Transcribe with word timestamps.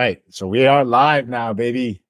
right. 0.00 0.22
So 0.30 0.46
we 0.46 0.66
are 0.66 0.82
live 0.82 1.28
now, 1.28 1.52
baby. 1.52 2.00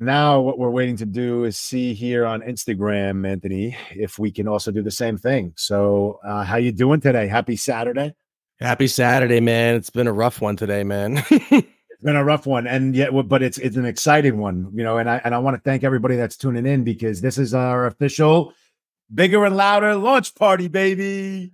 Now 0.00 0.40
what 0.40 0.58
we're 0.58 0.70
waiting 0.70 0.96
to 0.96 1.06
do 1.06 1.44
is 1.44 1.56
see 1.56 1.94
here 1.94 2.26
on 2.26 2.40
Instagram, 2.42 3.24
Anthony, 3.24 3.76
if 3.92 4.18
we 4.18 4.32
can 4.32 4.48
also 4.48 4.72
do 4.72 4.82
the 4.82 4.90
same 4.90 5.16
thing. 5.16 5.52
So 5.56 6.18
uh, 6.26 6.42
how 6.42 6.56
you 6.56 6.72
doing 6.72 7.00
today? 7.00 7.28
Happy 7.28 7.54
Saturday. 7.54 8.14
Happy 8.58 8.88
Saturday, 8.88 9.38
man. 9.38 9.76
It's 9.76 9.90
been 9.90 10.08
a 10.08 10.12
rough 10.12 10.40
one 10.40 10.56
today, 10.56 10.82
man. 10.82 11.18
it's 11.30 12.02
been 12.02 12.16
a 12.16 12.24
rough 12.24 12.46
one. 12.46 12.66
And 12.66 12.96
yet 12.96 13.10
but 13.28 13.44
it's 13.44 13.58
it's 13.58 13.76
an 13.76 13.86
exciting 13.86 14.38
one, 14.38 14.72
you 14.74 14.82
know, 14.82 14.98
and 14.98 15.08
I 15.08 15.20
and 15.24 15.32
I 15.32 15.38
want 15.38 15.56
to 15.56 15.62
thank 15.62 15.84
everybody 15.84 16.16
that's 16.16 16.36
tuning 16.36 16.66
in 16.66 16.82
because 16.82 17.20
this 17.20 17.38
is 17.38 17.54
our 17.54 17.86
official 17.86 18.54
bigger 19.14 19.44
and 19.44 19.56
louder 19.56 19.94
launch 19.94 20.34
party, 20.34 20.66
baby 20.66 21.52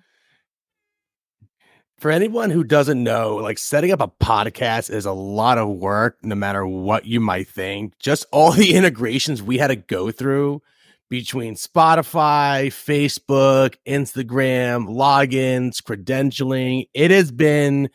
for 2.03 2.11
anyone 2.11 2.51
who 2.51 2.65
doesn't 2.65 3.01
know, 3.01 3.37
like 3.37 3.59
setting 3.59 3.93
up 3.93 4.01
a 4.01 4.09
podcast 4.09 4.91
is 4.91 5.07
a 5.07 5.13
lot 5.13 5.57
of 5.57 5.69
work, 5.69 6.19
no 6.25 6.35
matter 6.35 6.67
what 6.67 7.07
you 7.07 7.21
might 7.21 7.47
think. 7.47 7.97
Just 8.01 8.27
all 8.33 8.51
the 8.51 8.75
integrations 8.75 9.41
we 9.41 9.57
had 9.57 9.69
to 9.69 9.77
go 9.77 10.11
through 10.11 10.61
between 11.09 11.55
Spotify, 11.55 12.67
Facebook, 12.67 13.77
Instagram, 13.87 14.89
logins, 14.89 15.81
credentialing. 15.81 16.89
It 16.93 17.13
has 17.13 17.31
been 17.31 17.89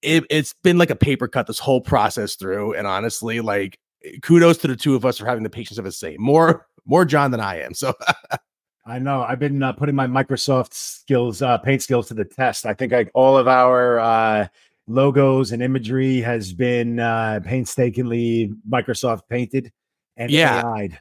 it, 0.00 0.24
it's 0.30 0.54
been 0.62 0.78
like 0.78 0.90
a 0.90 0.96
paper 0.96 1.26
cut 1.26 1.48
this 1.48 1.58
whole 1.58 1.80
process 1.80 2.36
through. 2.36 2.74
And 2.74 2.86
honestly, 2.86 3.40
like 3.40 3.80
kudos 4.22 4.58
to 4.58 4.68
the 4.68 4.76
two 4.76 4.94
of 4.94 5.04
us 5.04 5.18
for 5.18 5.26
having 5.26 5.42
the 5.42 5.50
patience 5.50 5.78
of 5.78 5.86
a 5.86 5.90
saint. 5.90 6.20
More 6.20 6.68
more 6.86 7.04
John 7.04 7.32
than 7.32 7.40
I 7.40 7.62
am. 7.62 7.74
So 7.74 7.94
I 8.88 8.98
know. 8.98 9.22
I've 9.22 9.38
been 9.38 9.62
uh, 9.62 9.72
putting 9.72 9.94
my 9.94 10.06
Microsoft 10.06 10.72
skills, 10.72 11.42
uh, 11.42 11.58
paint 11.58 11.82
skills 11.82 12.08
to 12.08 12.14
the 12.14 12.24
test. 12.24 12.64
I 12.64 12.72
think 12.72 12.92
like 12.92 13.10
all 13.14 13.36
of 13.36 13.46
our 13.46 13.98
uh, 13.98 14.48
logos 14.86 15.52
and 15.52 15.62
imagery 15.62 16.20
has 16.20 16.52
been 16.54 16.98
uh, 16.98 17.40
painstakingly 17.44 18.52
Microsoft 18.68 19.22
painted 19.28 19.72
and 20.16 20.30
yeah. 20.30 20.62
AI'd. 20.64 20.98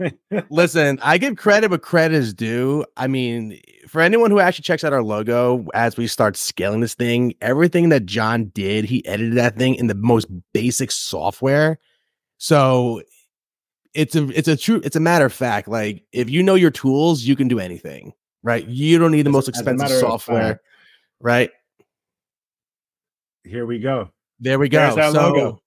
Listen, 0.50 1.00
I 1.02 1.18
give 1.18 1.36
credit 1.36 1.70
but 1.70 1.82
credit 1.82 2.16
is 2.16 2.32
due. 2.32 2.84
I 2.96 3.08
mean, 3.08 3.60
for 3.88 4.00
anyone 4.00 4.30
who 4.30 4.38
actually 4.38 4.62
checks 4.62 4.84
out 4.84 4.92
our 4.92 5.02
logo 5.02 5.66
as 5.74 5.96
we 5.96 6.06
start 6.06 6.36
scaling 6.36 6.80
this 6.80 6.94
thing, 6.94 7.34
everything 7.40 7.88
that 7.88 8.06
John 8.06 8.46
did, 8.54 8.84
he 8.84 9.04
edited 9.06 9.34
that 9.34 9.56
thing 9.56 9.74
in 9.74 9.88
the 9.88 9.96
most 9.96 10.28
basic 10.52 10.92
software. 10.92 11.80
So 12.38 13.02
it's 13.94 14.16
a 14.16 14.28
it's 14.36 14.48
a 14.48 14.56
true 14.56 14.80
it's 14.84 14.96
a 14.96 15.00
matter 15.00 15.24
of 15.24 15.32
fact. 15.32 15.68
Like 15.68 16.04
if 16.12 16.28
you 16.28 16.42
know 16.42 16.56
your 16.56 16.70
tools, 16.70 17.22
you 17.22 17.36
can 17.36 17.48
do 17.48 17.60
anything, 17.60 18.12
right? 18.42 18.66
You 18.66 18.98
don't 18.98 19.12
need 19.12 19.22
the 19.22 19.30
most 19.30 19.48
expensive 19.48 19.88
software, 19.88 20.60
right? 21.20 21.50
Here 23.44 23.66
we 23.66 23.78
go. 23.78 24.10
There 24.40 24.58
we 24.58 24.68
go. 24.68 24.94
So, 25.12 25.60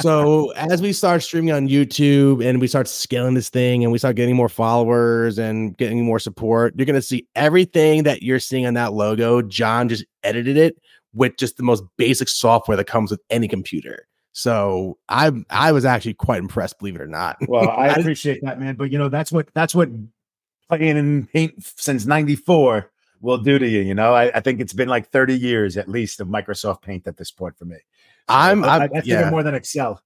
so 0.00 0.50
as 0.50 0.82
we 0.82 0.92
start 0.92 1.22
streaming 1.22 1.52
on 1.52 1.68
YouTube 1.68 2.44
and 2.44 2.60
we 2.60 2.66
start 2.66 2.88
scaling 2.88 3.34
this 3.34 3.48
thing 3.50 3.84
and 3.84 3.92
we 3.92 3.98
start 3.98 4.16
getting 4.16 4.34
more 4.34 4.48
followers 4.48 5.38
and 5.38 5.76
getting 5.76 6.04
more 6.04 6.18
support, 6.18 6.74
you're 6.76 6.86
gonna 6.86 7.00
see 7.00 7.26
everything 7.36 8.02
that 8.02 8.22
you're 8.22 8.40
seeing 8.40 8.66
on 8.66 8.74
that 8.74 8.92
logo. 8.92 9.42
John 9.42 9.88
just 9.88 10.04
edited 10.24 10.56
it 10.56 10.76
with 11.14 11.36
just 11.36 11.56
the 11.56 11.62
most 11.62 11.84
basic 11.96 12.28
software 12.28 12.76
that 12.76 12.86
comes 12.86 13.10
with 13.10 13.20
any 13.30 13.46
computer. 13.48 14.06
So 14.32 14.98
I 15.08 15.32
I 15.50 15.72
was 15.72 15.84
actually 15.84 16.14
quite 16.14 16.38
impressed, 16.38 16.78
believe 16.78 16.94
it 16.94 17.00
or 17.00 17.06
not. 17.06 17.36
Well, 17.48 17.68
I 17.68 17.88
appreciate 17.98 18.40
that, 18.42 18.60
man. 18.60 18.76
But 18.76 18.92
you 18.92 18.98
know, 18.98 19.08
that's 19.08 19.32
what 19.32 19.48
that's 19.54 19.74
what 19.74 19.88
playing 20.68 20.96
in 20.96 21.26
paint 21.26 21.54
since 21.62 22.06
'94 22.06 22.90
will 23.20 23.38
do 23.38 23.58
to 23.58 23.68
you. 23.68 23.80
You 23.80 23.94
know, 23.94 24.14
I, 24.14 24.30
I, 24.36 24.40
think 24.40 24.60
it's 24.60 24.72
been 24.72 24.88
like 24.88 25.10
30 25.10 25.36
years 25.38 25.76
at 25.76 25.88
least 25.88 26.20
of 26.20 26.28
Microsoft 26.28 26.80
Paint 26.80 27.06
at 27.06 27.18
this 27.18 27.30
point 27.30 27.56
for 27.58 27.66
me. 27.66 27.76
So 27.76 27.82
I'm, 28.28 28.64
I, 28.64 28.84
I, 28.84 28.88
yeah. 29.04 29.28
more 29.28 29.42
than 29.42 29.54
Excel. 29.54 30.02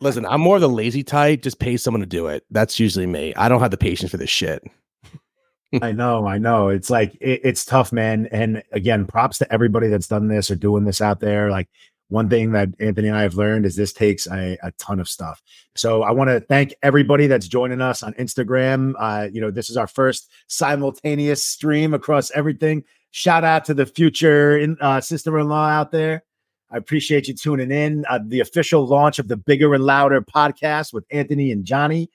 Listen, 0.00 0.26
I'm 0.26 0.40
more 0.40 0.56
of 0.56 0.62
the 0.62 0.68
lazy 0.68 1.02
type. 1.02 1.42
Just 1.42 1.58
pay 1.58 1.76
someone 1.76 2.00
to 2.00 2.06
do 2.06 2.26
it. 2.26 2.44
That's 2.50 2.78
usually 2.80 3.06
me. 3.06 3.34
I 3.34 3.48
don't 3.48 3.60
have 3.60 3.70
the 3.70 3.76
patience 3.76 4.10
for 4.10 4.16
this 4.16 4.30
shit. 4.30 4.62
I 5.82 5.92
know, 5.92 6.26
I 6.26 6.38
know. 6.38 6.68
It's 6.68 6.90
like 6.90 7.14
it, 7.20 7.40
it's 7.44 7.64
tough, 7.64 7.92
man. 7.92 8.26
And 8.32 8.62
again, 8.72 9.06
props 9.06 9.38
to 9.38 9.52
everybody 9.52 9.88
that's 9.88 10.08
done 10.08 10.28
this 10.28 10.50
or 10.50 10.56
doing 10.56 10.84
this 10.84 11.00
out 11.00 11.20
there. 11.20 11.50
Like 11.50 11.68
one 12.08 12.28
thing 12.28 12.52
that 12.52 12.70
Anthony 12.80 13.08
and 13.08 13.16
I 13.16 13.22
have 13.22 13.34
learned 13.34 13.66
is 13.66 13.76
this 13.76 13.92
takes 13.92 14.26
a, 14.26 14.56
a 14.62 14.72
ton 14.78 14.98
of 14.98 15.08
stuff. 15.08 15.42
So 15.74 16.02
I 16.02 16.10
want 16.10 16.28
to 16.28 16.40
thank 16.40 16.74
everybody 16.82 17.26
that's 17.26 17.46
joining 17.46 17.80
us 17.80 18.02
on 18.02 18.14
Instagram. 18.14 18.94
Uh, 18.98 19.28
you 19.30 19.40
know, 19.40 19.50
this 19.50 19.68
is 19.68 19.76
our 19.76 19.86
first 19.86 20.30
simultaneous 20.46 21.44
stream 21.44 21.92
across 21.92 22.30
everything. 22.30 22.84
Shout 23.10 23.44
out 23.44 23.64
to 23.66 23.74
the 23.74 23.86
future 23.86 24.58
in, 24.58 24.76
uh, 24.80 25.00
sister-in-law 25.00 25.68
out 25.68 25.92
there. 25.92 26.24
I 26.70 26.76
appreciate 26.76 27.28
you 27.28 27.34
tuning 27.34 27.70
in. 27.70 28.04
Uh, 28.08 28.20
the 28.22 28.40
official 28.40 28.86
launch 28.86 29.18
of 29.18 29.28
the 29.28 29.36
Bigger 29.36 29.74
and 29.74 29.84
Louder 29.84 30.20
podcast 30.20 30.92
with 30.92 31.04
Anthony 31.10 31.50
and 31.50 31.64
Johnny. 31.64 32.10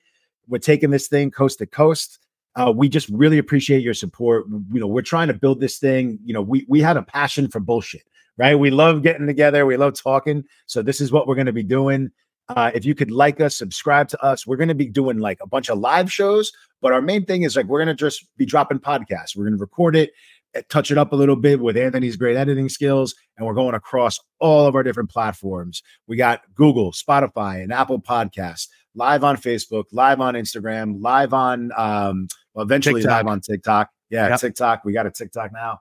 We're 0.48 0.58
taking 0.58 0.90
this 0.90 1.08
thing 1.08 1.30
coast 1.30 1.58
to 1.58 1.66
coast. 1.66 2.18
Uh, 2.56 2.72
we 2.74 2.88
just 2.88 3.08
really 3.08 3.38
appreciate 3.38 3.82
your 3.82 3.94
support. 3.94 4.44
You 4.72 4.80
know, 4.80 4.86
we're 4.86 5.02
trying 5.02 5.26
to 5.28 5.34
build 5.34 5.60
this 5.60 5.78
thing. 5.78 6.20
You 6.24 6.34
know, 6.34 6.42
we 6.42 6.64
we 6.68 6.80
had 6.80 6.96
a 6.96 7.02
passion 7.02 7.48
for 7.48 7.58
bullshit 7.58 8.02
right? 8.36 8.58
We 8.58 8.70
love 8.70 9.02
getting 9.02 9.26
together. 9.26 9.66
We 9.66 9.76
love 9.76 9.94
talking. 10.00 10.44
So 10.66 10.82
this 10.82 11.00
is 11.00 11.12
what 11.12 11.26
we're 11.26 11.34
going 11.34 11.46
to 11.46 11.52
be 11.52 11.62
doing. 11.62 12.10
Uh, 12.48 12.70
if 12.74 12.84
you 12.84 12.94
could 12.94 13.10
like 13.10 13.40
us, 13.40 13.56
subscribe 13.56 14.08
to 14.08 14.22
us. 14.22 14.46
We're 14.46 14.56
going 14.56 14.68
to 14.68 14.74
be 14.74 14.88
doing 14.88 15.18
like 15.18 15.38
a 15.40 15.46
bunch 15.46 15.70
of 15.70 15.78
live 15.78 16.12
shows, 16.12 16.52
but 16.82 16.92
our 16.92 17.00
main 17.00 17.24
thing 17.24 17.42
is 17.42 17.56
like 17.56 17.66
we're 17.66 17.82
going 17.82 17.96
to 17.96 18.04
just 18.04 18.26
be 18.36 18.44
dropping 18.44 18.80
podcasts. 18.80 19.34
We're 19.34 19.44
going 19.44 19.56
to 19.56 19.60
record 19.60 19.96
it, 19.96 20.12
eh, 20.54 20.60
touch 20.68 20.90
it 20.90 20.98
up 20.98 21.12
a 21.12 21.16
little 21.16 21.36
bit 21.36 21.60
with 21.60 21.76
Anthony's 21.76 22.16
great 22.16 22.36
editing 22.36 22.68
skills, 22.68 23.14
and 23.38 23.46
we're 23.46 23.54
going 23.54 23.74
across 23.74 24.20
all 24.40 24.66
of 24.66 24.74
our 24.74 24.82
different 24.82 25.08
platforms. 25.08 25.82
We 26.06 26.16
got 26.16 26.42
Google, 26.54 26.92
Spotify, 26.92 27.62
and 27.62 27.72
Apple 27.72 28.00
Podcasts, 28.00 28.68
live 28.94 29.24
on 29.24 29.38
Facebook, 29.38 29.84
live 29.92 30.20
on 30.20 30.34
Instagram, 30.34 31.00
live 31.00 31.32
on 31.32 31.72
um, 31.78 32.28
well, 32.52 32.64
eventually 32.64 33.00
TikTok. 33.00 33.24
live 33.24 33.26
on 33.26 33.40
TikTok. 33.40 33.90
Yeah, 34.10 34.28
yep. 34.28 34.40
TikTok. 34.40 34.84
We 34.84 34.92
got 34.92 35.06
a 35.06 35.10
TikTok 35.10 35.50
now. 35.50 35.80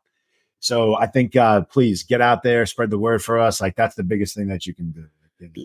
So 0.63 0.95
I 0.95 1.07
think 1.07 1.35
uh, 1.35 1.61
please 1.63 2.03
get 2.03 2.21
out 2.21 2.41
there, 2.41 2.65
spread 2.65 2.89
the 2.89 2.97
word 2.97 3.21
for 3.21 3.37
us. 3.37 3.59
Like 3.59 3.75
that's 3.75 3.95
the 3.95 4.03
biggest 4.03 4.33
thing 4.33 4.47
that 4.47 4.65
you 4.65 4.73
can 4.73 4.91
do 4.91 5.05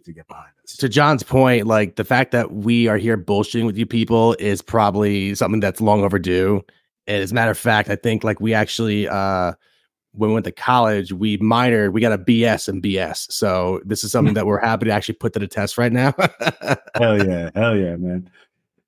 to 0.05 0.13
get 0.13 0.27
behind 0.27 0.51
us. 0.65 0.77
To 0.77 0.89
John's 0.89 1.23
point, 1.23 1.69
like 1.69 1.95
the 1.95 2.05
fact 2.05 2.33
that 2.33 2.53
we 2.53 2.89
are 2.89 2.97
here 2.97 3.17
bullshitting 3.17 3.65
with 3.65 3.79
you 3.79 3.87
people 3.87 4.35
is 4.41 4.61
probably 4.61 5.37
something 5.37 5.61
that's 5.61 5.81
long 5.81 6.03
overdue. 6.03 6.65
And 7.07 7.23
as 7.23 7.31
a 7.31 7.35
matter 7.35 7.53
of 7.53 7.59
fact, 7.59 7.89
I 7.91 7.95
think 7.95 8.25
like 8.25 8.41
we 8.41 8.55
actually 8.55 9.09
uh 9.09 9.53
when 10.13 10.31
we 10.31 10.35
went 10.35 10.47
to 10.47 10.53
college, 10.53 11.13
we 11.13 11.39
minored, 11.39 11.93
we 11.93 12.01
got 12.01 12.13
a 12.13 12.19
BS 12.19 12.69
and 12.69 12.83
BS. 12.83 13.31
So 13.31 13.81
this 13.85 14.03
is 14.03 14.11
something 14.11 14.35
that 14.35 14.47
we're 14.47 14.61
happy 14.61 14.87
to 14.87 14.91
actually 14.91 15.15
put 15.15 15.33
to 15.35 15.39
the 15.39 15.47
test 15.47 15.79
right 15.79 15.93
now. 15.93 16.13
hell 16.97 17.25
yeah, 17.25 17.51
hell 17.55 17.77
yeah, 17.77 17.95
man. 17.95 18.29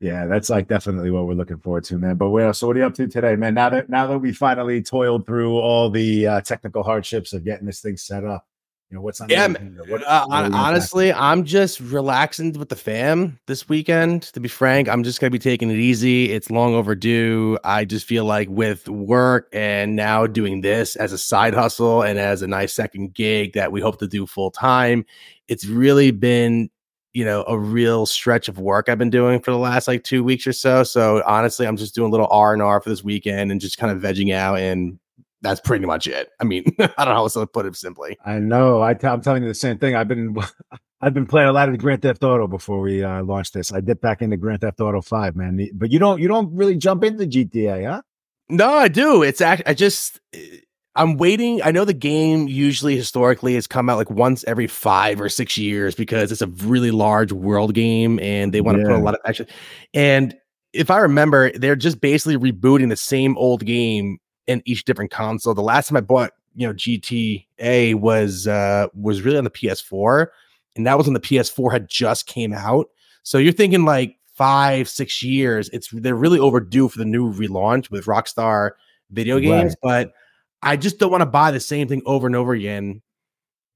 Yeah, 0.00 0.24
that's 0.26 0.48
like 0.48 0.66
definitely 0.66 1.10
what 1.10 1.26
we're 1.26 1.34
looking 1.34 1.58
forward 1.58 1.84
to, 1.84 1.98
man. 1.98 2.16
But 2.16 2.30
where 2.30 2.52
so 2.54 2.66
what 2.66 2.76
are 2.76 2.80
you 2.80 2.86
up 2.86 2.94
to 2.94 3.06
today, 3.06 3.36
man? 3.36 3.52
Now 3.52 3.68
that 3.68 3.90
now 3.90 4.06
that 4.06 4.18
we 4.18 4.32
finally 4.32 4.82
toiled 4.82 5.26
through 5.26 5.58
all 5.58 5.90
the 5.90 6.26
uh, 6.26 6.40
technical 6.40 6.82
hardships 6.82 7.34
of 7.34 7.44
getting 7.44 7.66
this 7.66 7.82
thing 7.82 7.98
set 7.98 8.24
up, 8.24 8.46
you 8.88 8.96
know 8.96 9.02
what's 9.02 9.20
on? 9.20 9.28
Yeah, 9.28 9.46
what, 9.46 10.02
uh, 10.04 10.26
what 10.26 10.52
honestly, 10.54 11.12
I'm 11.12 11.44
just 11.44 11.80
relaxing 11.80 12.54
with 12.54 12.70
the 12.70 12.76
fam 12.76 13.38
this 13.46 13.68
weekend. 13.68 14.22
To 14.22 14.40
be 14.40 14.48
frank, 14.48 14.88
I'm 14.88 15.04
just 15.04 15.20
gonna 15.20 15.30
be 15.30 15.38
taking 15.38 15.70
it 15.70 15.76
easy. 15.76 16.32
It's 16.32 16.50
long 16.50 16.74
overdue. 16.74 17.58
I 17.62 17.84
just 17.84 18.06
feel 18.06 18.24
like 18.24 18.48
with 18.48 18.88
work 18.88 19.50
and 19.52 19.96
now 19.96 20.26
doing 20.26 20.62
this 20.62 20.96
as 20.96 21.12
a 21.12 21.18
side 21.18 21.52
hustle 21.52 22.00
and 22.00 22.18
as 22.18 22.40
a 22.40 22.46
nice 22.46 22.72
second 22.72 23.12
gig 23.12 23.52
that 23.52 23.70
we 23.70 23.82
hope 23.82 23.98
to 23.98 24.08
do 24.08 24.26
full 24.26 24.50
time, 24.50 25.04
it's 25.46 25.66
really 25.66 26.10
been 26.10 26.70
you 27.12 27.24
know 27.24 27.44
a 27.48 27.58
real 27.58 28.06
stretch 28.06 28.48
of 28.48 28.58
work 28.58 28.88
I've 28.88 28.98
been 28.98 29.10
doing 29.10 29.40
for 29.40 29.50
the 29.50 29.58
last 29.58 29.88
like 29.88 30.04
two 30.04 30.22
weeks 30.22 30.46
or 30.46 30.52
so. 30.52 30.82
So 30.82 31.22
honestly, 31.26 31.66
I'm 31.66 31.76
just 31.76 31.94
doing 31.94 32.08
a 32.08 32.10
little 32.10 32.28
R 32.30 32.52
and 32.52 32.62
R 32.62 32.80
for 32.80 32.88
this 32.88 33.02
weekend 33.02 33.50
and 33.50 33.60
just 33.60 33.78
kind 33.78 33.92
of 33.92 34.02
vegging 34.02 34.32
out, 34.32 34.58
and 34.58 34.98
that's 35.42 35.60
pretty 35.60 35.86
much 35.86 36.06
it. 36.06 36.28
I 36.40 36.44
mean, 36.44 36.64
I 36.78 36.86
don't 36.86 36.98
know 36.98 37.04
how 37.04 37.16
else 37.16 37.34
to 37.34 37.46
put 37.46 37.66
it 37.66 37.76
simply. 37.76 38.18
I 38.24 38.38
know. 38.38 38.82
I 38.82 38.94
t- 38.94 39.06
I'm 39.06 39.20
telling 39.20 39.42
you 39.42 39.48
the 39.48 39.54
same 39.54 39.78
thing. 39.78 39.96
I've 39.96 40.08
been 40.08 40.36
I've 41.00 41.14
been 41.14 41.26
playing 41.26 41.48
a 41.48 41.52
lot 41.52 41.68
of 41.68 41.72
the 41.72 41.78
Grand 41.78 42.02
Theft 42.02 42.22
Auto 42.22 42.46
before 42.46 42.80
we 42.80 43.02
uh, 43.02 43.22
launched 43.22 43.54
this. 43.54 43.72
I 43.72 43.80
dipped 43.80 44.02
back 44.02 44.20
into 44.20 44.36
Grand 44.36 44.60
Theft 44.60 44.80
Auto 44.80 45.00
Five, 45.00 45.34
man. 45.34 45.68
But 45.74 45.90
you 45.90 45.98
don't 45.98 46.20
you 46.20 46.28
don't 46.28 46.54
really 46.54 46.76
jump 46.76 47.04
into 47.04 47.26
GTA, 47.26 47.90
huh? 47.90 48.02
No, 48.48 48.68
I 48.68 48.88
do. 48.88 49.22
It's 49.22 49.40
act. 49.40 49.62
I 49.66 49.74
just 49.74 50.20
eh, 50.32 50.58
I'm 51.00 51.16
waiting. 51.16 51.62
I 51.62 51.70
know 51.70 51.86
the 51.86 51.94
game 51.94 52.46
usually 52.46 52.94
historically 52.94 53.54
has 53.54 53.66
come 53.66 53.88
out 53.88 53.96
like 53.96 54.10
once 54.10 54.44
every 54.44 54.66
five 54.66 55.18
or 55.18 55.30
six 55.30 55.56
years 55.56 55.94
because 55.94 56.30
it's 56.30 56.42
a 56.42 56.46
really 56.46 56.90
large 56.90 57.32
world 57.32 57.72
game 57.72 58.20
and 58.20 58.52
they 58.52 58.60
want 58.60 58.76
to 58.76 58.82
yeah. 58.82 58.88
put 58.90 58.96
a 58.96 59.02
lot 59.02 59.14
of 59.14 59.20
action. 59.24 59.46
And 59.94 60.36
if 60.74 60.90
I 60.90 60.98
remember, 60.98 61.52
they're 61.52 61.74
just 61.74 62.02
basically 62.02 62.36
rebooting 62.36 62.90
the 62.90 62.96
same 62.96 63.34
old 63.38 63.64
game 63.64 64.18
in 64.46 64.62
each 64.66 64.84
different 64.84 65.10
console. 65.10 65.54
The 65.54 65.62
last 65.62 65.88
time 65.88 65.96
I 65.96 66.02
bought, 66.02 66.32
you 66.54 66.66
know, 66.66 66.74
GTA 66.74 67.94
was 67.94 68.46
uh 68.46 68.88
was 68.92 69.22
really 69.22 69.38
on 69.38 69.44
the 69.44 69.50
PS4, 69.50 70.26
and 70.76 70.86
that 70.86 70.98
was 70.98 71.06
when 71.06 71.14
the 71.14 71.20
PS4 71.20 71.72
had 71.72 71.88
just 71.88 72.26
came 72.26 72.52
out. 72.52 72.90
So 73.22 73.38
you're 73.38 73.54
thinking 73.54 73.86
like 73.86 74.18
five, 74.34 74.86
six 74.86 75.22
years. 75.22 75.70
It's 75.70 75.88
they're 75.92 76.14
really 76.14 76.38
overdue 76.38 76.88
for 76.88 76.98
the 76.98 77.06
new 77.06 77.32
relaunch 77.32 77.90
with 77.90 78.04
Rockstar 78.04 78.72
video 79.10 79.38
games, 79.38 79.74
right. 79.82 80.06
but 80.10 80.12
I 80.62 80.76
just 80.76 80.98
don't 80.98 81.10
want 81.10 81.22
to 81.22 81.26
buy 81.26 81.50
the 81.50 81.60
same 81.60 81.88
thing 81.88 82.02
over 82.06 82.26
and 82.26 82.36
over 82.36 82.52
again. 82.52 83.02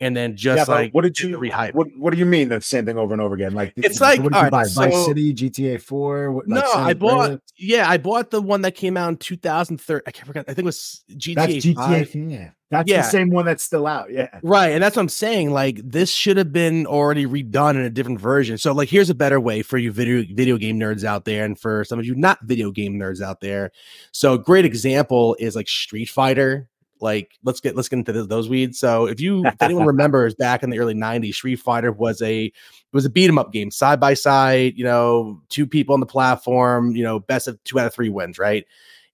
and 0.00 0.16
then 0.16 0.36
just 0.36 0.68
yeah, 0.68 0.74
like 0.74 0.92
what 0.92 1.02
did 1.02 1.18
you 1.18 1.38
rehype? 1.38 1.72
What 1.72 1.88
What 1.96 2.12
do 2.12 2.18
you 2.18 2.26
mean 2.26 2.48
the 2.48 2.60
same 2.60 2.84
thing 2.84 2.98
over 2.98 3.14
and 3.14 3.22
over 3.22 3.34
again? 3.34 3.54
Like 3.54 3.72
it's 3.76 4.00
like 4.00 4.20
what 4.20 4.32
did 4.32 4.42
you 4.42 4.50
buy? 4.50 4.64
So, 4.64 4.82
Vice 4.82 5.06
City, 5.06 5.32
GTA 5.32 5.80
Four. 5.80 6.42
no, 6.46 6.62
I 6.74 6.94
bought. 6.94 7.40
Yeah, 7.56 7.88
I 7.88 7.96
bought 7.96 8.30
the 8.30 8.42
one 8.42 8.62
that 8.62 8.72
came 8.74 8.96
out 8.96 9.08
in 9.08 9.16
2003. 9.16 10.00
I 10.06 10.10
can't 10.10 10.26
forget. 10.26 10.44
I 10.48 10.54
think 10.54 10.64
it 10.64 10.66
was 10.66 11.04
GTA. 11.12 11.34
That's 11.36 11.52
GTA. 11.54 12.06
5. 12.08 12.14
Yeah, 12.14 12.50
that's 12.70 12.90
yeah. 12.90 13.02
the 13.02 13.08
same 13.08 13.30
one 13.30 13.46
that's 13.46 13.62
still 13.62 13.86
out. 13.86 14.10
Yeah, 14.10 14.28
right. 14.42 14.72
And 14.72 14.82
that's 14.82 14.96
what 14.96 15.02
I'm 15.02 15.08
saying. 15.08 15.52
Like 15.52 15.80
this 15.82 16.10
should 16.10 16.36
have 16.38 16.52
been 16.52 16.86
already 16.86 17.24
redone 17.24 17.76
in 17.76 17.82
a 17.82 17.90
different 17.90 18.20
version. 18.20 18.58
So 18.58 18.72
like, 18.72 18.88
here's 18.88 19.10
a 19.10 19.14
better 19.14 19.40
way 19.40 19.62
for 19.62 19.78
you 19.78 19.92
video 19.92 20.24
video 20.34 20.58
game 20.58 20.78
nerds 20.78 21.04
out 21.04 21.24
there, 21.24 21.44
and 21.44 21.58
for 21.58 21.84
some 21.84 22.00
of 22.00 22.04
you 22.04 22.16
not 22.16 22.40
video 22.42 22.72
game 22.72 22.94
nerds 22.94 23.22
out 23.22 23.40
there. 23.40 23.70
So 24.12 24.34
a 24.34 24.38
great 24.38 24.64
example 24.64 25.36
is 25.38 25.54
like 25.54 25.68
Street 25.68 26.10
Fighter 26.10 26.68
like 27.04 27.38
let's 27.44 27.60
get 27.60 27.76
let's 27.76 27.88
get 27.88 27.98
into 27.98 28.24
those 28.24 28.48
weeds. 28.48 28.80
So 28.80 29.06
if 29.06 29.20
you 29.20 29.44
if 29.46 29.54
anyone 29.60 29.86
remembers 29.86 30.34
back 30.34 30.64
in 30.64 30.70
the 30.70 30.80
early 30.80 30.94
90s, 30.94 31.34
Street 31.34 31.56
Fighter 31.56 31.92
was 31.92 32.20
a 32.22 32.46
it 32.46 32.52
was 32.92 33.04
a 33.04 33.10
beat 33.10 33.28
'em 33.28 33.38
up 33.38 33.52
game, 33.52 33.70
side 33.70 34.00
by 34.00 34.14
side, 34.14 34.72
you 34.76 34.84
know, 34.84 35.40
two 35.50 35.66
people 35.66 35.92
on 35.92 36.00
the 36.00 36.06
platform, 36.06 36.96
you 36.96 37.04
know, 37.04 37.20
best 37.20 37.46
of 37.46 37.62
two 37.62 37.78
out 37.78 37.86
of 37.86 37.94
three 37.94 38.08
wins, 38.08 38.38
right? 38.38 38.64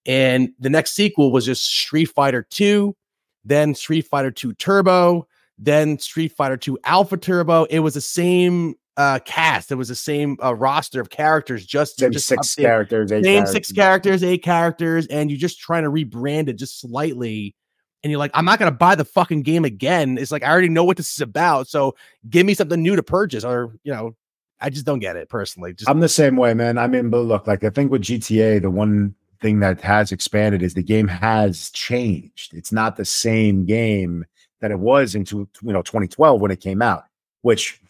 And 0.07 0.51
the 0.59 0.71
next 0.71 0.93
sequel 0.93 1.31
was 1.31 1.45
just 1.45 1.65
Street 1.65 2.07
Fighter 2.07 2.47
2, 2.49 2.97
then 3.45 3.75
Street 3.75 4.07
Fighter 4.07 4.31
2 4.31 4.55
Turbo, 4.55 5.27
then 5.59 5.99
Street 5.99 6.33
Fighter 6.33 6.57
2 6.57 6.79
Alpha 6.85 7.19
Turbo. 7.19 7.65
It 7.65 7.81
was 7.81 7.95
the 7.95 8.01
same 8.01 8.77
uh 8.97 9.19
cast. 9.25 9.73
It 9.73 9.77
was 9.77 9.89
the 9.89 9.95
same 9.95 10.37
uh, 10.43 10.55
roster 10.55 11.01
of 11.01 11.11
characters, 11.11 11.67
just, 11.67 11.99
same 11.99 12.13
just 12.13 12.27
six 12.27 12.55
characters, 12.55 13.11
same 13.11 13.23
characters. 13.25 13.53
six 13.53 13.73
characters, 13.73 14.23
eight 14.23 14.43
characters, 14.45 15.07
and 15.09 15.29
you're 15.29 15.39
just 15.39 15.59
trying 15.59 15.83
to 15.83 15.91
rebrand 15.91 16.49
it 16.49 16.55
just 16.55 16.81
slightly 16.81 17.55
and 18.03 18.11
you're 18.11 18.19
like, 18.19 18.31
I'm 18.35 18.45
not 18.45 18.59
gonna 18.59 18.71
buy 18.71 18.95
the 18.95 19.05
fucking 19.05 19.43
game 19.43 19.65
again. 19.65 20.19
It's 20.19 20.33
like 20.33 20.43
I 20.43 20.51
already 20.51 20.69
know 20.69 20.85
what 20.85 20.97
this 20.97 21.13
is 21.13 21.21
about. 21.21 21.69
So 21.69 21.97
give 22.29 22.47
me 22.47 22.55
something 22.55 22.83
new 22.83 22.97
to 22.97 23.03
purchase, 23.03 23.45
or 23.45 23.75
you 23.83 23.93
know, 23.93 24.17
I 24.61 24.71
just 24.71 24.87
don't 24.87 24.99
get 24.99 25.17
it 25.17 25.29
personally. 25.29 25.73
Just 25.73 25.89
I'm 25.89 26.01
the 26.01 26.09
same 26.09 26.37
way, 26.37 26.55
man. 26.55 26.79
I 26.79 26.87
mean, 26.87 27.11
but 27.11 27.21
look, 27.21 27.47
like 27.47 27.65
I 27.65 27.71
think 27.71 27.91
with 27.91 28.03
GTA, 28.03 28.63
the 28.63 28.71
one 28.71 29.15
thing 29.41 29.61
that 29.61 29.81
has 29.81 30.13
expanded 30.13 30.63
is 30.63 30.75
the 30.75 30.83
game 30.83 31.09
has 31.09 31.71
changed. 31.71 32.55
It's 32.55 32.73
not 32.73 32.97
the 32.97 33.05
same 33.05 33.65
game 33.65 34.27
that 34.61 34.71
it 34.71 34.79
was 34.79 35.15
into 35.15 35.49
you 35.63 35.73
know 35.73 35.83
2012 35.83 36.41
when 36.41 36.51
it 36.51 36.61
came 36.61 36.83
out, 36.83 37.05
which 37.43 37.81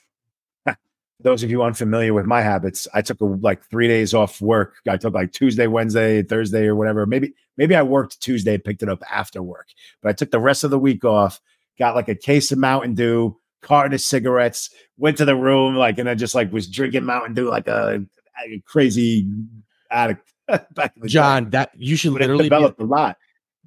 those 1.22 1.42
of 1.42 1.50
you 1.50 1.62
unfamiliar 1.62 2.14
with 2.14 2.26
my 2.26 2.40
habits, 2.42 2.88
I 2.94 3.02
took 3.02 3.20
a, 3.20 3.24
like 3.24 3.64
three 3.64 3.88
days 3.88 4.14
off 4.14 4.40
work. 4.40 4.74
I 4.88 4.96
took 4.96 5.14
like 5.14 5.32
Tuesday, 5.32 5.66
Wednesday, 5.66 6.22
Thursday, 6.22 6.66
or 6.66 6.74
whatever. 6.74 7.06
Maybe 7.06 7.34
maybe 7.56 7.74
I 7.74 7.82
worked 7.82 8.20
Tuesday, 8.20 8.58
picked 8.58 8.82
it 8.82 8.88
up 8.88 9.02
after 9.10 9.42
work, 9.42 9.68
but 10.02 10.10
I 10.10 10.12
took 10.12 10.30
the 10.30 10.40
rest 10.40 10.64
of 10.64 10.70
the 10.70 10.78
week 10.78 11.04
off. 11.04 11.40
Got 11.78 11.94
like 11.94 12.08
a 12.08 12.14
case 12.14 12.52
of 12.52 12.58
Mountain 12.58 12.94
Dew, 12.94 13.38
carton 13.62 13.94
of 13.94 14.00
cigarettes, 14.00 14.70
went 14.98 15.16
to 15.18 15.24
the 15.24 15.36
room, 15.36 15.74
like, 15.74 15.98
and 15.98 16.08
I 16.08 16.14
just 16.14 16.34
like 16.34 16.52
was 16.52 16.68
drinking 16.68 17.04
Mountain 17.04 17.34
Dew 17.34 17.48
like 17.48 17.68
a, 17.68 18.04
a 18.44 18.62
crazy 18.66 19.26
addict. 19.90 20.26
back 20.74 20.92
in 20.96 21.02
the 21.02 21.08
John, 21.08 21.44
day. 21.44 21.50
that 21.50 21.70
you 21.76 21.94
should 21.94 22.12
but 22.12 22.22
literally 22.22 22.44
develop 22.44 22.80
a 22.80 22.84
lot 22.84 23.16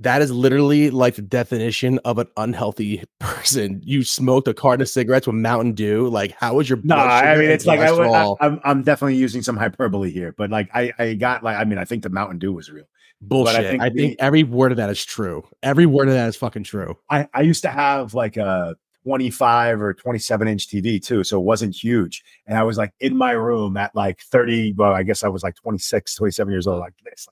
that 0.03 0.21
is 0.21 0.31
literally 0.31 0.89
like 0.89 1.15
the 1.15 1.21
definition 1.21 1.99
of 2.05 2.17
an 2.17 2.27
unhealthy 2.37 3.03
person. 3.19 3.81
You 3.83 4.03
smoked 4.03 4.47
a 4.47 4.53
carton 4.53 4.81
of 4.81 4.89
cigarettes 4.89 5.27
with 5.27 5.35
Mountain 5.35 5.73
Dew. 5.73 6.07
Like, 6.09 6.31
how 6.31 6.55
was 6.55 6.69
your? 6.69 6.79
No, 6.83 6.95
I 6.95 7.35
mean 7.37 7.49
it's 7.49 7.65
like 7.65 7.79
I, 7.79 7.89
I, 7.89 8.35
I'm 8.39 8.59
I'm 8.63 8.83
definitely 8.83 9.15
using 9.15 9.41
some 9.41 9.57
hyperbole 9.57 10.11
here, 10.11 10.33
but 10.37 10.49
like 10.49 10.69
I 10.73 10.91
I 10.99 11.13
got 11.15 11.43
like 11.43 11.57
I 11.57 11.63
mean 11.63 11.77
I 11.77 11.85
think 11.85 12.03
the 12.03 12.09
Mountain 12.09 12.39
Dew 12.39 12.53
was 12.53 12.69
real. 12.69 12.85
Bullshit. 13.21 13.55
I 13.55 13.63
think, 13.63 13.81
I 13.81 13.89
think 13.89 14.17
the, 14.17 14.19
every 14.19 14.43
word 14.43 14.71
of 14.71 14.77
that 14.77 14.89
is 14.89 15.03
true. 15.03 15.47
Every 15.61 15.85
word 15.85 16.09
of 16.09 16.13
that 16.13 16.27
is 16.27 16.35
fucking 16.35 16.63
true. 16.63 16.97
I 17.09 17.27
I 17.33 17.41
used 17.41 17.61
to 17.63 17.69
have 17.69 18.13
like 18.13 18.35
a 18.37 18.75
25 19.05 19.81
or 19.81 19.93
27 19.93 20.47
inch 20.47 20.67
TV 20.67 21.01
too, 21.01 21.23
so 21.23 21.39
it 21.39 21.43
wasn't 21.43 21.75
huge, 21.75 22.23
and 22.45 22.57
I 22.57 22.63
was 22.63 22.77
like 22.77 22.91
in 22.99 23.15
my 23.15 23.31
room 23.31 23.77
at 23.77 23.95
like 23.95 24.21
30. 24.23 24.73
Well, 24.73 24.93
I 24.93 25.03
guess 25.03 25.23
I 25.23 25.29
was 25.29 25.43
like 25.43 25.55
26, 25.55 26.15
27 26.15 26.51
years 26.51 26.67
old, 26.67 26.79
like 26.79 26.93
this. 27.05 27.27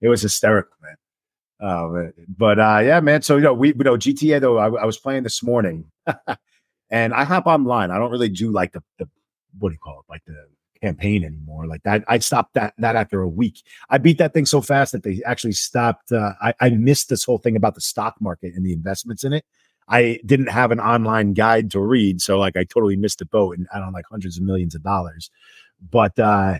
It 0.00 0.08
was 0.08 0.22
hysterical, 0.22 0.76
man. 0.82 0.96
Oh, 1.60 2.10
but 2.36 2.58
uh, 2.58 2.80
yeah, 2.84 3.00
man. 3.00 3.22
So 3.22 3.36
you 3.36 3.42
know, 3.42 3.54
we 3.54 3.68
you 3.68 3.74
know 3.84 3.96
GTA 3.96 4.40
though. 4.40 4.58
I, 4.58 4.66
I 4.66 4.84
was 4.84 4.98
playing 4.98 5.22
this 5.22 5.42
morning, 5.42 5.90
and 6.90 7.14
I 7.14 7.24
hop 7.24 7.46
online. 7.46 7.90
I 7.90 7.98
don't 7.98 8.10
really 8.10 8.28
do 8.28 8.50
like 8.50 8.72
the, 8.72 8.82
the 8.98 9.08
what 9.58 9.70
do 9.70 9.74
you 9.74 9.78
call 9.78 10.00
it, 10.00 10.10
like 10.10 10.22
the 10.26 10.36
campaign 10.82 11.24
anymore. 11.24 11.66
Like 11.66 11.82
that, 11.84 12.04
I 12.08 12.18
stopped 12.18 12.54
that 12.54 12.74
that 12.78 12.94
after 12.94 13.22
a 13.22 13.28
week. 13.28 13.62
I 13.88 13.96
beat 13.96 14.18
that 14.18 14.34
thing 14.34 14.44
so 14.44 14.60
fast 14.60 14.92
that 14.92 15.02
they 15.02 15.22
actually 15.24 15.52
stopped. 15.52 16.12
Uh, 16.12 16.32
I, 16.42 16.52
I 16.60 16.70
missed 16.70 17.08
this 17.08 17.24
whole 17.24 17.38
thing 17.38 17.56
about 17.56 17.74
the 17.74 17.80
stock 17.80 18.16
market 18.20 18.52
and 18.54 18.64
the 18.64 18.74
investments 18.74 19.24
in 19.24 19.32
it. 19.32 19.44
I 19.88 20.18
didn't 20.26 20.48
have 20.48 20.72
an 20.72 20.80
online 20.80 21.32
guide 21.32 21.70
to 21.70 21.80
read, 21.80 22.20
so 22.20 22.38
like 22.38 22.56
I 22.56 22.64
totally 22.64 22.96
missed 22.96 23.20
the 23.20 23.24
boat 23.24 23.56
and 23.56 23.66
I 23.72 23.78
don't 23.78 23.92
like 23.92 24.04
hundreds 24.10 24.36
of 24.36 24.44
millions 24.44 24.74
of 24.74 24.82
dollars. 24.82 25.30
But 25.90 26.18
uh, 26.18 26.58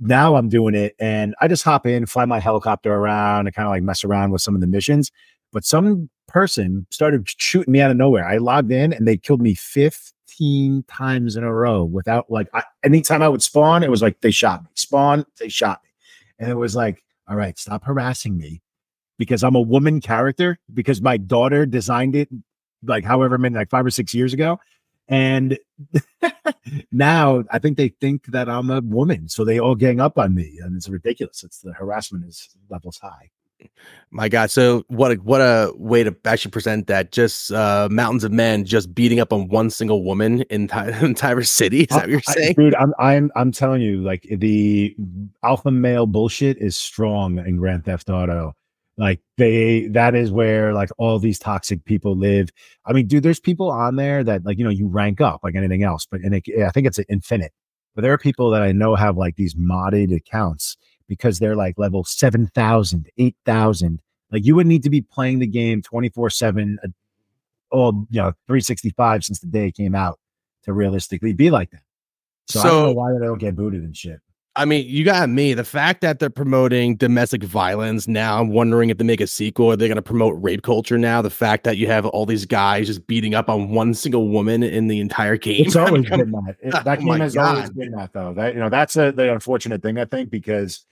now 0.00 0.36
I'm 0.36 0.48
doing 0.48 0.74
it 0.74 0.94
and 1.00 1.34
I 1.40 1.48
just 1.48 1.64
hop 1.64 1.86
in, 1.86 2.06
fly 2.06 2.24
my 2.24 2.38
helicopter 2.40 2.94
around 2.94 3.46
and 3.46 3.54
kind 3.54 3.66
of 3.66 3.70
like 3.70 3.82
mess 3.82 4.04
around 4.04 4.30
with 4.30 4.42
some 4.42 4.54
of 4.54 4.60
the 4.60 4.66
missions. 4.66 5.10
But 5.52 5.64
some 5.64 6.08
person 6.28 6.86
started 6.90 7.28
shooting 7.28 7.72
me 7.72 7.80
out 7.80 7.90
of 7.90 7.96
nowhere. 7.96 8.26
I 8.26 8.38
logged 8.38 8.72
in 8.72 8.92
and 8.92 9.06
they 9.06 9.16
killed 9.16 9.42
me 9.42 9.54
15 9.54 10.84
times 10.88 11.36
in 11.36 11.44
a 11.44 11.52
row 11.52 11.84
without 11.84 12.30
like 12.30 12.48
I, 12.54 12.62
anytime 12.84 13.22
I 13.22 13.28
would 13.28 13.42
spawn, 13.42 13.82
it 13.82 13.90
was 13.90 14.02
like 14.02 14.20
they 14.20 14.30
shot 14.30 14.62
me. 14.62 14.70
Spawn, 14.74 15.26
they 15.38 15.48
shot 15.48 15.80
me. 15.84 15.90
And 16.38 16.50
it 16.50 16.56
was 16.56 16.74
like, 16.74 17.02
all 17.28 17.36
right, 17.36 17.58
stop 17.58 17.84
harassing 17.84 18.36
me 18.36 18.62
because 19.18 19.44
I'm 19.44 19.54
a 19.54 19.60
woman 19.60 20.00
character 20.00 20.58
because 20.72 21.02
my 21.02 21.16
daughter 21.16 21.66
designed 21.66 22.16
it 22.16 22.28
like 22.84 23.04
however 23.04 23.38
many 23.38 23.54
like 23.54 23.70
five 23.70 23.86
or 23.86 23.90
six 23.90 24.14
years 24.14 24.32
ago 24.32 24.58
and 25.12 25.58
now 26.92 27.44
I 27.50 27.58
think 27.58 27.76
they 27.76 27.88
think 27.88 28.24
that 28.28 28.48
I'm 28.48 28.70
a 28.70 28.80
woman. 28.80 29.28
So 29.28 29.44
they 29.44 29.60
all 29.60 29.74
gang 29.74 30.00
up 30.00 30.18
on 30.18 30.34
me. 30.34 30.58
And 30.62 30.74
it's 30.74 30.88
ridiculous. 30.88 31.44
It's 31.44 31.60
the 31.60 31.74
harassment 31.74 32.24
is 32.24 32.48
levels 32.70 32.98
high. 32.98 33.30
My 34.10 34.30
God. 34.30 34.50
So 34.50 34.84
what 34.88 35.12
a 35.12 35.14
what 35.16 35.40
a 35.42 35.72
way 35.76 36.02
to 36.02 36.16
actually 36.24 36.50
present 36.50 36.86
that. 36.86 37.12
Just 37.12 37.52
uh 37.52 37.88
mountains 37.90 38.24
of 38.24 38.32
men 38.32 38.64
just 38.64 38.94
beating 38.94 39.20
up 39.20 39.34
on 39.34 39.48
one 39.48 39.68
single 39.68 40.02
woman 40.02 40.42
in, 40.42 40.62
entire 41.02 41.42
city. 41.42 41.82
Is 41.82 41.88
that 41.88 42.00
what 42.00 42.08
you're 42.08 42.20
saying? 42.22 42.54
I, 42.58 42.62
dude, 42.62 42.74
I'm 42.74 42.94
I'm 42.98 43.30
I'm 43.36 43.52
telling 43.52 43.82
you, 43.82 44.02
like 44.02 44.26
the 44.30 44.96
alpha 45.42 45.70
male 45.70 46.06
bullshit 46.06 46.56
is 46.56 46.74
strong 46.74 47.38
in 47.38 47.56
Grand 47.58 47.84
Theft 47.84 48.08
Auto. 48.08 48.54
Like 48.98 49.20
they, 49.38 49.86
that 49.88 50.14
is 50.14 50.30
where 50.30 50.74
like 50.74 50.90
all 50.98 51.18
these 51.18 51.38
toxic 51.38 51.84
people 51.84 52.14
live. 52.14 52.50
I 52.84 52.92
mean, 52.92 53.06
dude, 53.06 53.22
there's 53.22 53.40
people 53.40 53.70
on 53.70 53.96
there 53.96 54.22
that 54.22 54.44
like, 54.44 54.58
you 54.58 54.64
know, 54.64 54.70
you 54.70 54.86
rank 54.86 55.20
up 55.20 55.40
like 55.42 55.54
anything 55.54 55.82
else, 55.82 56.06
but 56.10 56.20
and 56.20 56.34
it, 56.34 56.44
I 56.64 56.70
think 56.70 56.86
it's 56.86 57.00
infinite. 57.08 57.52
But 57.94 58.02
there 58.02 58.12
are 58.12 58.18
people 58.18 58.50
that 58.50 58.62
I 58.62 58.72
know 58.72 58.94
have 58.94 59.16
like 59.16 59.36
these 59.36 59.54
modded 59.54 60.14
accounts 60.14 60.76
because 61.08 61.38
they're 61.38 61.56
like 61.56 61.78
level 61.78 62.04
7,000, 62.04 63.08
8,000. 63.18 64.00
Like 64.30 64.44
you 64.44 64.54
would 64.54 64.66
need 64.66 64.82
to 64.82 64.90
be 64.90 65.02
playing 65.02 65.40
the 65.40 65.46
game 65.46 65.82
24 65.82 66.30
7, 66.30 66.78
uh, 66.82 66.88
all, 67.70 68.06
you 68.10 68.20
know, 68.20 68.32
365 68.46 69.24
since 69.24 69.40
the 69.40 69.46
day 69.46 69.68
it 69.68 69.74
came 69.74 69.94
out 69.94 70.18
to 70.64 70.72
realistically 70.72 71.32
be 71.32 71.50
like 71.50 71.70
that. 71.70 71.82
So, 72.48 72.60
so 72.60 72.68
I 72.68 72.70
don't 72.70 72.82
know 72.82 72.92
why 72.92 73.12
they 73.12 73.26
don't 73.26 73.38
get 73.38 73.56
booted 73.56 73.82
and 73.82 73.96
shit. 73.96 74.20
I 74.54 74.66
mean, 74.66 74.86
you 74.86 75.02
got 75.02 75.30
me. 75.30 75.54
The 75.54 75.64
fact 75.64 76.02
that 76.02 76.18
they're 76.18 76.28
promoting 76.28 76.96
domestic 76.96 77.42
violence 77.42 78.06
now, 78.06 78.38
I'm 78.38 78.50
wondering 78.50 78.90
if 78.90 78.98
they 78.98 79.04
make 79.04 79.22
a 79.22 79.26
sequel, 79.26 79.70
are 79.72 79.76
they 79.76 79.88
going 79.88 79.96
to 79.96 80.02
promote 80.02 80.34
rape 80.42 80.62
culture 80.62 80.98
now? 80.98 81.22
The 81.22 81.30
fact 81.30 81.64
that 81.64 81.78
you 81.78 81.86
have 81.86 82.04
all 82.04 82.26
these 82.26 82.44
guys 82.44 82.86
just 82.86 83.06
beating 83.06 83.34
up 83.34 83.48
on 83.48 83.70
one 83.70 83.94
single 83.94 84.28
woman 84.28 84.62
in 84.62 84.88
the 84.88 85.00
entire 85.00 85.38
game. 85.38 85.64
It's 85.64 85.76
always 85.76 86.08
been 86.08 86.30
that. 86.32 86.56
It, 86.60 86.70
that 86.84 86.86
oh 87.00 87.02
game 87.02 87.20
has 87.20 87.34
God. 87.34 87.54
always 87.54 87.70
been 87.70 87.92
that, 87.92 88.12
though. 88.12 88.34
That 88.34 88.52
you 88.52 88.60
know, 88.60 88.68
that's 88.68 88.94
a, 88.96 89.10
the 89.10 89.32
unfortunate 89.32 89.82
thing, 89.82 89.98
I 89.98 90.04
think, 90.04 90.28
because 90.28 90.84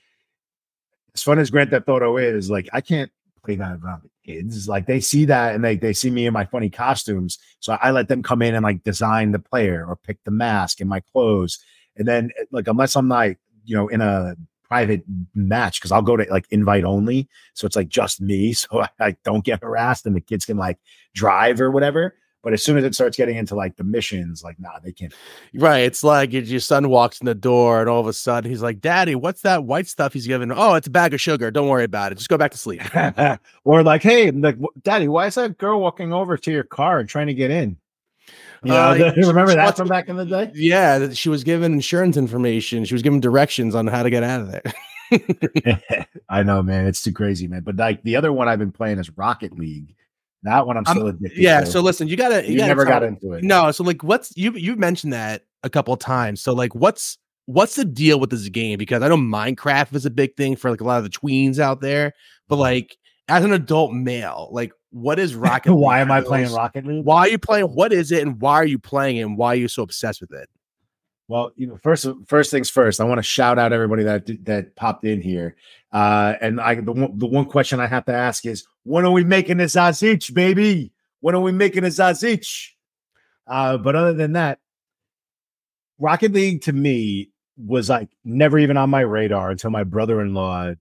as 1.14 1.22
fun 1.22 1.38
as 1.38 1.50
Grand 1.50 1.68
Theft 1.68 1.88
Auto 1.88 2.16
is, 2.16 2.48
like 2.48 2.68
I 2.72 2.80
can't 2.80 3.10
play 3.44 3.56
that 3.56 3.78
around 3.82 4.02
the 4.04 4.32
kids. 4.32 4.68
Like 4.68 4.86
they 4.86 5.00
see 5.00 5.26
that 5.26 5.54
and 5.54 5.62
they 5.62 5.76
they 5.76 5.92
see 5.92 6.10
me 6.10 6.26
in 6.26 6.32
my 6.32 6.46
funny 6.46 6.70
costumes, 6.70 7.38
so 7.58 7.76
I 7.82 7.90
let 7.90 8.08
them 8.08 8.22
come 8.22 8.40
in 8.40 8.54
and 8.54 8.62
like 8.62 8.84
design 8.84 9.32
the 9.32 9.38
player 9.38 9.84
or 9.86 9.96
pick 9.96 10.16
the 10.24 10.30
mask 10.30 10.80
and 10.80 10.88
my 10.88 11.00
clothes. 11.00 11.58
And 11.96 12.08
then, 12.08 12.30
like, 12.50 12.66
unless 12.66 12.96
I'm 12.96 13.08
like 13.08 13.38
you 13.70 13.76
know, 13.76 13.86
in 13.86 14.00
a 14.00 14.34
private 14.64 15.04
match 15.32 15.80
because 15.80 15.92
I'll 15.92 16.02
go 16.02 16.16
to 16.16 16.26
like 16.28 16.46
invite 16.50 16.82
only. 16.82 17.28
So 17.54 17.66
it's 17.66 17.76
like 17.76 17.88
just 17.88 18.20
me. 18.20 18.52
So 18.60 18.82
I, 18.82 18.88
I, 19.00 19.16
don't 19.24 19.44
get 19.44 19.62
harassed 19.62 20.06
and 20.06 20.14
the 20.14 20.20
kids 20.20 20.44
can 20.44 20.56
like 20.56 20.78
drive 21.14 21.60
or 21.60 21.70
whatever. 21.70 22.16
But 22.42 22.52
as 22.52 22.64
soon 22.64 22.78
as 22.78 22.84
it 22.84 22.94
starts 22.94 23.16
getting 23.16 23.36
into 23.36 23.54
like 23.54 23.76
the 23.76 23.84
missions, 23.84 24.42
like, 24.42 24.58
nah, 24.58 24.78
they 24.82 24.92
can't. 24.92 25.14
Right. 25.54 25.80
It's 25.80 26.02
like 26.02 26.32
your 26.32 26.60
son 26.60 26.88
walks 26.88 27.20
in 27.20 27.26
the 27.26 27.34
door 27.34 27.80
and 27.80 27.88
all 27.88 28.00
of 28.00 28.06
a 28.06 28.12
sudden 28.12 28.50
he's 28.50 28.62
like, 28.62 28.80
Daddy, 28.80 29.14
what's 29.14 29.42
that 29.42 29.64
white 29.64 29.86
stuff 29.86 30.14
he's 30.14 30.26
giving? 30.26 30.50
Oh, 30.50 30.74
it's 30.74 30.86
a 30.86 30.90
bag 30.90 31.14
of 31.14 31.20
sugar. 31.20 31.50
Don't 31.50 31.68
worry 31.68 31.84
about 31.84 32.12
it. 32.12 32.16
Just 32.16 32.28
go 32.28 32.38
back 32.38 32.50
to 32.50 32.58
sleep. 32.58 32.82
or 33.64 33.82
like, 33.82 34.02
hey, 34.02 34.30
like, 34.32 34.56
Daddy, 34.82 35.06
why 35.06 35.26
is 35.26 35.36
that 35.36 35.58
girl 35.58 35.80
walking 35.80 36.12
over 36.12 36.36
to 36.36 36.50
your 36.50 36.64
car 36.64 36.98
and 36.98 37.08
trying 37.08 37.28
to 37.28 37.34
get 37.34 37.50
in? 37.50 37.76
Know, 38.62 38.74
uh, 38.74 39.12
remember 39.16 39.54
that 39.54 39.76
from 39.76 39.88
back 39.88 40.08
in 40.08 40.16
the 40.16 40.26
day? 40.26 40.50
Yeah, 40.54 41.10
she 41.10 41.28
was 41.28 41.44
given 41.44 41.72
insurance 41.72 42.16
information. 42.16 42.84
She 42.84 42.94
was 42.94 43.02
given 43.02 43.20
directions 43.20 43.74
on 43.74 43.86
how 43.86 44.02
to 44.02 44.10
get 44.10 44.22
out 44.22 44.42
of 44.42 44.52
there. 44.52 44.62
I 46.28 46.42
know, 46.42 46.62
man. 46.62 46.86
It's 46.86 47.02
too 47.02 47.12
crazy, 47.12 47.48
man. 47.48 47.62
But 47.62 47.76
like 47.76 48.02
the 48.02 48.16
other 48.16 48.32
one 48.32 48.48
I've 48.48 48.58
been 48.58 48.72
playing 48.72 48.98
is 48.98 49.10
Rocket 49.16 49.58
League. 49.58 49.94
That 50.42 50.66
one 50.66 50.76
I'm 50.76 50.84
still 50.84 51.08
I'm, 51.08 51.16
addicted. 51.16 51.38
Yeah. 51.40 51.60
To. 51.60 51.66
So 51.66 51.80
listen, 51.80 52.08
you 52.08 52.16
gotta. 52.16 52.44
You, 52.44 52.52
you 52.52 52.58
gotta 52.58 52.68
never 52.68 52.84
got 52.84 53.02
into 53.02 53.32
it. 53.32 53.44
No. 53.44 53.70
So 53.72 53.82
like, 53.82 54.02
what's 54.02 54.36
you 54.36 54.52
you 54.52 54.76
mentioned 54.76 55.12
that 55.12 55.42
a 55.62 55.70
couple 55.70 55.92
of 55.92 56.00
times. 56.00 56.40
So 56.40 56.52
like, 56.52 56.74
what's 56.74 57.18
what's 57.46 57.74
the 57.74 57.84
deal 57.84 58.20
with 58.20 58.30
this 58.30 58.48
game? 58.48 58.78
Because 58.78 59.02
I 59.02 59.08
know 59.08 59.16
Minecraft 59.16 59.94
is 59.94 60.06
a 60.06 60.10
big 60.10 60.36
thing 60.36 60.56
for 60.56 60.70
like 60.70 60.80
a 60.80 60.84
lot 60.84 60.98
of 60.98 61.04
the 61.04 61.10
tweens 61.10 61.58
out 61.58 61.80
there, 61.80 62.12
but 62.48 62.56
like 62.56 62.96
as 63.28 63.44
an 63.44 63.52
adult 63.52 63.92
male, 63.92 64.48
like 64.52 64.72
what 64.90 65.18
is 65.18 65.34
Rocket? 65.36 65.74
why 65.74 66.00
am 66.00 66.10
I 66.10 66.20
playing 66.20 66.52
Rocket 66.52 66.86
League? 66.86 67.04
Why 67.04 67.20
are 67.20 67.28
you 67.28 67.38
playing? 67.38 67.66
What 67.66 67.92
is 67.92 68.12
it, 68.12 68.22
and 68.22 68.40
why 68.40 68.54
are 68.54 68.64
you 68.66 68.78
playing 68.78 69.16
it? 69.16 69.22
And 69.22 69.36
why 69.38 69.48
are 69.48 69.56
you 69.56 69.68
so 69.68 69.82
obsessed 69.82 70.20
with 70.20 70.32
it? 70.32 70.48
Well, 71.28 71.52
you 71.54 71.68
know, 71.68 71.76
first 71.76 72.08
first 72.26 72.50
things 72.50 72.68
first, 72.70 73.00
I 73.00 73.04
want 73.04 73.18
to 73.18 73.22
shout 73.22 73.58
out 73.58 73.72
everybody 73.72 74.02
that 74.02 74.44
that 74.46 74.74
popped 74.74 75.04
in 75.04 75.20
here. 75.20 75.56
Uh, 75.92 76.34
and 76.40 76.60
I 76.60 76.74
the 76.74 76.92
one, 76.92 77.18
the 77.18 77.26
one 77.26 77.44
question 77.44 77.78
I 77.78 77.86
have 77.86 78.04
to 78.06 78.12
ask 78.12 78.44
is, 78.44 78.66
when 78.82 79.04
are 79.04 79.12
we 79.12 79.22
making 79.22 79.60
a 79.60 79.64
Zazic, 79.64 80.34
baby? 80.34 80.92
When 81.20 81.34
are 81.34 81.40
we 81.40 81.52
making 81.52 81.84
a 81.84 81.88
Zazic? 81.88 82.70
Uh, 83.46 83.76
but 83.78 83.94
other 83.94 84.12
than 84.12 84.32
that, 84.32 84.58
Rocket 85.98 86.32
League 86.32 86.62
to 86.62 86.72
me 86.72 87.30
was 87.56 87.88
like 87.88 88.08
never 88.24 88.58
even 88.58 88.76
on 88.76 88.90
my 88.90 89.00
radar 89.00 89.50
until 89.50 89.70
my 89.70 89.84
brother-in-law 89.84 90.74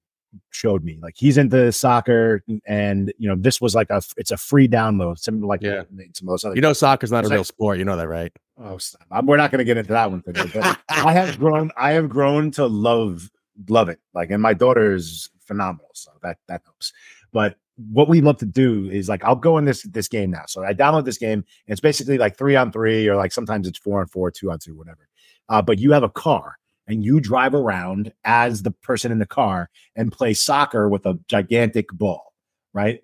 showed 0.50 0.84
me. 0.84 0.98
Like 1.02 1.16
he's 1.18 1.38
into 1.38 1.72
soccer, 1.72 2.44
and 2.66 3.14
you 3.18 3.28
know 3.28 3.36
this 3.38 3.62
was 3.62 3.76
like 3.76 3.90
a 3.90 4.02
it's 4.18 4.32
a 4.32 4.38
free 4.38 4.68
download. 4.68 5.20
Some 5.20 5.42
like 5.42 5.62
yeah, 5.62 5.84
some 6.14 6.28
of 6.28 6.34
those 6.34 6.46
other. 6.46 6.56
You 6.56 6.62
know, 6.62 6.74
soccer's 6.74 7.12
not 7.12 7.26
a 7.26 7.30
real 7.30 7.40
like, 7.40 7.48
sport. 7.48 7.78
You 7.78 7.86
know 7.86 7.98
that, 7.98 8.08
right? 8.08 8.32
Oh, 8.58 8.78
stop. 8.78 9.24
we're 9.24 9.38
not 9.38 9.52
going 9.52 9.60
to 9.60 9.66
get 9.66 9.78
into 9.78 9.94
that 9.94 10.12
one 10.12 10.22
today. 10.22 10.50
But 10.54 10.80
I 10.90 11.14
have 11.14 11.40
grown. 11.40 11.72
I 11.78 11.92
have 11.92 12.10
grown 12.10 12.52
to 12.52 12.68
love 12.68 13.30
love 13.68 13.90
it. 13.90 14.00
Like, 14.14 14.32
and 14.32 14.42
my 14.42 14.54
daughter 14.54 14.94
is 14.94 15.30
phenomenal, 15.42 15.90
so 15.94 16.12
that 16.24 16.38
that 16.48 16.62
helps. 16.66 16.94
But 17.32 17.56
what 17.92 18.10
we 18.10 18.20
love 18.22 18.38
to 18.38 18.46
do 18.46 18.90
is 18.90 19.08
like 19.08 19.24
I'll 19.24 19.36
go 19.36 19.58
in 19.58 19.66
this 19.66 19.84
this 19.84 20.08
game 20.08 20.32
now. 20.32 20.44
So 20.48 20.64
I 20.64 20.74
download 20.74 21.06
this 21.06 21.18
game, 21.18 21.40
and 21.40 21.46
it's 21.68 21.82
basically 21.82 22.18
like 22.18 22.38
three 22.38 22.56
on 22.56 22.72
three, 22.72 23.08
or 23.08 23.16
like 23.16 23.32
sometimes 23.32 23.68
it's 23.68 23.80
four 23.80 24.02
on 24.02 24.08
four, 24.08 24.32
two 24.32 24.52
on 24.52 24.60
two, 24.60 24.76
whatever. 24.76 25.08
Uh, 25.48 25.62
but 25.62 25.80
you 25.80 25.92
have 25.92 26.04
a 26.04 26.10
car 26.10 26.60
and 26.90 27.04
you 27.04 27.20
drive 27.20 27.54
around 27.54 28.12
as 28.26 28.64
the 28.64 28.72
person 28.72 29.12
in 29.12 29.20
the 29.20 29.26
car 29.26 29.70
and 29.96 30.12
play 30.12 30.34
soccer 30.34 30.90
with 30.90 31.06
a 31.06 31.18
gigantic 31.28 31.88
ball, 31.94 32.34
right? 32.74 33.02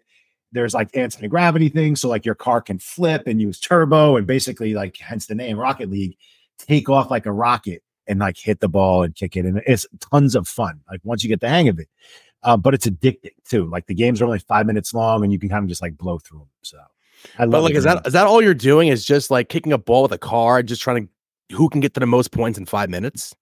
There's 0.51 0.73
like 0.73 0.89
anti 0.95 1.27
gravity 1.27 1.69
things. 1.69 2.01
So, 2.01 2.09
like, 2.09 2.25
your 2.25 2.35
car 2.35 2.61
can 2.61 2.79
flip 2.79 3.27
and 3.27 3.39
use 3.39 3.59
turbo, 3.59 4.17
and 4.17 4.25
basically, 4.25 4.73
like, 4.73 4.97
hence 4.97 5.27
the 5.27 5.35
name 5.35 5.57
Rocket 5.57 5.89
League, 5.89 6.17
take 6.57 6.89
off 6.89 7.11
like 7.11 7.25
a 7.25 7.31
rocket 7.31 7.83
and 8.07 8.19
like 8.19 8.37
hit 8.37 8.59
the 8.59 8.69
ball 8.69 9.03
and 9.03 9.15
kick 9.15 9.35
it. 9.35 9.45
And 9.45 9.61
it's 9.65 9.85
tons 10.11 10.35
of 10.35 10.47
fun, 10.47 10.81
like, 10.89 11.01
once 11.03 11.23
you 11.23 11.29
get 11.29 11.41
the 11.41 11.49
hang 11.49 11.67
of 11.67 11.79
it. 11.79 11.89
Uh, 12.43 12.55
but 12.55 12.73
it's 12.73 12.87
addicting 12.87 13.31
too. 13.47 13.65
Like, 13.65 13.87
the 13.87 13.95
games 13.95 14.21
are 14.21 14.25
only 14.25 14.39
five 14.39 14.65
minutes 14.65 14.93
long 14.93 15.23
and 15.23 15.33
you 15.33 15.39
can 15.39 15.49
kind 15.49 15.63
of 15.63 15.69
just 15.69 15.81
like 15.81 15.97
blow 15.97 16.19
through 16.19 16.39
them. 16.39 16.49
So, 16.63 16.77
I 17.37 17.43
love 17.43 17.51
but 17.51 17.63
like, 17.63 17.75
is 17.75 17.83
that 17.83 18.05
is 18.05 18.13
that 18.13 18.27
all 18.27 18.41
you're 18.41 18.53
doing? 18.53 18.87
Is 18.87 19.05
just 19.05 19.31
like 19.31 19.49
kicking 19.49 19.73
a 19.73 19.77
ball 19.77 20.03
with 20.03 20.11
a 20.11 20.17
car, 20.17 20.63
just 20.63 20.81
trying 20.81 21.07
to 21.07 21.55
who 21.55 21.69
can 21.69 21.81
get 21.81 21.93
to 21.95 21.99
the 21.99 22.05
most 22.05 22.31
points 22.31 22.57
in 22.57 22.65
five 22.65 22.89
minutes? 22.89 23.35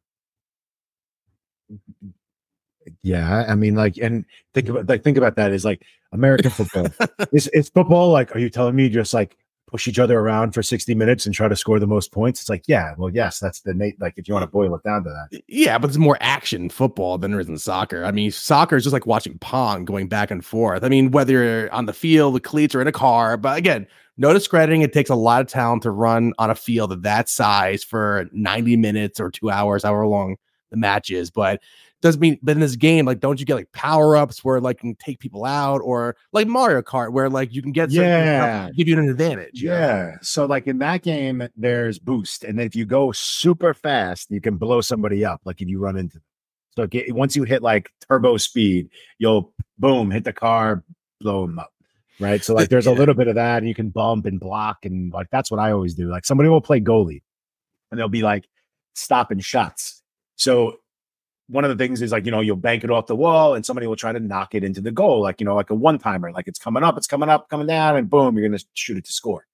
Yeah, 3.01 3.45
I 3.47 3.55
mean, 3.55 3.75
like, 3.75 3.97
and 3.97 4.25
think 4.53 4.67
mm-hmm. 4.67 4.77
about 4.77 4.89
like 4.89 5.03
think 5.03 5.17
about 5.17 5.35
that 5.35 5.51
is 5.51 5.65
like 5.65 5.83
American 6.11 6.51
football. 6.51 6.87
is 7.31 7.49
it's 7.53 7.69
football 7.69 8.11
like? 8.11 8.35
Are 8.35 8.39
you 8.39 8.49
telling 8.49 8.75
me 8.75 8.89
just 8.89 9.13
like 9.13 9.37
push 9.67 9.87
each 9.87 9.99
other 9.99 10.19
around 10.19 10.53
for 10.53 10.61
sixty 10.61 10.93
minutes 10.93 11.25
and 11.25 11.33
try 11.33 11.47
to 11.47 11.55
score 11.55 11.79
the 11.79 11.87
most 11.87 12.11
points? 12.11 12.41
It's 12.41 12.49
like, 12.49 12.63
yeah, 12.67 12.93
well, 12.97 13.09
yes, 13.09 13.39
that's 13.39 13.61
the 13.61 13.73
Nate. 13.73 13.99
Like, 14.01 14.13
if 14.17 14.27
you 14.27 14.33
want 14.33 14.43
to 14.43 14.51
boil 14.51 14.75
it 14.75 14.83
down 14.83 15.03
to 15.03 15.09
that, 15.09 15.41
yeah, 15.47 15.77
but 15.77 15.89
it's 15.89 15.97
more 15.97 16.17
action 16.21 16.69
football 16.69 17.17
than 17.17 17.31
there 17.31 17.39
is 17.39 17.47
in 17.47 17.57
soccer. 17.57 18.03
I 18.03 18.11
mean, 18.11 18.31
soccer 18.31 18.75
is 18.75 18.83
just 18.83 18.93
like 18.93 19.07
watching 19.07 19.37
pong 19.39 19.85
going 19.85 20.07
back 20.07 20.31
and 20.31 20.43
forth. 20.43 20.83
I 20.83 20.89
mean, 20.89 21.11
whether 21.11 21.33
you're 21.33 21.73
on 21.73 21.85
the 21.85 21.93
field, 21.93 22.35
the 22.35 22.39
cleats, 22.39 22.75
or 22.75 22.81
in 22.81 22.87
a 22.87 22.93
car, 22.93 23.37
but 23.37 23.57
again, 23.57 23.87
no 24.17 24.33
discrediting. 24.33 24.81
It 24.81 24.93
takes 24.93 25.09
a 25.09 25.15
lot 25.15 25.41
of 25.41 25.47
talent 25.47 25.83
to 25.83 25.91
run 25.91 26.33
on 26.37 26.49
a 26.49 26.55
field 26.55 26.91
of 26.91 27.03
that 27.03 27.29
size 27.29 27.83
for 27.83 28.29
ninety 28.31 28.75
minutes 28.75 29.19
or 29.19 29.31
two 29.31 29.49
hours, 29.49 29.83
however 29.83 30.07
long 30.07 30.37
the 30.73 30.77
match 30.77 31.09
is, 31.09 31.31
but 31.31 31.61
doesn't 32.03 32.19
mean 32.19 32.37
but 32.43 32.51
in 32.51 32.59
this 32.59 32.75
game 32.75 33.05
like 33.05 33.21
don't 33.21 33.39
you 33.39 33.45
get 33.45 33.55
like 33.55 33.71
power 33.71 34.17
ups 34.17 34.43
where 34.43 34.59
like 34.59 34.83
you 34.83 34.89
can 34.89 34.95
take 34.95 35.19
people 35.19 35.45
out 35.45 35.79
or 35.79 36.17
like 36.33 36.47
mario 36.47 36.81
kart 36.81 37.13
where 37.13 37.29
like 37.29 37.53
you 37.53 37.61
can 37.61 37.71
get 37.71 37.89
yeah. 37.91 38.69
give 38.75 38.89
you 38.89 38.99
an 38.99 39.07
advantage 39.07 39.63
yeah 39.63 40.11
know? 40.11 40.17
so 40.21 40.45
like 40.45 40.67
in 40.67 40.79
that 40.79 41.01
game 41.01 41.47
there's 41.55 41.99
boost 41.99 42.43
and 42.43 42.59
if 42.59 42.75
you 42.75 42.85
go 42.85 43.13
super 43.13 43.73
fast 43.73 44.29
you 44.29 44.41
can 44.41 44.57
blow 44.57 44.81
somebody 44.81 45.23
up 45.23 45.39
like 45.45 45.61
if 45.61 45.67
you 45.69 45.79
run 45.79 45.97
into 45.97 46.15
them. 46.15 46.23
So 46.75 46.87
get, 46.87 47.15
once 47.15 47.37
you 47.37 47.43
hit 47.43 47.61
like 47.61 47.89
turbo 48.09 48.35
speed 48.35 48.89
you'll 49.17 49.53
boom 49.79 50.11
hit 50.11 50.25
the 50.25 50.33
car 50.33 50.83
blow 51.21 51.47
them 51.47 51.57
up 51.57 51.71
right? 52.19 52.43
So 52.43 52.53
like 52.53 52.67
there's 52.67 52.85
yeah. 52.87 52.91
a 52.91 52.95
little 52.95 53.15
bit 53.15 53.29
of 53.29 53.35
that 53.35 53.59
and 53.59 53.67
you 53.67 53.73
can 53.73 53.89
bump 53.89 54.25
and 54.25 54.41
block 54.41 54.79
and 54.83 55.11
like 55.13 55.29
that's 55.31 55.49
what 55.49 55.59
i 55.59 55.71
always 55.71 55.95
do. 55.95 56.09
Like 56.09 56.25
somebody 56.25 56.49
will 56.49 56.61
play 56.61 56.81
goalie 56.81 57.21
and 57.89 57.99
they'll 57.99 58.09
be 58.09 58.23
like 58.23 58.45
stopping 58.93 59.39
shots 59.39 60.02
so 60.35 60.77
one 61.47 61.65
of 61.65 61.69
the 61.69 61.83
things 61.83 62.01
is 62.01 62.11
like, 62.11 62.25
you 62.25 62.31
know, 62.31 62.39
you'll 62.39 62.55
bank 62.55 62.83
it 62.83 62.89
off 62.89 63.07
the 63.07 63.15
wall 63.15 63.53
and 63.53 63.65
somebody 63.65 63.85
will 63.85 63.95
try 63.95 64.11
to 64.11 64.19
knock 64.19 64.55
it 64.55 64.63
into 64.63 64.81
the 64.81 64.91
goal, 64.91 65.21
like, 65.21 65.39
you 65.41 65.45
know, 65.45 65.55
like 65.55 65.69
a 65.69 65.75
one 65.75 65.99
timer, 65.99 66.31
like 66.31 66.47
it's 66.47 66.59
coming 66.59 66.83
up, 66.83 66.97
it's 66.97 67.07
coming 67.07 67.29
up, 67.29 67.49
coming 67.49 67.67
down, 67.67 67.97
and 67.97 68.09
boom, 68.09 68.37
you're 68.37 68.47
going 68.47 68.57
to 68.57 68.65
shoot 68.73 68.97
it 68.97 69.05
to 69.05 69.11
score. 69.11 69.45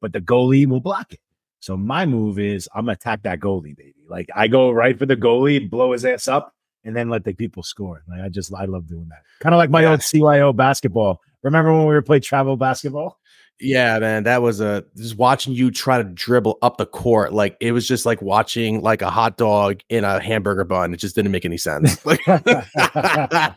But 0.00 0.12
the 0.12 0.20
goalie 0.20 0.66
will 0.66 0.80
block 0.80 1.12
it. 1.12 1.20
So 1.60 1.76
my 1.76 2.06
move 2.06 2.38
is 2.38 2.68
I'm 2.74 2.84
going 2.84 2.96
to 2.96 3.00
attack 3.00 3.22
that 3.22 3.40
goalie, 3.40 3.76
baby. 3.76 4.04
Like 4.08 4.28
I 4.34 4.48
go 4.48 4.70
right 4.70 4.98
for 4.98 5.06
the 5.06 5.16
goalie, 5.16 5.70
blow 5.70 5.92
his 5.92 6.04
ass 6.04 6.28
up, 6.28 6.54
and 6.84 6.94
then 6.94 7.08
let 7.08 7.24
the 7.24 7.32
people 7.32 7.62
score. 7.62 8.02
Like 8.08 8.20
I 8.20 8.28
just, 8.28 8.52
I 8.52 8.64
love 8.64 8.86
doing 8.86 9.08
that. 9.08 9.22
Kind 9.40 9.54
of 9.54 9.58
like 9.58 9.70
my 9.70 9.82
yeah. 9.82 9.90
old 9.92 10.00
CYO 10.00 10.54
basketball. 10.54 11.20
Remember 11.42 11.72
when 11.72 11.86
we 11.86 11.94
were 11.94 12.02
playing 12.02 12.22
travel 12.22 12.56
basketball? 12.56 13.18
Yeah, 13.62 14.00
man, 14.00 14.24
that 14.24 14.42
was 14.42 14.60
a 14.60 14.84
just 14.96 15.16
watching 15.16 15.52
you 15.52 15.70
try 15.70 15.96
to 15.98 16.04
dribble 16.04 16.58
up 16.62 16.78
the 16.78 16.86
court. 16.86 17.32
Like 17.32 17.56
it 17.60 17.70
was 17.70 17.86
just 17.86 18.04
like 18.04 18.20
watching 18.20 18.82
like 18.82 19.02
a 19.02 19.10
hot 19.10 19.36
dog 19.36 19.80
in 19.88 20.02
a 20.02 20.20
hamburger 20.20 20.64
bun. 20.64 20.92
It 20.92 20.96
just 20.96 21.14
didn't 21.14 21.30
make 21.30 21.44
any 21.44 21.56
sense. 21.58 22.04
Like, 22.04 22.20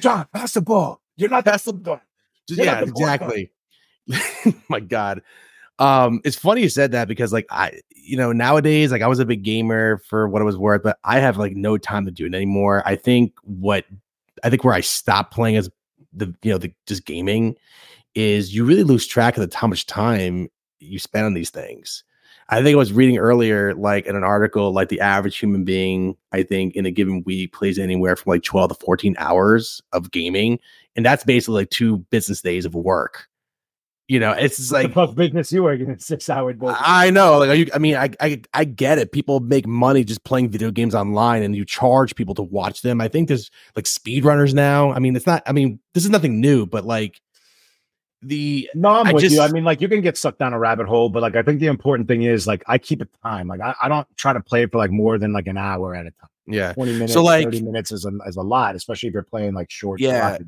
John, 0.00 0.26
pass 0.34 0.54
the 0.54 0.60
ball. 0.60 1.00
You're 1.16 1.30
not 1.30 1.44
pass 1.44 1.62
the 1.62 1.72
ball. 1.72 2.00
yeah, 2.48 2.80
exactly. 2.80 3.52
My 4.68 4.80
God. 4.80 5.22
Um, 5.78 6.20
it's 6.24 6.36
funny 6.36 6.62
you 6.62 6.68
said 6.68 6.92
that 6.92 7.06
because 7.06 7.32
like 7.32 7.46
I, 7.50 7.80
you 7.94 8.16
know, 8.16 8.32
nowadays, 8.32 8.90
like 8.90 9.02
I 9.02 9.06
was 9.06 9.20
a 9.20 9.24
big 9.24 9.44
gamer 9.44 9.98
for 9.98 10.28
what 10.28 10.42
it 10.42 10.44
was 10.44 10.56
worth, 10.56 10.82
but 10.82 10.98
I 11.04 11.20
have 11.20 11.36
like 11.36 11.54
no 11.54 11.78
time 11.78 12.04
to 12.06 12.10
do 12.10 12.26
it 12.26 12.34
anymore. 12.34 12.82
I 12.84 12.96
think 12.96 13.32
what 13.44 13.84
I 14.42 14.50
think 14.50 14.64
where 14.64 14.74
I 14.74 14.80
stopped 14.80 15.32
playing 15.32 15.54
is 15.54 15.70
the 16.12 16.34
you 16.42 16.50
know 16.50 16.58
the 16.58 16.72
just 16.86 17.04
gaming 17.04 17.56
is 18.16 18.54
you 18.54 18.64
really 18.64 18.82
lose 18.82 19.06
track 19.06 19.36
of 19.36 19.48
the 19.48 19.56
how 19.56 19.68
much 19.68 19.86
time 19.86 20.48
you 20.80 20.98
spend 20.98 21.26
on 21.26 21.34
these 21.34 21.50
things. 21.50 22.02
I 22.48 22.62
think 22.62 22.74
I 22.74 22.78
was 22.78 22.92
reading 22.92 23.18
earlier, 23.18 23.74
like 23.74 24.06
in 24.06 24.16
an 24.16 24.24
article, 24.24 24.72
like 24.72 24.88
the 24.88 25.00
average 25.00 25.36
human 25.36 25.64
being, 25.64 26.16
I 26.32 26.44
think 26.44 26.76
in 26.76 26.86
a 26.86 26.90
given 26.90 27.24
week 27.24 27.52
plays 27.52 27.78
anywhere 27.78 28.16
from 28.16 28.30
like 28.30 28.44
12 28.44 28.70
to 28.70 28.74
14 28.84 29.16
hours 29.18 29.82
of 29.92 30.12
gaming. 30.12 30.60
And 30.94 31.04
that's 31.04 31.24
basically 31.24 31.62
like 31.62 31.70
two 31.70 31.98
business 32.10 32.40
days 32.40 32.64
of 32.64 32.74
work. 32.74 33.28
You 34.08 34.20
know, 34.20 34.30
it's 34.30 34.70
like 34.70 34.94
the 34.94 35.06
business 35.08 35.50
you 35.50 35.64
work 35.64 35.80
in 35.80 35.98
six 35.98 36.30
hour 36.30 36.54
I 36.62 37.10
know. 37.10 37.38
Like, 37.38 37.58
you, 37.58 37.66
I 37.74 37.78
mean, 37.78 37.96
I, 37.96 38.10
I 38.20 38.40
I 38.54 38.62
get 38.62 38.98
it. 38.98 39.10
People 39.10 39.40
make 39.40 39.66
money 39.66 40.04
just 40.04 40.22
playing 40.22 40.50
video 40.50 40.70
games 40.70 40.94
online, 40.94 41.42
and 41.42 41.56
you 41.56 41.64
charge 41.64 42.14
people 42.14 42.36
to 42.36 42.42
watch 42.42 42.82
them. 42.82 43.00
I 43.00 43.08
think 43.08 43.26
there's 43.26 43.50
like 43.74 43.86
speedrunners 43.86 44.54
now. 44.54 44.92
I 44.92 45.00
mean, 45.00 45.16
it's 45.16 45.26
not. 45.26 45.42
I 45.44 45.50
mean, 45.50 45.80
this 45.92 46.04
is 46.04 46.10
nothing 46.10 46.40
new, 46.40 46.66
but 46.66 46.84
like 46.84 47.20
the 48.22 48.68
no, 48.74 48.90
I'm 48.90 49.06
I 49.06 49.12
with 49.12 49.22
just, 49.22 49.34
you. 49.34 49.42
I 49.42 49.48
mean, 49.48 49.64
like 49.64 49.80
you 49.80 49.88
can 49.88 50.00
get 50.00 50.16
sucked 50.16 50.38
down 50.38 50.52
a 50.52 50.58
rabbit 50.58 50.86
hole, 50.86 51.08
but 51.08 51.22
like 51.22 51.36
I 51.36 51.42
think 51.42 51.60
the 51.60 51.66
important 51.66 52.08
thing 52.08 52.22
is 52.22 52.46
like 52.46 52.64
I 52.66 52.78
keep 52.78 53.00
a 53.02 53.08
time. 53.22 53.48
Like 53.48 53.60
I, 53.60 53.74
I 53.82 53.88
don't 53.88 54.06
try 54.16 54.32
to 54.32 54.40
play 54.40 54.62
it 54.62 54.72
for 54.72 54.78
like 54.78 54.90
more 54.90 55.18
than 55.18 55.32
like 55.32 55.46
an 55.46 55.58
hour 55.58 55.94
at 55.94 56.06
a 56.06 56.10
time. 56.10 56.30
Yeah. 56.46 56.72
20 56.74 56.92
minutes, 56.92 57.12
so 57.12 57.22
like 57.22 57.44
30 57.44 57.62
minutes 57.62 57.92
is 57.92 58.04
a, 58.04 58.10
is 58.26 58.36
a 58.36 58.42
lot, 58.42 58.76
especially 58.76 59.08
if 59.08 59.12
you're 59.12 59.22
playing 59.22 59.54
like 59.54 59.70
short. 59.70 60.00
Yeah. 60.00 60.38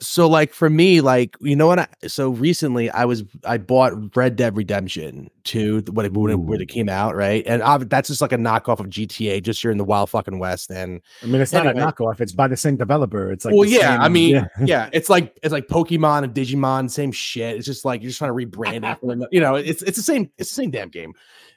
So 0.00 0.28
like 0.28 0.52
for 0.52 0.68
me, 0.68 1.00
like, 1.00 1.36
you 1.40 1.56
know 1.56 1.66
what? 1.66 1.78
I, 1.78 1.88
so 2.06 2.30
recently 2.30 2.90
I 2.90 3.04
was, 3.04 3.24
I 3.44 3.58
bought 3.58 4.16
Red 4.16 4.36
Dead 4.36 4.56
Redemption 4.56 5.30
2 5.44 5.84
when 5.92 6.06
it, 6.06 6.12
when 6.12 6.30
it, 6.30 6.38
when 6.38 6.60
it 6.60 6.68
came 6.68 6.88
out. 6.88 7.16
Right. 7.16 7.42
And 7.46 7.62
I, 7.62 7.78
that's 7.78 8.08
just 8.08 8.20
like 8.20 8.32
a 8.32 8.36
knockoff 8.36 8.80
of 8.80 8.86
GTA, 8.86 9.42
just 9.42 9.62
here 9.62 9.70
in 9.70 9.78
the 9.78 9.84
wild 9.84 10.10
fucking 10.10 10.38
West. 10.38 10.70
And 10.70 11.00
I 11.22 11.26
mean, 11.26 11.40
it's 11.40 11.54
anyway, 11.54 11.74
not 11.74 11.98
a 11.98 12.02
knockoff. 12.02 12.20
It's 12.20 12.32
by 12.32 12.48
the 12.48 12.56
same 12.56 12.76
developer. 12.76 13.32
It's 13.32 13.44
like, 13.44 13.54
well, 13.54 13.64
yeah. 13.64 13.94
Same, 13.94 14.00
I 14.00 14.08
mean, 14.08 14.34
yeah. 14.34 14.46
yeah. 14.64 14.90
It's 15.00 15.08
like, 15.08 15.38
it's 15.42 15.52
like 15.52 15.68
Pokemon 15.68 16.24
and 16.24 16.34
Digimon, 16.34 16.90
same 16.90 17.12
shit. 17.12 17.56
It's 17.56 17.64
just 17.64 17.84
like, 17.84 18.02
you're 18.02 18.10
just 18.10 18.18
trying 18.18 18.36
to 18.36 18.46
rebrand 18.46 18.90
it. 18.90 19.28
you 19.32 19.40
know, 19.40 19.54
it's, 19.54 19.82
it's 19.82 19.96
the 19.96 20.02
same, 20.02 20.30
it's 20.36 20.50
the 20.50 20.54
same 20.54 20.70
damn 20.70 20.90
game. 20.90 21.14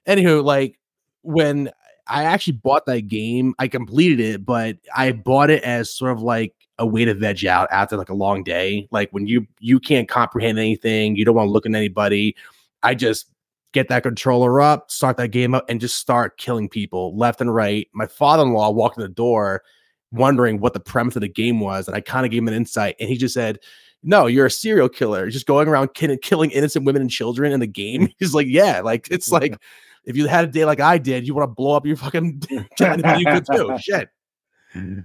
Anywho, 0.07 0.43
like 0.43 0.79
when 1.23 1.71
I 2.07 2.23
actually 2.23 2.53
bought 2.53 2.85
that 2.87 3.07
game. 3.07 3.53
I 3.59 3.67
completed 3.67 4.19
it, 4.19 4.45
but 4.45 4.77
I 4.95 5.11
bought 5.11 5.49
it 5.49 5.63
as 5.63 5.89
sort 5.89 6.11
of 6.11 6.21
like 6.21 6.53
a 6.79 6.85
way 6.85 7.05
to 7.05 7.13
veg 7.13 7.45
out 7.45 7.69
after 7.71 7.97
like 7.97 8.09
a 8.09 8.15
long 8.15 8.43
day. 8.43 8.87
Like 8.91 9.09
when 9.11 9.27
you 9.27 9.47
you 9.59 9.79
can't 9.79 10.09
comprehend 10.09 10.59
anything, 10.59 11.15
you 11.15 11.25
don't 11.25 11.35
want 11.35 11.47
to 11.47 11.51
look 11.51 11.65
at 11.65 11.73
anybody. 11.73 12.35
I 12.81 12.95
just 12.95 13.27
get 13.71 13.89
that 13.89 14.03
controller 14.03 14.61
up, 14.61 14.91
start 14.91 15.17
that 15.17 15.29
game 15.29 15.55
up, 15.55 15.65
and 15.69 15.79
just 15.81 15.97
start 15.97 16.37
killing 16.37 16.69
people 16.69 17.17
left 17.17 17.41
and 17.41 17.53
right. 17.53 17.87
My 17.93 18.05
father-in-law 18.05 18.71
walked 18.71 18.97
in 18.97 19.03
the 19.03 19.09
door 19.09 19.63
wondering 20.11 20.59
what 20.59 20.73
the 20.73 20.79
premise 20.79 21.15
of 21.15 21.21
the 21.21 21.27
game 21.27 21.59
was, 21.59 21.87
and 21.87 21.95
I 21.95 22.01
kind 22.01 22.25
of 22.25 22.31
gave 22.31 22.43
him 22.43 22.47
an 22.49 22.53
insight, 22.53 22.95
and 22.99 23.09
he 23.09 23.17
just 23.17 23.33
said, 23.33 23.59
no, 24.03 24.27
you're 24.27 24.45
a 24.45 24.51
serial 24.51 24.89
killer, 24.89 25.29
just 25.29 25.47
going 25.47 25.67
around 25.67 25.93
killing, 25.93 26.19
killing 26.19 26.51
innocent 26.51 26.85
women 26.85 27.01
and 27.01 27.09
children 27.09 27.51
in 27.51 27.61
the 27.61 27.67
game. 27.67 28.09
He's 28.19 28.33
like, 28.33 28.47
yeah, 28.47 28.81
like 28.81 29.07
it's 29.09 29.31
like 29.31 29.57
if 30.05 30.17
you 30.17 30.27
had 30.27 30.45
a 30.45 30.47
day 30.47 30.65
like 30.65 30.79
I 30.79 30.97
did, 30.97 31.27
you 31.27 31.33
want 31.33 31.49
to 31.49 31.53
blow 31.53 31.75
up 31.75 31.85
your 31.85 31.95
fucking 31.95 32.43
you 32.49 32.65
could 32.79 33.45
too. 33.51 33.77
Shit. 33.79 34.09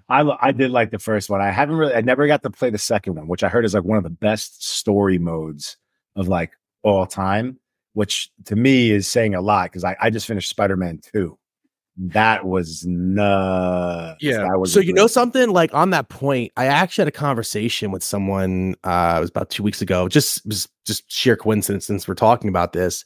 I 0.09 0.37
I 0.41 0.53
did 0.53 0.71
like 0.71 0.91
the 0.91 0.99
first 0.99 1.29
one. 1.29 1.41
I 1.41 1.51
haven't 1.51 1.77
really 1.77 1.95
I 1.95 2.01
never 2.01 2.27
got 2.27 2.43
to 2.43 2.51
play 2.51 2.71
the 2.71 2.79
second 2.79 3.15
one, 3.15 3.29
which 3.29 3.43
I 3.43 3.49
heard 3.49 3.65
is 3.65 3.75
like 3.75 3.85
one 3.85 3.99
of 3.99 4.05
the 4.05 4.11
best 4.11 4.67
story 4.67 5.19
modes 5.19 5.77
of 6.17 6.29
like 6.29 6.53
all 6.83 7.07
time, 7.07 7.59
which 7.93 8.31
to 8.47 8.57
me 8.57 8.91
is 8.91 9.07
saying 9.07 9.35
a 9.35 9.41
lot 9.41 9.71
because 9.71 9.85
I, 9.85 9.97
I 10.01 10.11
just 10.11 10.27
finished 10.27 10.49
Spider-Man 10.49 11.01
2 11.13 11.39
that 11.99 12.47
was 12.47 12.87
nuts. 12.87 14.19
Yeah. 14.21 14.55
Was 14.55 14.73
so 14.73 14.79
you 14.79 14.93
know 14.93 15.09
something 15.09 15.51
like 15.51 15.75
on 15.75 15.91
that 15.91 16.09
point, 16.09 16.53
I 16.57 16.67
actually 16.67 17.03
had 17.03 17.09
a 17.09 17.13
conversation 17.13 17.91
with 17.91 18.05
someone. 18.05 18.77
Uh, 18.85 19.17
it 19.19 19.21
was 19.21 19.31
about 19.31 19.51
two 19.51 19.65
weeks 19.65 19.83
ago. 19.83 20.09
Just 20.09 20.47
was 20.47 20.69
just 20.85 21.11
sheer 21.11 21.37
coincidence 21.37 21.87
since 21.87 22.07
we're 22.07 22.15
talking 22.15 22.49
about 22.49 22.73
this, 22.73 23.05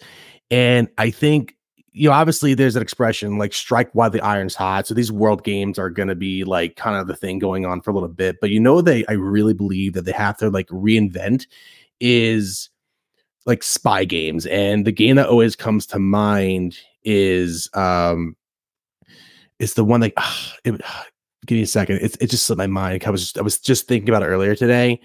and 0.50 0.88
I 0.99 1.11
think 1.11 1.56
you 1.92 2.08
know 2.08 2.14
obviously 2.14 2.54
there's 2.54 2.76
an 2.76 2.82
expression 2.82 3.38
like 3.38 3.52
strike 3.52 3.90
while 3.92 4.11
the 4.11 4.20
iron's 4.22 4.54
hot. 4.54 4.87
So 4.87 4.94
these 4.94 5.12
world 5.12 5.44
games 5.44 5.78
are 5.78 5.90
going 5.90 6.08
to 6.08 6.14
be 6.14 6.44
like 6.44 6.76
kind 6.76 6.96
of 6.96 7.06
the 7.06 7.16
thing 7.16 7.38
going 7.38 7.66
on 7.66 7.80
for 7.80 7.90
a 7.90 7.94
little 7.94 8.08
bit. 8.08 8.40
But 8.40 8.50
you 8.50 8.61
know 8.61 8.80
they 8.80 9.04
I 9.06 9.12
really 9.12 9.54
believe 9.54 9.92
that 9.94 10.04
they 10.04 10.12
have 10.12 10.37
to 10.38 10.50
like 10.50 10.68
reinvent 10.68 11.46
is 12.00 12.70
like 13.44 13.62
spy 13.62 14.04
games, 14.04 14.46
and 14.46 14.87
the 14.87 14.92
game 14.92 15.16
that 15.16 15.28
always 15.28 15.56
comes 15.56 15.87
to 15.88 15.99
mind 15.99 16.78
is 17.04 17.68
um 17.75 18.37
it's 19.62 19.75
the 19.75 19.84
one 19.84 20.00
that 20.00 20.12
uh, 20.16 20.37
it, 20.64 20.80
give 21.46 21.56
me 21.56 21.62
a 21.62 21.66
second. 21.66 21.96
It, 21.96 22.16
it 22.20 22.30
just 22.30 22.46
slipped 22.46 22.58
my 22.58 22.66
mind. 22.66 23.04
I 23.04 23.11
was 23.11 23.22
just, 23.22 23.38
I 23.38 23.42
was 23.42 23.58
just 23.58 23.87
thinking 23.87 24.08
about 24.08 24.22
it 24.22 24.26
earlier 24.26 24.54
today. 24.54 25.00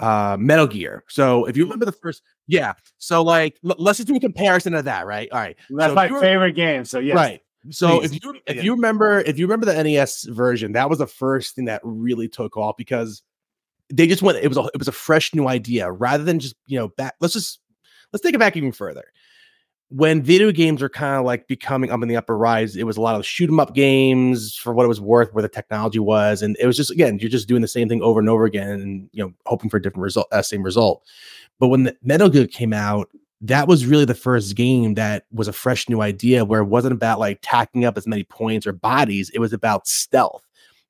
Uh, 0.00 0.36
Metal 0.38 0.66
Gear. 0.66 1.04
So 1.08 1.44
if 1.46 1.56
you 1.56 1.64
remember 1.64 1.84
the 1.84 1.92
first, 1.92 2.22
yeah. 2.46 2.74
So 2.98 3.22
like, 3.22 3.58
l- 3.64 3.76
let's 3.78 3.98
just 3.98 4.08
do 4.08 4.16
a 4.16 4.20
comparison 4.20 4.74
of 4.74 4.84
that, 4.84 5.06
right? 5.06 5.28
All 5.30 5.38
right. 5.38 5.56
That's 5.70 5.90
so 5.90 5.94
my 5.94 6.08
favorite 6.08 6.52
game. 6.52 6.84
So 6.84 6.98
yeah, 6.98 7.14
right. 7.14 7.40
So 7.70 8.00
Please. 8.00 8.12
if 8.12 8.24
you 8.24 8.40
if 8.46 8.64
you 8.64 8.72
remember 8.72 9.20
if 9.20 9.38
you 9.38 9.46
remember 9.46 9.66
the 9.66 9.82
NES 9.82 10.24
version, 10.24 10.72
that 10.72 10.90
was 10.90 10.98
the 10.98 11.06
first 11.06 11.54
thing 11.54 11.64
that 11.66 11.80
really 11.82 12.28
took 12.28 12.56
off 12.56 12.76
because 12.76 13.22
they 13.92 14.06
just 14.06 14.22
went. 14.22 14.38
It 14.38 14.48
was 14.48 14.58
a 14.58 14.64
it 14.74 14.78
was 14.78 14.88
a 14.88 14.92
fresh 14.92 15.34
new 15.34 15.48
idea 15.48 15.90
rather 15.90 16.24
than 16.24 16.38
just 16.38 16.56
you 16.66 16.78
know 16.78 16.88
back. 16.88 17.14
Let's 17.20 17.34
just 17.34 17.60
let's 18.12 18.22
take 18.22 18.34
it 18.34 18.38
back 18.38 18.56
even 18.56 18.72
further 18.72 19.04
when 19.96 20.22
video 20.22 20.50
games 20.50 20.82
are 20.82 20.88
kind 20.88 21.16
of 21.20 21.24
like 21.24 21.46
becoming 21.46 21.90
up 21.90 22.02
in 22.02 22.08
the 22.08 22.16
upper 22.16 22.36
rise, 22.36 22.74
it 22.76 22.84
was 22.84 22.96
a 22.96 23.00
lot 23.00 23.14
of 23.14 23.24
shoot 23.24 23.48
'em 23.48 23.60
up 23.60 23.74
games 23.74 24.56
for 24.56 24.74
what 24.74 24.84
it 24.84 24.88
was 24.88 25.00
worth, 25.00 25.32
where 25.32 25.42
the 25.42 25.48
technology 25.48 26.00
was, 26.00 26.42
and 26.42 26.56
it 26.60 26.66
was 26.66 26.76
just 26.76 26.90
again, 26.90 27.18
you're 27.20 27.30
just 27.30 27.46
doing 27.48 27.62
the 27.62 27.68
same 27.68 27.88
thing 27.88 28.02
over 28.02 28.18
and 28.20 28.28
over 28.28 28.44
again, 28.44 28.80
and 28.80 29.08
you 29.12 29.22
know, 29.22 29.32
hoping 29.46 29.70
for 29.70 29.76
a 29.76 29.82
different 29.82 30.02
result, 30.02 30.26
uh, 30.32 30.42
same 30.42 30.62
result. 30.62 31.02
But 31.60 31.68
when 31.68 31.84
the 31.84 31.96
Metal 32.02 32.28
Gear 32.28 32.46
came 32.48 32.72
out, 32.72 33.08
that 33.42 33.68
was 33.68 33.86
really 33.86 34.04
the 34.06 34.14
first 34.14 34.56
game 34.56 34.94
that 34.94 35.24
was 35.32 35.48
a 35.48 35.52
fresh 35.52 35.88
new 35.88 36.00
idea, 36.00 36.44
where 36.44 36.60
it 36.62 36.66
wasn't 36.66 36.94
about 36.94 37.20
like 37.20 37.38
tacking 37.42 37.84
up 37.84 37.96
as 37.96 38.06
many 38.06 38.24
points 38.24 38.66
or 38.66 38.72
bodies; 38.72 39.30
it 39.34 39.38
was 39.40 39.52
about 39.52 39.86
stealth 39.86 40.44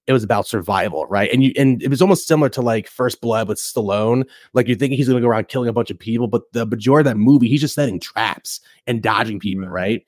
it 0.07 0.13
was 0.13 0.23
about 0.23 0.47
survival, 0.47 1.07
right? 1.07 1.31
And 1.33 1.43
you 1.43 1.53
and 1.57 1.83
it 1.83 1.89
was 1.89 2.03
almost 2.03 2.27
similar 2.27 2.49
to 2.51 2.63
like 2.63 2.89
First 2.89 3.21
Blood 3.21 3.49
with 3.49 3.59
Stallone. 3.59 4.25
Like 4.53 4.69
you're 4.69 4.77
thinking 4.77 4.99
he's 4.99 5.09
gonna 5.09 5.21
go 5.21 5.29
around 5.29 5.49
killing 5.49 5.69
a 5.69 5.73
bunch 5.73 5.91
of 5.91 5.99
people, 5.99 6.29
but 6.29 6.53
the 6.53 6.67
majority 6.67 7.09
of 7.09 7.15
that 7.15 7.21
movie, 7.21 7.49
he's 7.49 7.61
just 7.61 7.75
setting 7.75 8.01
traps 8.01 8.61
and 8.87 9.03
dodging 9.03 9.41
people, 9.41 9.67
right? 9.67 10.05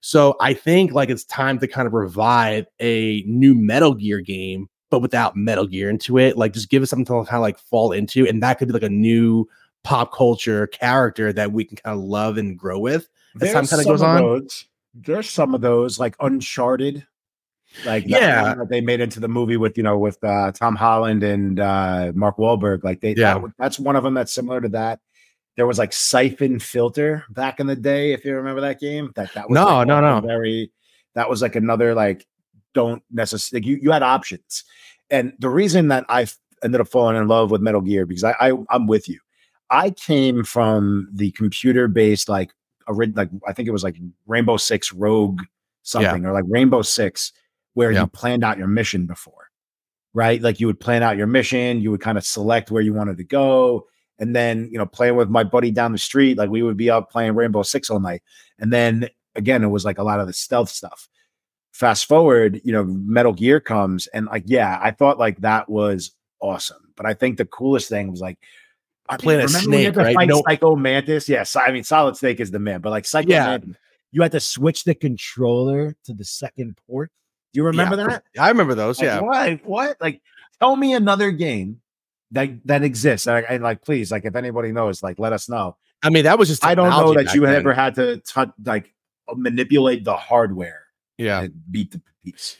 So 0.00 0.36
I 0.40 0.54
think 0.54 0.92
like 0.92 1.10
it's 1.10 1.24
time 1.24 1.58
to 1.58 1.68
kind 1.68 1.86
of 1.86 1.92
revive 1.92 2.66
a 2.80 3.22
new 3.26 3.54
Metal 3.54 3.94
Gear 3.94 4.20
game, 4.20 4.68
but 4.88 5.00
without 5.00 5.36
Metal 5.36 5.66
Gear 5.66 5.90
into 5.90 6.18
it. 6.18 6.36
Like 6.36 6.52
just 6.52 6.70
give 6.70 6.82
us 6.82 6.90
something 6.90 7.04
to 7.06 7.24
kind 7.24 7.36
of 7.36 7.42
like 7.42 7.58
fall 7.58 7.92
into, 7.92 8.26
and 8.26 8.42
that 8.42 8.58
could 8.58 8.68
be 8.68 8.74
like 8.74 8.82
a 8.82 8.88
new 8.88 9.48
pop 9.82 10.12
culture 10.12 10.66
character 10.68 11.32
that 11.32 11.52
we 11.52 11.64
can 11.64 11.76
kind 11.76 11.98
of 11.98 12.04
love 12.04 12.36
and 12.36 12.58
grow 12.58 12.78
with 12.78 13.08
as 13.34 13.40
There's 13.40 13.52
time 13.52 13.66
kind 13.66 13.80
of 13.80 13.86
goes 13.86 14.02
on. 14.02 14.46
There's 14.94 15.30
some 15.30 15.54
of 15.54 15.60
those 15.60 15.98
like 15.98 16.16
Uncharted 16.20 17.06
like 17.84 18.04
yeah, 18.06 18.54
they 18.68 18.80
made 18.80 19.00
into 19.00 19.20
the 19.20 19.28
movie 19.28 19.56
with 19.56 19.76
you 19.76 19.82
know 19.82 19.98
with 19.98 20.22
uh, 20.24 20.52
Tom 20.52 20.76
Holland 20.76 21.22
and 21.22 21.60
uh, 21.60 22.12
Mark 22.14 22.36
Wahlberg. 22.36 22.84
Like 22.84 23.00
they, 23.00 23.14
yeah, 23.14 23.38
that, 23.38 23.52
that's 23.58 23.78
one 23.78 23.96
of 23.96 24.02
them 24.02 24.14
that's 24.14 24.32
similar 24.32 24.60
to 24.60 24.68
that. 24.70 25.00
There 25.56 25.66
was 25.66 25.78
like 25.78 25.92
Siphon 25.92 26.58
Filter 26.58 27.24
back 27.30 27.60
in 27.60 27.66
the 27.66 27.76
day, 27.76 28.12
if 28.12 28.24
you 28.24 28.34
remember 28.34 28.60
that 28.62 28.80
game. 28.80 29.12
That 29.14 29.32
that 29.34 29.48
was 29.48 29.54
no, 29.54 29.66
like 29.66 29.86
no, 29.88 30.00
no. 30.00 30.20
Very. 30.20 30.72
That 31.14 31.28
was 31.28 31.42
like 31.42 31.56
another 31.56 31.94
like 31.94 32.26
don't 32.74 33.02
necessarily 33.10 33.66
you 33.66 33.78
you 33.80 33.90
had 33.90 34.02
options, 34.02 34.64
and 35.10 35.32
the 35.38 35.50
reason 35.50 35.88
that 35.88 36.06
I 36.08 36.26
ended 36.62 36.80
up 36.80 36.88
falling 36.88 37.16
in 37.16 37.28
love 37.28 37.50
with 37.50 37.60
Metal 37.60 37.80
Gear 37.80 38.06
because 38.06 38.24
I, 38.24 38.34
I 38.40 38.52
I'm 38.70 38.86
with 38.86 39.08
you. 39.08 39.18
I 39.70 39.90
came 39.90 40.44
from 40.44 41.08
the 41.12 41.30
computer 41.32 41.88
based 41.88 42.28
like 42.28 42.52
a 42.88 42.92
like 42.92 43.30
I 43.46 43.52
think 43.52 43.68
it 43.68 43.72
was 43.72 43.84
like 43.84 43.96
Rainbow 44.26 44.56
Six 44.56 44.92
Rogue 44.92 45.42
something 45.82 46.22
yeah. 46.22 46.28
or 46.28 46.32
like 46.32 46.44
Rainbow 46.48 46.82
Six 46.82 47.32
where 47.74 47.90
yeah. 47.90 48.02
you 48.02 48.06
planned 48.06 48.44
out 48.44 48.58
your 48.58 48.68
mission 48.68 49.06
before, 49.06 49.48
right? 50.14 50.40
Like 50.40 50.60
you 50.60 50.66
would 50.66 50.80
plan 50.80 51.02
out 51.02 51.16
your 51.16 51.26
mission, 51.26 51.80
you 51.80 51.90
would 51.90 52.00
kind 52.00 52.18
of 52.18 52.24
select 52.24 52.70
where 52.70 52.82
you 52.82 52.92
wanted 52.92 53.16
to 53.18 53.24
go. 53.24 53.86
And 54.18 54.36
then, 54.36 54.68
you 54.70 54.76
know, 54.76 54.84
playing 54.84 55.16
with 55.16 55.30
my 55.30 55.44
buddy 55.44 55.70
down 55.70 55.92
the 55.92 55.98
street, 55.98 56.36
like 56.36 56.50
we 56.50 56.62
would 56.62 56.76
be 56.76 56.90
up 56.90 57.10
playing 57.10 57.34
Rainbow 57.34 57.62
Six 57.62 57.88
all 57.88 58.00
night. 58.00 58.22
And 58.58 58.72
then 58.72 59.08
again, 59.34 59.64
it 59.64 59.68
was 59.68 59.84
like 59.84 59.98
a 59.98 60.02
lot 60.02 60.20
of 60.20 60.26
the 60.26 60.32
stealth 60.32 60.68
stuff. 60.68 61.08
Fast 61.72 62.06
forward, 62.06 62.60
you 62.64 62.72
know, 62.72 62.84
Metal 62.84 63.32
Gear 63.32 63.60
comes, 63.60 64.06
and 64.08 64.26
like, 64.26 64.42
yeah, 64.46 64.78
I 64.82 64.90
thought 64.90 65.18
like 65.18 65.40
that 65.40 65.68
was 65.70 66.10
awesome. 66.40 66.92
But 66.96 67.06
I 67.06 67.14
think 67.14 67.38
the 67.38 67.46
coolest 67.46 67.88
thing 67.88 68.10
was 68.10 68.20
like, 68.20 68.38
I 69.08 69.16
playing 69.16 69.40
a 69.40 69.48
snake, 69.48 69.96
right? 69.96 70.28
No. 70.28 70.42
Psycho 70.46 70.76
Mantis. 70.76 71.28
Yes, 71.28 71.56
I 71.56 71.70
mean 71.72 71.84
Solid 71.84 72.16
Snake 72.16 72.40
is 72.40 72.50
the 72.50 72.58
man, 72.58 72.80
but 72.80 72.90
like 72.90 73.06
Psycho 73.06 73.30
yeah. 73.30 73.46
Mantis, 73.46 73.76
you 74.12 74.20
had 74.22 74.32
to 74.32 74.40
switch 74.40 74.84
the 74.84 74.94
controller 74.94 75.96
to 76.04 76.12
the 76.12 76.24
second 76.24 76.76
port. 76.86 77.10
Do 77.52 77.58
you 77.58 77.64
remember 77.64 77.96
yeah, 77.96 78.06
that? 78.06 78.24
I 78.38 78.48
remember 78.48 78.74
those. 78.74 78.98
Like, 78.98 79.06
yeah. 79.06 79.20
What? 79.20 79.64
What? 79.64 79.96
Like, 80.00 80.22
tell 80.60 80.76
me 80.76 80.94
another 80.94 81.30
game 81.30 81.80
that 82.32 82.50
that 82.66 82.82
exists. 82.82 83.26
And, 83.26 83.44
and, 83.48 83.62
like, 83.62 83.82
please, 83.82 84.12
like, 84.12 84.24
if 84.24 84.36
anybody 84.36 84.72
knows, 84.72 85.02
like, 85.02 85.18
let 85.18 85.32
us 85.32 85.48
know. 85.48 85.76
I 86.02 86.10
mean, 86.10 86.24
that 86.24 86.38
was 86.38 86.48
just. 86.48 86.64
I 86.64 86.74
don't 86.74 86.90
know 86.90 87.14
that 87.14 87.34
you 87.34 87.42
then. 87.42 87.54
ever 87.54 87.74
had 87.74 87.94
to 87.96 88.18
touch, 88.18 88.50
like 88.64 88.92
uh, 89.28 89.34
manipulate 89.36 90.04
the 90.04 90.16
hardware. 90.16 90.82
Yeah. 91.18 91.48
beat 91.70 91.90
the 91.90 92.00
piece. 92.24 92.56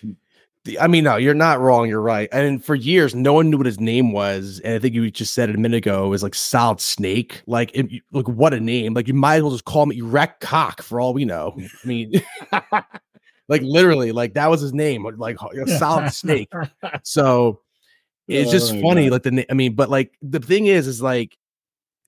I 0.78 0.88
mean, 0.88 1.04
no, 1.04 1.16
you're 1.16 1.32
not 1.32 1.58
wrong. 1.58 1.88
You're 1.88 2.02
right. 2.02 2.28
And 2.32 2.62
for 2.62 2.74
years, 2.74 3.14
no 3.14 3.32
one 3.32 3.48
knew 3.48 3.56
what 3.56 3.64
his 3.64 3.80
name 3.80 4.12
was. 4.12 4.60
And 4.62 4.74
I 4.74 4.78
think 4.78 4.94
you 4.94 5.10
just 5.10 5.32
said 5.32 5.48
it 5.48 5.54
a 5.54 5.58
minute 5.58 5.78
ago. 5.78 6.04
It 6.04 6.08
was 6.08 6.22
like 6.22 6.34
Solid 6.34 6.80
Snake. 6.80 7.42
Like, 7.46 7.70
it, 7.72 8.02
like 8.12 8.28
what 8.28 8.52
a 8.52 8.60
name! 8.60 8.92
Like, 8.92 9.08
you 9.08 9.14
might 9.14 9.36
as 9.36 9.42
well 9.42 9.52
just 9.52 9.64
call 9.64 9.86
me 9.86 9.98
Erect 9.98 10.40
Cock 10.42 10.82
for 10.82 11.00
all 11.00 11.14
we 11.14 11.24
know. 11.24 11.56
I 11.58 11.86
mean, 11.86 12.12
like 13.50 13.62
literally, 13.62 14.12
like 14.12 14.34
that 14.34 14.48
was 14.48 14.60
his 14.60 14.72
name, 14.72 15.04
like 15.18 15.36
a 15.42 15.66
solid 15.76 16.12
snake. 16.12 16.50
So 17.02 17.60
it's 18.28 18.50
just 18.50 18.72
oh, 18.72 18.80
funny, 18.80 19.10
God. 19.10 19.12
like 19.12 19.22
the 19.24 19.50
I 19.50 19.54
mean, 19.54 19.74
but 19.74 19.90
like 19.90 20.14
the 20.22 20.38
thing 20.38 20.66
is, 20.66 20.86
is 20.86 21.02
like 21.02 21.36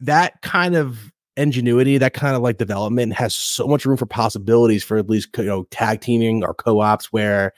that 0.01 0.41
kind 0.43 0.77
of 0.77 1.13
ingenuity, 1.37 1.99
that 1.99 2.15
kind 2.15 2.37
of 2.37 2.43
like 2.43 2.59
development 2.59 3.15
has 3.15 3.35
so 3.35 3.67
much 3.67 3.85
room 3.85 3.97
for 3.97 4.07
possibilities 4.07 4.85
for 4.85 4.97
at 4.97 5.11
least 5.11 5.37
you 5.37 5.45
know 5.45 5.65
tag 5.65 6.01
teaming 6.01 6.45
or 6.45 6.55
co-ops 6.55 7.13
where 7.13 7.53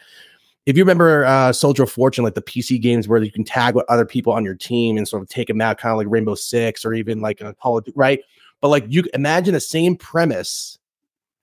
if 0.65 0.79
you 0.79 0.83
remember 0.83 1.27
uh 1.27 1.53
Soldier 1.53 1.83
of 1.83 1.93
Fortune, 1.93 2.25
like 2.25 2.35
the 2.35 2.43
PC 2.43 2.81
games 2.81 3.07
where 3.07 3.23
you 3.23 3.31
can 3.31 3.45
tag 3.45 3.75
with 3.75 3.85
other 3.91 4.07
people 4.07 4.33
on 4.33 4.47
your 4.47 4.55
team 4.55 4.97
and 4.97 5.07
sort 5.07 5.23
of 5.23 5.29
take 5.29 5.49
them 5.49 5.61
out, 5.61 5.77
kind 5.77 5.93
of 5.93 5.99
like 5.99 6.07
Rainbow 6.09 6.37
Six 6.37 6.87
or 6.87 6.95
even 6.95 7.21
like 7.21 7.43
a 7.43 7.53
Call 7.53 7.77
of 7.77 7.87
right? 7.95 8.21
But 8.63 8.69
like 8.69 8.87
you 8.89 9.05
imagine 9.13 9.53
the 9.53 9.61
same 9.61 9.95
premise 9.95 10.79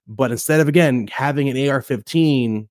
but 0.07 0.31
instead 0.31 0.59
of 0.59 0.67
again 0.67 1.07
having 1.11 1.49
an 1.49 1.57
AR-15 1.69 2.67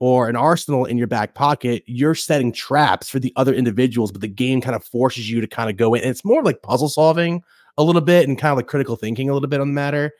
or 0.00 0.28
an 0.28 0.36
arsenal 0.36 0.86
in 0.86 0.96
your 0.96 1.06
back 1.06 1.34
pocket, 1.34 1.84
you're 1.86 2.14
setting 2.14 2.52
traps 2.52 3.08
for 3.08 3.18
the 3.18 3.32
other 3.36 3.52
individuals, 3.52 4.10
but 4.10 4.22
the 4.22 4.28
game 4.28 4.60
kind 4.60 4.74
of 4.74 4.82
forces 4.82 5.30
you 5.30 5.40
to 5.40 5.46
kind 5.46 5.68
of 5.68 5.76
go 5.76 5.94
in. 5.94 6.00
And 6.00 6.10
it's 6.10 6.24
more 6.24 6.42
like 6.42 6.62
puzzle 6.62 6.88
solving 6.88 7.44
a 7.76 7.84
little 7.84 8.00
bit 8.00 8.26
and 8.26 8.38
kind 8.38 8.50
of 8.50 8.56
like 8.56 8.66
critical 8.66 8.96
thinking 8.96 9.28
a 9.28 9.34
little 9.34 9.48
bit 9.48 9.60
on 9.60 9.68
the 9.68 9.74
matter. 9.74 10.12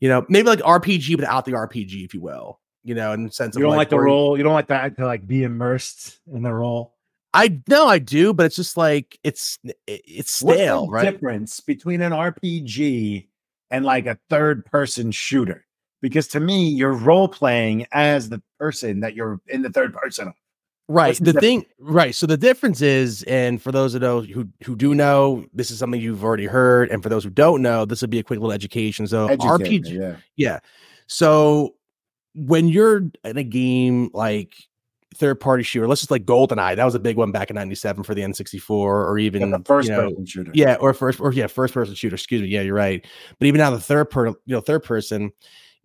You 0.00 0.08
know, 0.08 0.26
maybe 0.28 0.48
like 0.48 0.60
RPG 0.60 1.16
without 1.16 1.44
the 1.44 1.52
RPG, 1.52 2.04
if 2.04 2.14
you 2.14 2.20
will. 2.20 2.60
You 2.84 2.94
know, 2.94 3.12
in 3.12 3.26
the 3.26 3.32
sense 3.32 3.54
of 3.54 3.60
you 3.60 3.64
don't 3.64 3.70
like, 3.70 3.78
like 3.78 3.90
the 3.90 4.00
role, 4.00 4.36
you 4.36 4.42
don't 4.42 4.54
like 4.54 4.68
that 4.68 4.96
to 4.96 5.06
like 5.06 5.26
be 5.26 5.44
immersed 5.44 6.18
in 6.32 6.42
the 6.42 6.52
role. 6.52 6.94
I 7.34 7.60
know 7.68 7.86
I 7.86 7.98
do, 7.98 8.32
but 8.32 8.46
it's 8.46 8.56
just 8.56 8.76
like 8.76 9.18
it's 9.22 9.58
it's 9.86 10.32
stale, 10.32 10.86
What's 10.86 10.88
the 10.88 10.92
right? 10.92 11.12
Difference 11.12 11.60
between 11.60 12.00
an 12.00 12.12
RPG 12.12 13.28
and 13.70 13.84
like 13.84 14.06
a 14.06 14.18
third 14.30 14.64
person 14.64 15.10
shooter 15.10 15.66
because 16.00 16.28
to 16.28 16.40
me, 16.40 16.68
you're 16.68 16.92
role 16.92 17.28
playing 17.28 17.86
as 17.92 18.28
the 18.28 18.42
person 18.58 19.00
that 19.00 19.14
you're 19.14 19.40
in 19.48 19.62
the 19.62 19.70
third 19.70 19.94
person. 19.94 20.32
Right. 20.90 21.16
The, 21.16 21.32
the 21.32 21.40
thing, 21.40 21.66
right. 21.78 22.14
So 22.14 22.26
the 22.26 22.38
difference 22.38 22.80
is, 22.80 23.22
and 23.24 23.60
for 23.60 23.72
those 23.72 23.94
of 23.94 24.00
those 24.00 24.26
who 24.28 24.48
who 24.64 24.74
do 24.74 24.94
know, 24.94 25.44
this 25.52 25.70
is 25.70 25.78
something 25.78 26.00
you've 26.00 26.24
already 26.24 26.46
heard, 26.46 26.90
and 26.90 27.02
for 27.02 27.10
those 27.10 27.24
who 27.24 27.30
don't 27.30 27.60
know, 27.60 27.84
this 27.84 28.00
would 28.00 28.10
be 28.10 28.18
a 28.18 28.22
quick 28.22 28.38
little 28.38 28.52
education. 28.52 29.06
So 29.06 29.26
Educate 29.26 29.82
RPG, 29.82 29.82
me, 29.82 29.98
yeah, 29.98 30.16
yeah. 30.36 30.58
So 31.06 31.74
when 32.34 32.68
you're 32.68 33.02
in 33.24 33.36
a 33.36 33.42
game 33.42 34.10
like 34.14 34.54
third 35.18 35.40
party 35.40 35.62
shooter. 35.62 35.88
Let's 35.88 36.00
just 36.00 36.10
like 36.10 36.24
GoldenEye. 36.24 36.76
That 36.76 36.84
was 36.84 36.94
a 36.94 37.00
big 37.00 37.16
one 37.16 37.32
back 37.32 37.50
in 37.50 37.54
'97 37.54 38.04
for 38.04 38.14
the 38.14 38.22
N64, 38.22 38.70
or 38.70 39.18
even 39.18 39.50
yeah, 39.50 39.58
first 39.64 39.88
you 39.88 39.94
know, 39.94 40.08
person 40.08 40.26
shooter. 40.26 40.50
Yeah, 40.54 40.76
or 40.80 40.94
first 40.94 41.20
or 41.20 41.32
yeah, 41.32 41.46
first 41.46 41.74
person 41.74 41.94
shooter. 41.94 42.14
Excuse 42.14 42.42
me. 42.42 42.48
Yeah, 42.48 42.62
you're 42.62 42.74
right. 42.74 43.04
But 43.38 43.46
even 43.46 43.58
now 43.58 43.70
the 43.70 43.80
third 43.80 44.06
per 44.06 44.28
you 44.28 44.36
know 44.46 44.60
third 44.60 44.84
person, 44.84 45.32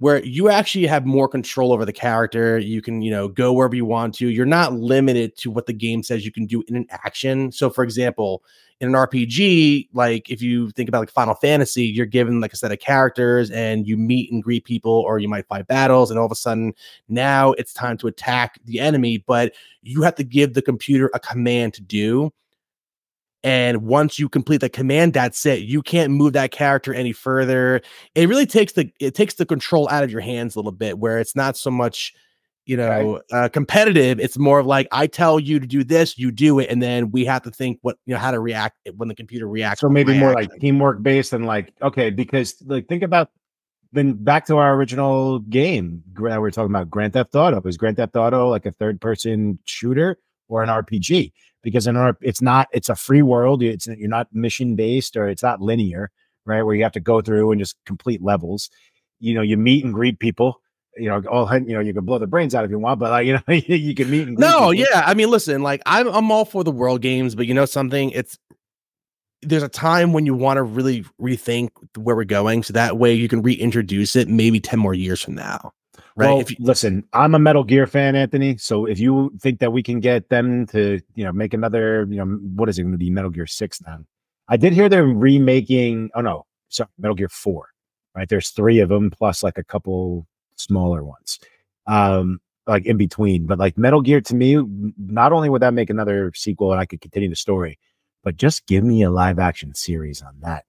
where 0.04 0.22
you 0.26 0.50
actually 0.50 0.86
have 0.86 1.06
more 1.06 1.30
control 1.30 1.72
over 1.72 1.86
the 1.86 1.94
character. 1.94 2.60
You 2.60 2.82
can 2.82 3.02
you 3.02 3.10
know 3.10 3.30
go 3.30 3.54
wherever 3.54 3.74
you 3.74 3.86
want 3.86 4.14
to. 4.16 4.28
You're 4.28 4.46
not 4.46 4.74
limited 4.74 5.38
to 5.38 5.50
what 5.50 5.66
the 5.66 5.72
game 5.72 6.04
says 6.04 6.26
you 6.26 6.32
can 6.32 6.46
do 6.46 6.62
in 6.68 6.76
an 6.76 6.86
action. 6.90 7.54
So, 7.54 7.70
for 7.70 7.86
example, 7.86 8.44
in 8.82 8.90
an 8.90 8.96
RPG, 8.96 9.88
like 9.94 10.30
if 10.30 10.42
you 10.42 10.72
think 10.72 10.90
about 10.90 11.00
like 11.00 11.10
Final 11.10 11.36
Fantasy, 11.36 11.86
you're 11.86 12.06
given 12.06 12.42
like 12.42 12.52
a 12.52 12.58
set 12.58 12.74
of 12.74 12.80
characters 12.80 13.50
and 13.50 13.88
you 13.88 13.96
meet 13.96 14.30
and 14.30 14.44
greet 14.44 14.66
people, 14.66 14.92
or 14.92 15.20
you 15.20 15.30
might 15.30 15.48
fight 15.48 15.68
battles, 15.68 16.12
and 16.12 16.20
all 16.20 16.26
of 16.26 16.34
a 16.34 16.36
sudden 16.36 16.74
now 17.08 17.54
it's 17.54 17.72
time 17.74 17.98
to 18.00 18.08
attack 18.08 18.60
the 18.66 18.82
enemy, 18.82 19.20
but 19.20 19.54
you 19.84 20.02
have 20.02 20.16
to 20.16 20.26
give 20.26 20.54
the 20.54 20.62
computer 20.62 21.12
a 21.14 21.20
command 21.20 21.74
to 21.76 21.82
do. 21.82 22.30
And 23.44 23.84
once 23.84 24.18
you 24.18 24.30
complete 24.30 24.62
the 24.62 24.70
command, 24.70 25.14
that's 25.14 25.46
it. 25.46 25.64
You 25.64 25.82
can't 25.82 26.14
move 26.14 26.34
that 26.34 26.52
character 26.52 26.94
any 26.94 27.12
further. 27.12 27.82
It 28.16 28.30
really 28.30 28.46
takes 28.46 28.74
the 28.74 28.92
it 29.00 29.16
takes 29.16 29.34
the 29.34 29.46
control 29.46 29.90
out 29.90 30.04
of 30.04 30.12
your 30.12 30.22
hands 30.22 30.56
a 30.56 30.60
little 30.60 30.72
bit, 30.72 30.98
where 30.98 31.20
it's 31.20 31.36
not 31.36 31.58
so 31.58 31.70
much 31.70 32.14
you 32.66 32.78
know, 32.78 32.88
right. 32.88 33.22
uh, 33.32 33.50
competitive. 33.50 34.20
It's 34.20 34.38
more 34.38 34.60
of 34.60 34.66
like 34.66 34.88
I 34.92 35.08
tell 35.08 35.40
you 35.40 35.60
to 35.60 35.68
do 35.68 35.84
this, 35.84 36.18
you 36.18 36.32
do 36.32 36.60
it, 36.60 36.70
and 36.70 36.82
then 36.82 37.12
we 37.12 37.26
have 37.26 37.44
to 37.44 37.52
think 37.52 37.80
what 37.82 37.98
you 38.06 38.14
know 38.14 38.20
how 38.20 38.32
to 38.32 38.40
react 38.40 38.78
when 38.96 39.10
the 39.10 39.16
computer 39.16 39.48
reacts. 39.48 39.82
So 39.82 39.90
maybe 39.90 40.18
more 40.18 40.34
like 40.34 40.50
teamwork 40.60 41.04
based 41.04 41.34
and 41.34 41.46
like 41.46 41.74
okay, 41.82 42.10
because 42.10 42.56
like 42.66 42.88
think 42.88 43.04
about 43.04 43.30
then 43.92 44.14
back 44.14 44.46
to 44.48 44.58
our 44.58 44.76
original 44.76 45.40
game 45.40 46.04
that 46.14 46.42
we 46.42 46.48
are 46.48 46.52
talking 46.52 46.72
about 46.72 46.90
Grand 46.90 47.14
Theft 47.14 47.36
Auto. 47.36 47.62
Is 47.68 47.78
Grand 47.78 47.98
Theft 47.98 48.16
Auto 48.16 48.50
like 48.50 48.66
a 48.66 48.72
third 48.72 49.02
person 49.02 49.60
shooter 49.66 50.18
or 50.48 50.64
an 50.64 50.70
RPG? 50.70 51.32
Because 51.64 51.88
in 51.88 51.96
our 51.96 52.18
it's 52.22 52.42
not 52.42 52.68
it's 52.72 52.90
a 52.90 52.96
free 52.96 53.22
world. 53.22 53.64
It's 53.64 53.88
you're 53.88 54.10
not 54.10 54.28
mission 54.34 54.76
based 54.76 55.16
or 55.16 55.28
it's 55.28 55.44
not 55.44 55.62
linear, 55.62 56.12
right? 56.46 56.62
Where 56.62 56.76
you 56.76 56.84
have 56.84 56.92
to 56.94 57.00
go 57.00 57.22
through 57.22 57.52
and 57.52 57.60
just 57.60 57.76
complete 57.86 58.22
levels. 58.22 58.70
You 59.20 59.34
know, 59.34 59.42
you 59.42 59.58
meet 59.58 59.86
and 59.86 59.94
greet 59.94 60.20
people 60.20 60.60
you 60.98 61.10
know, 61.10 61.22
all 61.30 61.52
you 61.58 61.74
know, 61.74 61.80
you 61.80 61.94
can 61.94 62.06
blow 62.06 62.20
the 62.20 62.28
brains 62.28 62.54
out 62.54 62.66
if 62.66 62.72
you 62.72 62.80
want, 62.80 63.00
but 63.00 63.12
like, 63.12 63.26
you 63.28 63.34
know, 63.34 63.42
you 63.48 63.96
can 63.96 64.10
meet. 64.10 64.28
And 64.28 64.38
no, 64.38 64.72
people. 64.72 64.76
yeah. 64.76 65.04
I 65.06 65.14
mean, 65.14 65.30
listen, 65.30 65.64
like 65.64 65.82
I'm, 65.86 66.08
I'm 66.08 66.32
all 66.32 66.46
for 66.46 66.64
the 66.64 66.72
world 66.72 67.02
games, 67.02 67.36
but 67.36 67.48
you 67.48 67.54
know 67.54 67.66
something, 67.66 68.12
it's 68.12 68.38
there's 69.42 69.64
a 69.64 69.70
time 69.70 70.14
when 70.14 70.26
you 70.26 70.34
want 70.34 70.58
to 70.58 70.64
really 70.64 71.04
rethink 71.22 71.70
where 71.98 72.16
we're 72.16 72.24
going, 72.24 72.64
so 72.64 72.74
that 72.74 72.98
way 72.98 73.14
you 73.14 73.28
can 73.28 73.42
reintroduce 73.42 74.16
it 74.16 74.28
maybe 74.28 74.60
ten 74.60 74.80
more 74.80 74.94
years 74.94 75.22
from 75.22 75.36
now. 75.36 75.72
Right. 76.16 76.28
Well, 76.28 76.40
if 76.40 76.52
you, 76.52 76.58
listen, 76.60 77.04
I'm 77.14 77.34
a 77.34 77.40
Metal 77.40 77.64
Gear 77.64 77.88
fan, 77.88 78.16
Anthony. 78.16 78.58
So 78.58 78.86
if 78.86 79.00
you 79.00 79.32
think 79.40 79.60
that 79.60 79.74
we 79.74 79.82
can 79.82 80.00
get 80.00 80.30
them 80.30 80.68
to, 80.68 81.02
you 81.16 81.24
know, 81.24 81.32
make 81.32 81.54
another, 81.54 82.06
you 82.10 82.18
know, 82.18 82.26
what 82.26 82.70
is 82.70 82.78
it 82.78 82.84
going 82.84 82.92
to 82.92 82.98
be, 83.00 83.10
Metal 83.10 83.32
Gear 83.32 83.48
Six 83.48 83.80
then? 83.80 84.06
I 84.48 84.58
did 84.58 84.74
hear 84.74 84.90
they're 84.90 85.06
remaking. 85.06 86.12
Oh 86.14 86.22
no, 86.22 86.46
sorry, 86.70 86.90
Metal 87.00 87.16
Gear 87.16 87.30
Four. 87.30 87.70
Right, 88.16 88.30
there's 88.30 88.52
three 88.52 88.80
of 88.80 88.90
them 88.90 89.10
plus 89.10 89.42
like 89.42 89.58
a 89.58 89.64
couple 89.64 90.28
smaller 90.56 91.04
ones, 91.04 91.40
um, 91.88 92.40
like 92.68 92.86
in 92.86 92.96
between. 92.96 93.48
But 93.48 93.58
like 93.58 93.76
Metal 93.76 94.02
Gear 94.02 94.22
to 94.22 94.36
me, 94.36 94.62
not 95.00 95.34
only 95.34 95.50
would 95.50 95.64
that 95.64 95.74
make 95.74 95.90
another 95.90 96.32
sequel 96.36 96.72
and 96.72 96.80
I 96.80 96.86
could 96.86 97.02
continue 97.02 97.30
the 97.30 97.36
story, 97.36 97.80
but 98.24 98.38
just 98.38 98.68
give 98.68 98.84
me 98.84 99.02
a 99.02 99.10
live 99.10 99.40
action 99.40 99.74
series 99.74 100.22
on 100.22 100.36
that. 100.42 100.66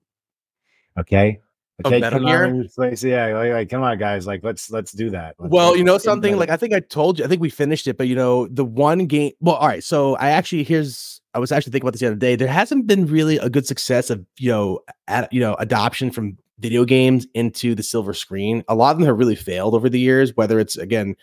Okay. 0.98 1.40
Okay, 1.84 2.00
Metal 2.00 2.20
Gear. 2.20 2.64
Like, 2.76 3.02
yeah, 3.02 3.36
like, 3.36 3.52
like, 3.52 3.68
come 3.68 3.82
on, 3.82 3.98
guys. 3.98 4.26
Like, 4.26 4.44
let's 4.44 4.70
let's 4.70 4.92
do 4.92 5.10
that. 5.10 5.34
Let's, 5.38 5.50
well, 5.50 5.76
you 5.76 5.82
know 5.82 5.98
something. 5.98 6.36
Like, 6.36 6.50
I 6.50 6.56
think 6.56 6.72
I 6.72 6.80
told 6.80 7.18
you. 7.18 7.24
I 7.24 7.28
think 7.28 7.40
we 7.40 7.50
finished 7.50 7.88
it, 7.88 7.98
but 7.98 8.06
you 8.06 8.14
know, 8.14 8.46
the 8.46 8.64
one 8.64 9.06
game. 9.06 9.32
Well, 9.40 9.56
all 9.56 9.66
right. 9.66 9.82
So 9.82 10.14
I 10.16 10.30
actually 10.30 10.62
here's. 10.62 11.20
I 11.34 11.40
was 11.40 11.50
actually 11.50 11.72
thinking 11.72 11.86
about 11.86 11.94
this 11.94 12.00
the 12.00 12.06
other 12.06 12.16
day. 12.16 12.36
There 12.36 12.46
hasn't 12.46 12.86
been 12.86 13.06
really 13.06 13.38
a 13.38 13.50
good 13.50 13.66
success 13.66 14.08
of 14.08 14.24
you 14.38 14.52
know, 14.52 14.80
at, 15.08 15.32
you 15.32 15.40
know, 15.40 15.54
adoption 15.54 16.12
from 16.12 16.38
video 16.60 16.84
games 16.84 17.26
into 17.34 17.74
the 17.74 17.82
silver 17.82 18.14
screen. 18.14 18.62
A 18.68 18.76
lot 18.76 18.92
of 18.92 18.98
them 18.98 19.06
have 19.08 19.18
really 19.18 19.34
failed 19.34 19.74
over 19.74 19.88
the 19.88 19.98
years, 19.98 20.36
whether 20.36 20.60
it's 20.60 20.76
again 20.76 21.16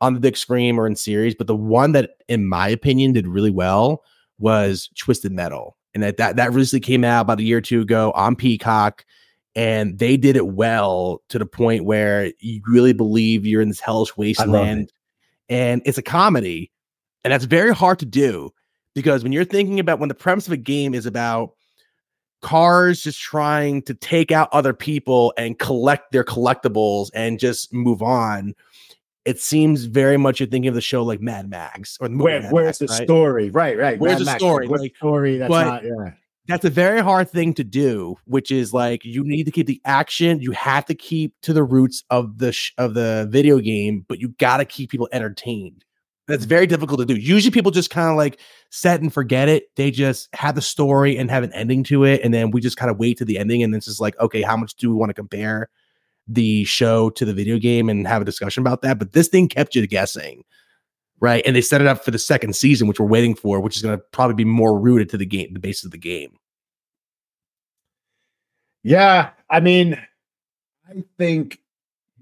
on 0.00 0.14
the 0.14 0.20
big 0.20 0.38
screen 0.38 0.78
or 0.78 0.86
in 0.86 0.96
series. 0.96 1.34
But 1.34 1.48
the 1.48 1.56
one 1.56 1.92
that, 1.92 2.12
in 2.28 2.48
my 2.48 2.68
opinion, 2.68 3.12
did 3.12 3.28
really 3.28 3.50
well 3.50 4.04
was 4.38 4.88
Twisted 4.96 5.32
Metal, 5.32 5.76
and 5.92 6.02
that 6.02 6.16
that 6.16 6.36
that 6.36 6.54
recently 6.54 6.80
came 6.80 7.04
out 7.04 7.22
about 7.22 7.40
a 7.40 7.42
year 7.42 7.58
or 7.58 7.60
two 7.60 7.82
ago 7.82 8.10
on 8.14 8.36
Peacock. 8.36 9.04
And 9.58 9.98
they 9.98 10.16
did 10.16 10.36
it 10.36 10.46
well 10.46 11.20
to 11.30 11.38
the 11.38 11.44
point 11.46 11.84
where 11.84 12.30
you 12.38 12.62
really 12.66 12.92
believe 12.92 13.44
you're 13.44 13.60
in 13.60 13.68
this 13.68 13.80
hellish 13.80 14.16
wasteland. 14.16 14.84
It. 15.48 15.54
And 15.54 15.82
it's 15.84 15.98
a 15.98 16.02
comedy. 16.02 16.70
And 17.24 17.32
that's 17.32 17.44
very 17.44 17.74
hard 17.74 17.98
to 17.98 18.06
do 18.06 18.50
because 18.94 19.24
when 19.24 19.32
you're 19.32 19.44
thinking 19.44 19.80
about 19.80 19.98
when 19.98 20.08
the 20.08 20.14
premise 20.14 20.46
of 20.46 20.52
a 20.52 20.56
game 20.56 20.94
is 20.94 21.06
about 21.06 21.54
cars 22.40 23.02
just 23.02 23.20
trying 23.20 23.82
to 23.82 23.94
take 23.94 24.30
out 24.30 24.48
other 24.52 24.72
people 24.72 25.32
and 25.36 25.58
collect 25.58 26.12
their 26.12 26.24
collectibles 26.24 27.10
and 27.14 27.38
just 27.38 27.72
move 27.72 28.02
on. 28.02 28.54
It 29.24 29.40
seems 29.40 29.84
very 29.84 30.16
much 30.16 30.40
you're 30.40 30.48
thinking 30.48 30.68
of 30.68 30.74
the 30.74 30.80
show 30.80 31.02
like 31.02 31.20
Mad 31.20 31.50
Max 31.50 31.98
or 32.00 32.08
Where, 32.08 32.42
Mad 32.42 32.52
where's 32.52 32.66
Max, 32.66 32.78
the 32.78 32.86
right? 32.86 33.04
story? 33.04 33.50
Right, 33.50 33.76
right. 33.76 33.98
Where's 33.98 34.14
Mad 34.14 34.20
the 34.20 34.24
Max, 34.24 34.40
story? 34.40 34.66
Like, 34.68 34.96
story 34.96 35.38
that's 35.38 35.50
not, 35.50 35.84
yeah. 35.84 36.12
That's 36.48 36.64
a 36.64 36.70
very 36.70 37.00
hard 37.00 37.28
thing 37.30 37.52
to 37.54 37.64
do, 37.64 38.16
which 38.24 38.50
is 38.50 38.72
like 38.72 39.04
you 39.04 39.22
need 39.22 39.44
to 39.44 39.50
keep 39.50 39.66
the 39.66 39.82
action. 39.84 40.40
You 40.40 40.52
have 40.52 40.86
to 40.86 40.94
keep 40.94 41.34
to 41.42 41.52
the 41.52 41.62
roots 41.62 42.04
of 42.08 42.38
the 42.38 42.52
sh- 42.52 42.72
of 42.78 42.94
the 42.94 43.28
video 43.30 43.58
game, 43.58 44.06
but 44.08 44.18
you 44.18 44.30
got 44.38 44.56
to 44.56 44.64
keep 44.64 44.90
people 44.90 45.10
entertained. 45.12 45.84
That's 46.26 46.46
very 46.46 46.66
difficult 46.66 47.00
to 47.00 47.06
do. 47.06 47.16
Usually 47.16 47.50
people 47.50 47.70
just 47.70 47.90
kind 47.90 48.08
of 48.08 48.16
like 48.16 48.40
set 48.70 49.02
and 49.02 49.12
forget 49.12 49.48
it. 49.50 49.64
They 49.76 49.90
just 49.90 50.28
have 50.34 50.54
the 50.54 50.62
story 50.62 51.18
and 51.18 51.30
have 51.30 51.42
an 51.42 51.52
ending 51.52 51.84
to 51.84 52.04
it. 52.04 52.22
And 52.24 52.32
then 52.32 52.50
we 52.50 52.62
just 52.62 52.78
kind 52.78 52.90
of 52.90 52.98
wait 52.98 53.18
to 53.18 53.24
the 53.26 53.38
ending. 53.38 53.62
And 53.62 53.74
it's 53.74 53.86
just 53.86 54.00
like, 54.00 54.18
okay, 54.18 54.40
how 54.42 54.56
much 54.56 54.74
do 54.76 54.88
we 54.90 54.96
want 54.96 55.10
to 55.10 55.14
compare 55.14 55.68
the 56.26 56.64
show 56.64 57.10
to 57.10 57.24
the 57.24 57.34
video 57.34 57.58
game 57.58 57.88
and 57.90 58.06
have 58.06 58.22
a 58.22 58.26
discussion 58.26 58.62
about 58.62 58.82
that? 58.82 58.98
But 58.98 59.12
this 59.12 59.28
thing 59.28 59.48
kept 59.48 59.74
you 59.74 59.86
guessing. 59.86 60.44
Right. 61.20 61.42
And 61.44 61.56
they 61.56 61.60
set 61.60 61.80
it 61.80 61.86
up 61.86 62.04
for 62.04 62.10
the 62.10 62.18
second 62.18 62.54
season, 62.54 62.86
which 62.86 63.00
we're 63.00 63.06
waiting 63.06 63.34
for, 63.34 63.60
which 63.60 63.76
is 63.76 63.82
going 63.82 63.98
to 63.98 64.04
probably 64.12 64.34
be 64.34 64.44
more 64.44 64.78
rooted 64.78 65.08
to 65.10 65.16
the 65.16 65.26
game, 65.26 65.52
the 65.52 65.58
base 65.58 65.84
of 65.84 65.90
the 65.90 65.98
game. 65.98 66.36
Yeah. 68.84 69.30
I 69.50 69.60
mean, 69.60 69.98
I 70.88 71.02
think 71.18 71.58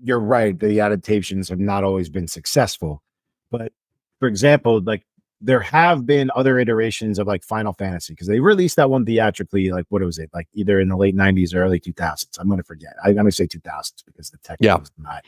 you're 0.02 0.20
right. 0.20 0.58
The 0.58 0.80
adaptations 0.80 1.48
have 1.48 1.60
not 1.60 1.84
always 1.84 2.08
been 2.08 2.26
successful, 2.26 3.02
but 3.50 3.72
for 4.18 4.28
example, 4.28 4.80
like 4.82 5.04
there 5.40 5.60
have 5.60 6.06
been 6.06 6.30
other 6.34 6.58
iterations 6.58 7.18
of 7.18 7.26
like 7.26 7.44
Final 7.44 7.72
Fantasy 7.74 8.12
because 8.12 8.26
they 8.26 8.40
released 8.40 8.76
that 8.76 8.90
one 8.90 9.04
theatrically, 9.04 9.70
like 9.70 9.84
what 9.90 10.02
was 10.02 10.18
it, 10.18 10.30
like 10.32 10.48
either 10.54 10.80
in 10.80 10.88
the 10.88 10.96
late 10.96 11.14
'90s 11.14 11.54
or 11.54 11.62
early 11.62 11.78
2000s. 11.78 12.38
I'm 12.38 12.48
going 12.48 12.58
to 12.58 12.64
forget. 12.64 12.94
I, 13.04 13.10
am 13.10 13.14
going 13.14 13.26
to 13.26 13.32
say 13.32 13.46
2000s 13.46 14.04
because 14.04 14.30
the 14.30 14.38
tech 14.38 14.58
yeah. 14.60 14.76
was 14.76 14.90
not 14.98 15.24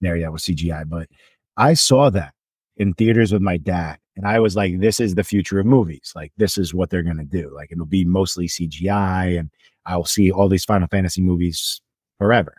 there 0.00 0.16
yet 0.16 0.32
with 0.32 0.42
CGI. 0.42 0.88
But 0.88 1.08
I 1.56 1.74
saw 1.74 2.10
that 2.10 2.34
in 2.78 2.94
theaters 2.94 3.32
with 3.32 3.42
my 3.42 3.56
dad, 3.56 3.98
and 4.16 4.26
I 4.26 4.40
was 4.40 4.56
like, 4.56 4.80
"This 4.80 5.00
is 5.00 5.14
the 5.14 5.24
future 5.24 5.60
of 5.60 5.66
movies. 5.66 6.12
Like 6.16 6.32
this 6.36 6.58
is 6.58 6.74
what 6.74 6.90
they're 6.90 7.02
going 7.02 7.18
to 7.18 7.24
do. 7.24 7.52
Like 7.54 7.70
it'll 7.72 7.86
be 7.86 8.04
mostly 8.04 8.48
CGI, 8.48 9.38
and 9.38 9.50
I'll 9.86 10.04
see 10.04 10.30
all 10.30 10.48
these 10.48 10.64
Final 10.64 10.88
Fantasy 10.88 11.22
movies 11.22 11.80
forever." 12.18 12.54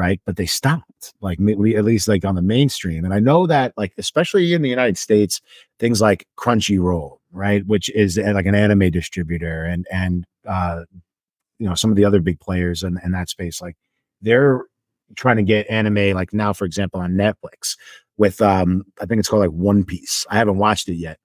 right? 0.00 0.18
But 0.24 0.36
they 0.36 0.46
stopped, 0.46 1.12
like 1.20 1.38
at 1.40 1.84
least 1.84 2.08
like 2.08 2.24
on 2.24 2.34
the 2.34 2.40
mainstream. 2.40 3.04
And 3.04 3.12
I 3.12 3.20
know 3.20 3.46
that, 3.46 3.74
like 3.76 3.92
especially 3.98 4.54
in 4.54 4.62
the 4.62 4.68
United 4.70 4.96
States, 4.96 5.42
things 5.78 6.00
like 6.00 6.26
Crunchyroll, 6.38 7.18
right, 7.32 7.66
which 7.66 7.90
is 7.90 8.18
uh, 8.18 8.32
like 8.34 8.46
an 8.46 8.54
anime 8.54 8.90
distributor, 8.90 9.64
and 9.64 9.86
and 9.92 10.24
uh, 10.48 10.84
you 11.58 11.68
know 11.68 11.74
some 11.74 11.90
of 11.90 11.96
the 11.96 12.04
other 12.06 12.20
big 12.20 12.40
players 12.40 12.82
in, 12.82 12.98
in 13.04 13.12
that 13.12 13.28
space, 13.28 13.60
like 13.60 13.76
they're 14.22 14.64
trying 15.16 15.36
to 15.36 15.42
get 15.42 15.70
anime, 15.70 16.14
like 16.14 16.32
now, 16.32 16.52
for 16.52 16.64
example, 16.64 17.00
on 17.00 17.12
Netflix 17.12 17.76
with 18.16 18.40
um, 18.42 18.84
I 19.00 19.06
think 19.06 19.18
it's 19.18 19.28
called 19.28 19.40
like 19.42 19.50
One 19.50 19.84
Piece. 19.84 20.26
I 20.30 20.36
haven't 20.36 20.58
watched 20.58 20.88
it 20.88 20.96
yet, 20.96 21.18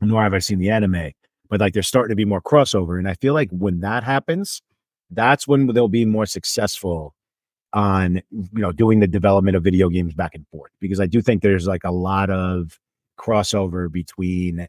nor 0.00 0.22
have 0.22 0.34
I 0.34 0.38
seen 0.38 0.58
the 0.58 0.70
anime. 0.70 1.12
But 1.48 1.60
like 1.60 1.74
they're 1.74 1.82
starting 1.82 2.10
to 2.10 2.16
be 2.16 2.24
more 2.24 2.42
crossover, 2.42 2.98
and 2.98 3.08
I 3.08 3.14
feel 3.14 3.34
like 3.34 3.50
when 3.50 3.80
that 3.80 4.02
happens, 4.02 4.62
that's 5.10 5.46
when 5.46 5.66
they'll 5.68 5.88
be 5.88 6.04
more 6.04 6.26
successful 6.26 7.14
on 7.72 8.16
you 8.30 8.62
know 8.62 8.72
doing 8.72 9.00
the 9.00 9.06
development 9.06 9.56
of 9.56 9.62
video 9.62 9.88
games 9.88 10.14
back 10.14 10.34
and 10.34 10.46
forth 10.48 10.70
because 10.80 11.00
I 11.00 11.06
do 11.06 11.20
think 11.20 11.42
there's 11.42 11.66
like 11.66 11.84
a 11.84 11.90
lot 11.90 12.30
of 12.30 12.78
crossover 13.18 13.90
between 13.90 14.66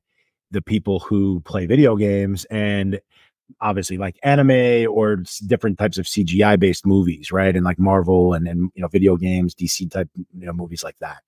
the 0.52 0.62
people 0.62 1.00
who 1.00 1.42
play 1.42 1.66
video 1.66 1.96
games 1.96 2.46
and 2.46 3.00
obviously 3.62 3.98
like 3.98 4.18
anime 4.24 4.88
or 4.92 5.24
different 5.46 5.78
types 5.78 5.98
of 5.98 6.06
CGI 6.06 6.60
based 6.60 6.86
movies, 6.86 7.32
right? 7.32 7.56
And 7.56 7.66
like 7.66 7.80
Marvel 7.80 8.34
and 8.34 8.48
and 8.48 8.72
you 8.76 8.82
know 8.82 8.88
video 8.88 9.18
games, 9.18 9.56
DC 9.56 9.90
type 9.92 10.10
you 10.16 10.46
know 10.46 10.54
movies 10.54 10.84
like 10.84 10.98
that. 11.00 11.24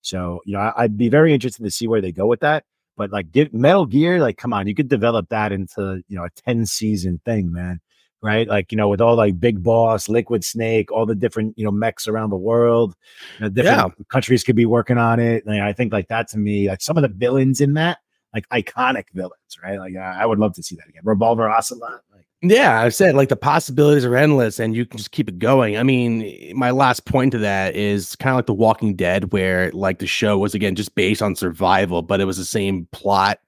So 0.00 0.40
you 0.44 0.54
know 0.54 0.60
I, 0.60 0.82
would 0.82 0.96
be 0.96 1.08
very 1.08 1.32
interested 1.32 1.62
to 1.64 1.70
see 1.70 1.86
where 1.86 2.00
they 2.00 2.12
go 2.12 2.26
with 2.26 2.40
that. 2.40 2.64
But 2.96 3.10
like 3.10 3.32
get, 3.32 3.52
Metal 3.52 3.86
Gear, 3.86 4.20
like 4.20 4.36
come 4.36 4.52
on, 4.52 4.66
you 4.66 4.74
could 4.74 4.88
develop 4.88 5.28
that 5.30 5.52
into 5.52 6.02
you 6.08 6.16
know 6.16 6.24
a 6.24 6.30
ten 6.30 6.66
season 6.66 7.20
thing, 7.24 7.52
man 7.52 7.80
right? 8.24 8.48
Like 8.48 8.72
you 8.72 8.76
know, 8.76 8.88
with 8.88 9.02
all 9.02 9.16
like 9.16 9.38
Big 9.38 9.62
Boss, 9.62 10.08
Liquid 10.08 10.42
Snake, 10.44 10.90
all 10.90 11.04
the 11.04 11.14
different 11.14 11.56
you 11.58 11.64
know 11.64 11.70
mechs 11.70 12.08
around 12.08 12.30
the 12.30 12.36
world, 12.36 12.96
you 13.38 13.42
know, 13.42 13.50
different 13.50 13.94
yeah. 13.98 14.04
countries 14.08 14.42
could 14.42 14.56
be 14.56 14.64
working 14.64 14.96
on 14.96 15.20
it. 15.20 15.44
And 15.44 15.62
I 15.62 15.74
think 15.74 15.92
like 15.92 16.08
that 16.08 16.28
to 16.28 16.38
me, 16.38 16.68
like 16.68 16.80
some 16.80 16.96
of 16.96 17.02
the 17.02 17.08
villains 17.08 17.60
in 17.60 17.74
that, 17.74 17.98
like 18.34 18.48
iconic 18.48 19.04
villains, 19.14 19.58
right? 19.62 19.78
Like 19.78 19.96
I 19.96 20.26
would 20.26 20.38
love 20.38 20.54
to 20.54 20.62
see 20.62 20.76
that 20.76 20.88
again. 20.88 21.02
Revolver 21.04 21.48
Ocelot, 21.48 22.02
like 22.12 22.26
yeah, 22.50 22.82
I 22.82 22.90
said 22.90 23.14
like 23.14 23.30
the 23.30 23.36
possibilities 23.36 24.04
are 24.04 24.16
endless 24.16 24.60
and 24.60 24.76
you 24.76 24.84
can 24.84 24.98
just 24.98 25.12
keep 25.12 25.28
it 25.28 25.38
going. 25.38 25.78
I 25.78 25.82
mean, 25.82 26.52
my 26.54 26.72
last 26.72 27.06
point 27.06 27.32
to 27.32 27.38
that 27.38 27.74
is 27.74 28.16
kind 28.16 28.32
of 28.32 28.36
like 28.36 28.46
The 28.46 28.54
Walking 28.54 28.94
Dead, 28.94 29.32
where 29.32 29.70
like 29.72 29.98
the 29.98 30.06
show 30.06 30.36
was 30.36 30.54
again 30.54 30.74
just 30.74 30.94
based 30.94 31.22
on 31.22 31.36
survival, 31.36 32.02
but 32.02 32.20
it 32.20 32.26
was 32.26 32.36
the 32.36 32.44
same 32.44 32.86
plot, 32.92 33.38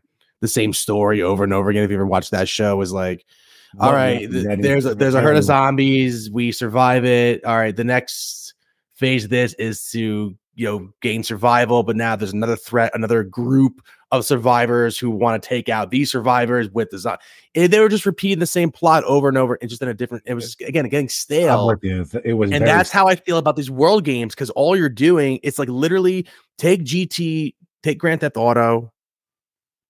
the 0.40 0.48
same 0.48 0.72
story 0.72 1.20
over 1.20 1.44
and 1.44 1.52
over 1.52 1.68
again. 1.68 1.82
If 1.82 1.90
you 1.90 1.96
ever 1.96 2.06
watched 2.06 2.30
that 2.30 2.48
show, 2.48 2.76
was 2.76 2.92
like, 2.92 3.26
all 3.78 3.92
right, 3.92 4.30
th- 4.30 4.60
there's 4.60 4.86
a, 4.86 4.94
there's 4.94 5.14
a 5.14 5.20
herd 5.20 5.36
of 5.36 5.44
zombies, 5.44 6.30
we 6.30 6.50
survive 6.50 7.04
it. 7.04 7.44
All 7.44 7.56
right, 7.56 7.76
the 7.76 7.84
next 7.84 8.54
phase 8.94 9.24
of 9.24 9.30
this 9.30 9.52
is 9.54 9.90
to 9.90 10.34
you 10.54 10.66
know 10.66 10.88
gain 11.02 11.22
survival, 11.22 11.82
but 11.82 11.96
now 11.96 12.16
there's 12.16 12.32
another 12.32 12.56
threat, 12.56 12.92
another 12.94 13.24
group 13.24 13.82
of 14.12 14.24
survivors 14.24 14.98
who 14.98 15.10
want 15.10 15.42
to 15.42 15.48
take 15.48 15.68
out 15.68 15.90
these 15.90 16.10
survivors 16.10 16.70
with 16.70 16.90
the 16.90 16.98
zombie. 16.98 17.22
They 17.54 17.80
were 17.80 17.88
just 17.88 18.06
repeating 18.06 18.38
the 18.38 18.46
same 18.46 18.70
plot 18.70 19.04
over 19.04 19.28
and 19.28 19.36
over, 19.36 19.58
and 19.60 19.68
just 19.68 19.82
in 19.82 19.88
a 19.88 19.94
different. 19.94 20.24
It 20.26 20.34
was 20.34 20.44
just, 20.44 20.60
again 20.68 20.88
getting 20.88 21.08
stale. 21.08 21.70
It 21.82 22.34
was, 22.34 22.52
and 22.52 22.66
that's 22.66 22.90
how 22.90 23.08
I 23.08 23.16
feel 23.16 23.38
about 23.38 23.56
these 23.56 23.70
world 23.70 24.04
games 24.04 24.34
because 24.34 24.50
all 24.50 24.76
you're 24.76 24.88
doing 24.88 25.40
it's 25.42 25.58
like 25.58 25.68
literally 25.68 26.26
take 26.58 26.84
GT, 26.84 27.54
take 27.82 27.98
Grand 27.98 28.20
Theft 28.20 28.36
Auto, 28.36 28.92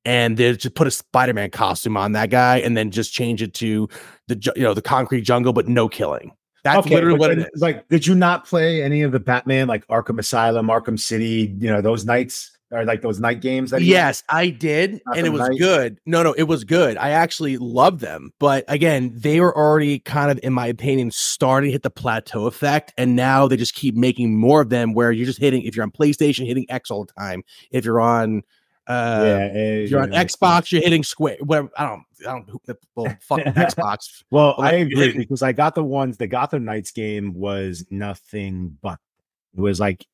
and 0.04 0.36
they 0.36 0.56
just 0.56 0.74
put 0.74 0.86
a 0.86 0.90
Spider-Man 0.90 1.50
costume 1.50 1.96
on 1.96 2.12
that 2.12 2.30
guy, 2.30 2.58
and 2.58 2.76
then 2.76 2.90
just 2.90 3.12
change 3.12 3.42
it 3.42 3.52
to 3.54 3.88
the 4.28 4.52
you 4.56 4.62
know 4.62 4.72
the 4.72 4.82
concrete 4.82 5.22
jungle, 5.22 5.52
but 5.52 5.68
no 5.68 5.88
killing. 5.88 6.32
That's 6.64 6.78
okay, 6.78 6.96
literally 6.96 7.18
what 7.18 7.30
it 7.30 7.38
is. 7.38 7.60
Like, 7.60 7.86
did 7.88 8.06
you 8.06 8.14
not 8.16 8.44
play 8.44 8.82
any 8.82 9.02
of 9.02 9.12
the 9.12 9.20
Batman, 9.20 9.68
like 9.68 9.86
Arkham 9.86 10.18
Asylum, 10.18 10.66
Arkham 10.66 10.98
City? 10.98 11.54
You 11.58 11.70
know 11.70 11.80
those 11.80 12.04
nights 12.04 12.55
or 12.70 12.84
like 12.84 13.00
those 13.00 13.20
night 13.20 13.40
games 13.40 13.70
that 13.70 13.82
yes 13.82 14.22
i 14.28 14.48
did 14.48 15.00
and 15.14 15.26
it 15.26 15.30
was 15.30 15.48
night. 15.48 15.58
good. 15.58 15.98
No 16.04 16.22
no 16.22 16.32
it 16.32 16.44
was 16.44 16.64
good. 16.64 16.96
I 16.96 17.10
actually 17.10 17.58
loved 17.58 18.00
them 18.00 18.32
but 18.38 18.64
again 18.68 19.12
they 19.14 19.40
were 19.40 19.56
already 19.56 20.00
kind 20.00 20.30
of 20.30 20.40
in 20.42 20.52
my 20.52 20.66
opinion 20.66 21.10
starting 21.10 21.68
to 21.68 21.72
hit 21.72 21.82
the 21.82 21.90
plateau 21.90 22.46
effect 22.46 22.92
and 22.98 23.14
now 23.14 23.46
they 23.46 23.56
just 23.56 23.74
keep 23.74 23.94
making 23.94 24.38
more 24.38 24.60
of 24.60 24.70
them 24.70 24.94
where 24.94 25.12
you're 25.12 25.26
just 25.26 25.38
hitting 25.38 25.62
if 25.62 25.76
you're 25.76 25.84
on 25.84 25.90
playstation 25.90 26.46
hitting 26.46 26.66
x 26.68 26.90
all 26.90 27.04
the 27.04 27.12
time. 27.12 27.42
If 27.70 27.84
you're 27.84 28.00
on 28.00 28.42
uh 28.88 29.22
yeah, 29.24 29.46
if 29.46 29.90
you're 29.90 30.02
on 30.02 30.10
xbox 30.10 30.70
you're 30.70 30.80
hitting 30.82 31.02
square 31.02 31.36
whatever 31.40 31.68
i 31.76 31.84
don't 31.84 32.04
i 32.20 32.24
don't 32.24 32.78
well 32.94 33.06
fuck 33.20 33.40
xbox. 33.40 34.22
Well 34.30 34.54
i 34.58 34.74
agree 34.74 35.12
because 35.18 35.42
i 35.42 35.50
got 35.52 35.74
the 35.74 35.82
ones 35.82 36.18
the 36.18 36.28
gotham 36.28 36.64
knights 36.64 36.92
game 36.92 37.34
was 37.34 37.84
nothing 37.90 38.78
but 38.80 39.00
it 39.56 39.60
was 39.60 39.80
like 39.80 40.06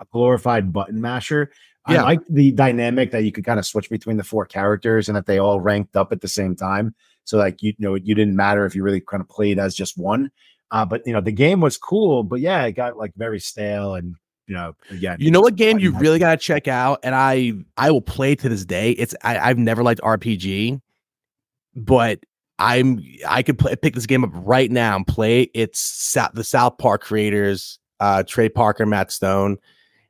a 0.00 0.06
glorified 0.10 0.72
button 0.72 1.02
masher 1.02 1.50
yeah. 1.88 2.00
I 2.00 2.04
like 2.04 2.20
the 2.28 2.52
dynamic 2.52 3.10
that 3.10 3.24
you 3.24 3.32
could 3.32 3.44
kind 3.44 3.58
of 3.58 3.66
switch 3.66 3.90
between 3.90 4.16
the 4.16 4.24
four 4.24 4.46
characters 4.46 5.08
and 5.08 5.16
that 5.16 5.26
they 5.26 5.38
all 5.38 5.60
ranked 5.60 5.96
up 5.96 6.12
at 6.12 6.20
the 6.20 6.28
same 6.28 6.56
time. 6.56 6.94
So 7.24 7.36
like 7.36 7.62
you, 7.62 7.74
you 7.78 7.88
know, 7.88 7.94
you 7.94 8.14
didn't 8.14 8.36
matter 8.36 8.64
if 8.64 8.74
you 8.74 8.82
really 8.82 9.00
kind 9.00 9.20
of 9.20 9.28
played 9.28 9.58
as 9.58 9.74
just 9.74 9.98
one. 9.98 10.30
Uh, 10.70 10.84
but 10.84 11.06
you 11.06 11.12
know, 11.12 11.20
the 11.20 11.32
game 11.32 11.60
was 11.60 11.76
cool, 11.76 12.22
but 12.22 12.40
yeah, 12.40 12.64
it 12.64 12.72
got 12.72 12.96
like 12.96 13.12
very 13.16 13.38
stale 13.38 13.94
and 13.94 14.16
you 14.46 14.54
know, 14.54 14.74
again. 14.90 15.16
You 15.20 15.30
know 15.30 15.40
what 15.40 15.56
game 15.56 15.78
you 15.78 15.92
really 15.92 16.18
gotta 16.18 16.36
check 16.36 16.68
out, 16.68 17.00
and 17.02 17.14
I 17.14 17.52
I 17.76 17.90
will 17.90 18.02
play 18.02 18.34
to 18.34 18.48
this 18.48 18.64
day. 18.64 18.90
It's 18.92 19.14
I, 19.22 19.38
I've 19.38 19.58
never 19.58 19.82
liked 19.82 20.02
RPG, 20.02 20.80
but 21.74 22.20
I'm 22.58 23.02
I 23.26 23.42
could 23.42 23.58
play, 23.58 23.74
pick 23.76 23.94
this 23.94 24.06
game 24.06 24.22
up 24.22 24.30
right 24.34 24.70
now 24.70 24.96
and 24.96 25.06
play. 25.06 25.50
It's 25.54 26.12
the 26.34 26.44
South 26.44 26.76
Park 26.76 27.02
creators, 27.02 27.78
uh, 28.00 28.22
Trey 28.22 28.50
Parker, 28.50 28.84
Matt 28.84 29.12
Stone 29.12 29.58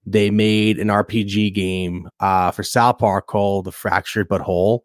they 0.07 0.31
made 0.31 0.79
an 0.79 0.89
RPG 0.89 1.55
game 1.55 2.09
uh, 2.21 2.51
for 2.51 2.63
South 2.63 2.99
Park 2.99 3.27
called 3.27 3.65
The 3.65 3.73
Fractured 3.73 4.29
But 4.29 4.41
Whole. 4.41 4.85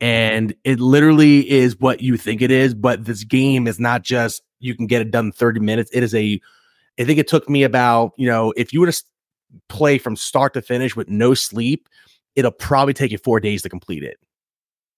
And 0.00 0.54
it 0.64 0.80
literally 0.80 1.48
is 1.48 1.78
what 1.78 2.02
you 2.02 2.16
think 2.16 2.42
it 2.42 2.50
is, 2.50 2.74
but 2.74 3.04
this 3.04 3.24
game 3.24 3.66
is 3.66 3.78
not 3.78 4.02
just 4.02 4.42
you 4.58 4.74
can 4.74 4.86
get 4.86 5.00
it 5.00 5.10
done 5.10 5.26
in 5.26 5.32
30 5.32 5.60
minutes. 5.60 5.90
It 5.92 6.02
is 6.02 6.14
a, 6.14 6.40
I 6.98 7.04
think 7.04 7.18
it 7.18 7.28
took 7.28 7.48
me 7.48 7.62
about, 7.62 8.12
you 8.16 8.26
know, 8.26 8.52
if 8.56 8.72
you 8.72 8.80
were 8.80 8.90
to 8.90 9.02
play 9.68 9.98
from 9.98 10.16
start 10.16 10.54
to 10.54 10.62
finish 10.62 10.96
with 10.96 11.08
no 11.08 11.34
sleep, 11.34 11.88
it'll 12.34 12.50
probably 12.50 12.94
take 12.94 13.12
you 13.12 13.18
four 13.18 13.38
days 13.38 13.62
to 13.62 13.68
complete 13.68 14.02
it. 14.02 14.18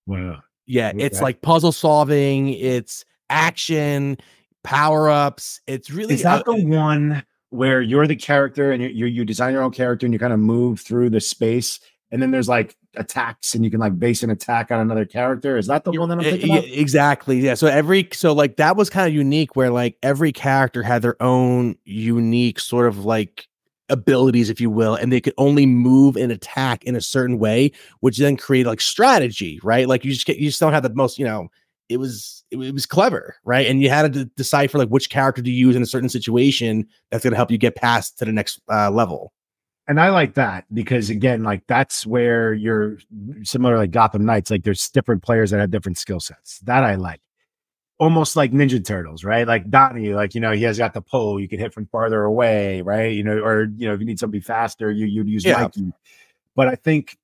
Wow. 0.07 0.43
Yeah. 0.67 0.89
Okay. 0.89 1.05
It's 1.05 1.21
like 1.21 1.43
puzzle 1.43 1.73
solving, 1.73 2.49
it's 2.49 3.05
action, 3.29 4.17
power 4.63 5.11
ups. 5.11 5.61
It's 5.67 5.91
really. 5.91 6.15
Is 6.15 6.23
that 6.23 6.49
uh, 6.49 6.53
the 6.53 6.65
one 6.65 7.25
where 7.55 7.81
you're 7.81 8.07
the 8.09 8.17
character 8.17 8.73
and 8.73 8.83
you 8.83 9.07
you 9.07 9.25
design 9.25 9.53
your 9.53 9.63
own 9.63 9.71
character 9.71 10.05
and 10.05 10.13
you 10.13 10.19
kind 10.19 10.33
of 10.33 10.41
move 10.41 10.81
through 10.81 11.09
the 11.09 11.21
space 11.21 11.79
and 12.11 12.21
then 12.21 12.33
there's 12.33 12.49
like 12.49 12.77
attacks 12.97 13.55
and 13.55 13.65
you 13.65 13.71
can 13.71 13.79
like 13.79 13.97
base 13.97 14.25
an 14.25 14.31
attack 14.31 14.73
on 14.73 14.81
another 14.81 15.05
character? 15.05 15.57
Is 15.57 15.69
that 15.69 15.85
the 15.85 15.93
one 15.93 16.09
that 16.09 16.19
i'm 16.19 16.25
thinking 16.25 16.53
yeah, 16.53 16.61
exactly 16.61 17.39
yeah 17.39 17.55
so 17.55 17.69
every 17.69 18.09
so 18.13 18.33
like 18.33 18.57
that 18.57 18.77
was 18.77 18.91
kind 18.91 19.07
of 19.07 19.15
unique 19.15 19.55
where 19.55 19.71
like 19.71 19.97
every 20.03 20.33
character 20.33 20.83
had 20.83 21.03
their 21.03 21.21
own 21.23 21.77
unique 21.85 22.59
sort 22.59 22.89
of 22.89 23.05
like 23.05 23.47
abilities 23.89 24.51
if 24.51 24.61
you 24.61 24.71
will 24.71 24.97
and 24.97 25.13
they 25.13 25.21
could 25.21 25.35
only 25.39 25.67
move 25.67 26.17
and 26.17 26.33
attack 26.33 26.83
in 26.85 26.97
a 26.97 27.01
certain 27.01 27.39
way 27.39 27.71
which 28.01 28.19
then 28.19 28.37
create 28.37 28.67
like 28.67 28.81
strategy 28.81 29.61
right? 29.63 29.87
Like 29.87 30.05
you 30.05 30.13
just 30.13 30.27
get 30.27 30.39
you 30.39 30.49
just 30.49 30.61
don't 30.61 30.73
have 30.73 30.83
the 30.83 30.95
most 30.95 31.21
you 31.21 31.25
know 31.25 31.49
it 31.89 31.99
was 31.99 32.45
it, 32.51 32.57
was 32.57 32.87
clever, 32.87 33.37
right? 33.45 33.67
And 33.67 33.83
you 33.83 33.91
had 33.91 34.13
to 34.13 34.25
decipher 34.25 34.79
like 34.79 34.89
which 34.89 35.11
character 35.11 35.43
to 35.43 35.51
use 35.51 35.77
in 35.77 35.83
a 35.83 35.87
certain 35.87 36.09
situation 36.09 36.87
that's 37.11 37.25
going 37.25 37.33
to 37.33 37.37
help 37.37 37.51
you 37.51 37.59
get 37.59 37.77
past 37.77 38.19
to 38.19 38.25
the 38.25 38.33
next 38.33 38.61
uh, 38.71 38.91
level. 38.91 39.33
And 39.87 40.01
I 40.01 40.09
like 40.11 40.35
that 40.35 40.65
because 40.73 41.11
again, 41.11 41.43
like 41.43 41.67
that's 41.67 42.07
where 42.07 42.55
you're 42.55 42.99
similar 43.43 43.77
like 43.77 43.91
Gotham 43.91 44.25
Knights. 44.25 44.51
Like 44.51 44.65
there's 44.65 44.89
different 44.89 45.23
players 45.23 45.51
that 45.51 45.61
have 45.61 45.71
different 45.71 45.99
skill 45.99 46.21
sets. 46.21 46.61
That 46.61 46.85
I 46.85 46.95
like. 46.95 47.21
Almost 47.99 48.35
like 48.35 48.51
Ninja 48.51 48.85
Turtles, 48.85 49.23
right? 49.23 49.47
Like 49.47 49.71
Donnie, 49.71 50.15
like 50.15 50.35
you 50.35 50.41
know, 50.41 50.53
he 50.53 50.63
has 50.65 50.79
got 50.79 50.95
the 50.95 51.03
pole. 51.03 51.39
You 51.39 51.49
can 51.49 51.61
hit 51.61 51.73
from 51.73 51.87
farther 51.87 52.25
away, 52.25 52.83
right? 52.83 53.13
You 53.13 53.23
know, 53.23 53.39
or 53.39 53.69
you 53.77 53.87
know, 53.87 53.95
if 53.95 54.01
you 54.01 54.07
need 54.07 54.19
somebody 54.19 54.41
faster, 54.41 54.91
you 54.91 55.07
you'd 55.07 55.29
use 55.29 55.45
yeah. 55.45 55.63
Mikey. 55.63 55.93
But 56.57 56.69
I 56.69 56.75
think 56.75 57.17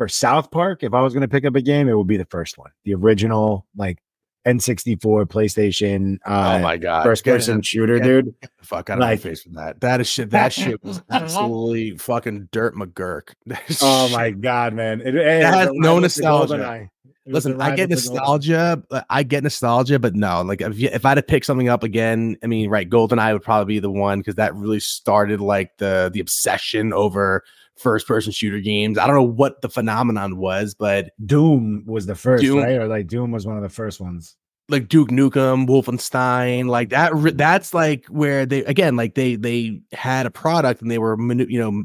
for 0.00 0.08
South 0.08 0.50
Park, 0.50 0.82
if 0.82 0.94
I 0.94 1.02
was 1.02 1.12
going 1.12 1.20
to 1.20 1.28
pick 1.28 1.44
up 1.44 1.54
a 1.56 1.60
game, 1.60 1.86
it 1.86 1.94
would 1.94 2.06
be 2.06 2.16
the 2.16 2.24
first 2.24 2.56
one, 2.56 2.70
the 2.84 2.94
original, 2.94 3.66
like 3.76 3.98
N64, 4.46 5.26
PlayStation. 5.26 6.16
Uh, 6.24 6.56
oh 6.56 6.62
my 6.62 6.78
god, 6.78 7.02
first 7.02 7.22
person 7.22 7.60
shooter, 7.60 7.98
get, 7.98 8.04
dude. 8.04 8.34
Get 8.40 8.50
fuck 8.62 8.88
out 8.88 8.94
of 8.94 9.00
like, 9.00 9.10
my 9.10 9.16
face 9.16 9.42
from 9.42 9.52
that. 9.56 9.78
That 9.82 10.00
is 10.00 10.08
shit. 10.08 10.30
That 10.30 10.54
shit 10.54 10.82
was 10.82 11.02
absolutely 11.10 11.98
fucking 11.98 12.48
dirt 12.50 12.76
McGurk. 12.76 13.34
oh 13.82 14.08
my 14.08 14.30
god, 14.30 14.72
man! 14.72 15.02
It, 15.02 15.16
it 15.16 15.44
has 15.44 15.68
no 15.74 15.98
nostalgia. 15.98 16.88
Listen, 17.26 17.60
I 17.60 17.76
get 17.76 17.90
nostalgia. 17.90 18.82
I 19.10 19.22
get 19.22 19.42
nostalgia, 19.42 19.98
but 19.98 20.14
no, 20.14 20.40
like 20.40 20.62
if, 20.62 20.78
you, 20.78 20.88
if 20.90 21.04
I 21.04 21.10
had 21.10 21.16
to 21.16 21.22
pick 21.22 21.44
something 21.44 21.68
up 21.68 21.82
again, 21.82 22.38
I 22.42 22.46
mean, 22.46 22.70
right, 22.70 22.88
GoldenEye 22.88 23.34
would 23.34 23.42
probably 23.42 23.74
be 23.74 23.80
the 23.80 23.90
one 23.90 24.20
because 24.20 24.36
that 24.36 24.54
really 24.54 24.80
started 24.80 25.42
like 25.42 25.76
the 25.76 26.10
the 26.10 26.20
obsession 26.20 26.94
over 26.94 27.44
first 27.76 28.06
person 28.06 28.32
shooter 28.32 28.60
games. 28.60 28.98
I 28.98 29.06
don't 29.06 29.16
know 29.16 29.22
what 29.22 29.62
the 29.62 29.68
phenomenon 29.68 30.36
was, 30.36 30.74
but 30.74 31.10
Doom 31.24 31.84
was 31.86 32.06
the 32.06 32.14
first, 32.14 32.42
Doom, 32.42 32.62
right? 32.62 32.76
Or 32.76 32.86
like 32.86 33.06
Doom 33.06 33.30
was 33.30 33.46
one 33.46 33.56
of 33.56 33.62
the 33.62 33.68
first 33.68 34.00
ones. 34.00 34.36
Like 34.68 34.88
Duke 34.88 35.08
Nukem, 35.08 35.66
Wolfenstein, 35.66 36.66
like 36.66 36.90
that. 36.90 37.12
That's 37.36 37.74
like 37.74 38.06
where 38.06 38.46
they 38.46 38.64
again, 38.64 38.96
like 38.96 39.14
they 39.14 39.34
they 39.36 39.80
had 39.92 40.26
a 40.26 40.30
product 40.30 40.82
and 40.82 40.90
they 40.90 40.98
were 40.98 41.16
you 41.34 41.58
know 41.58 41.84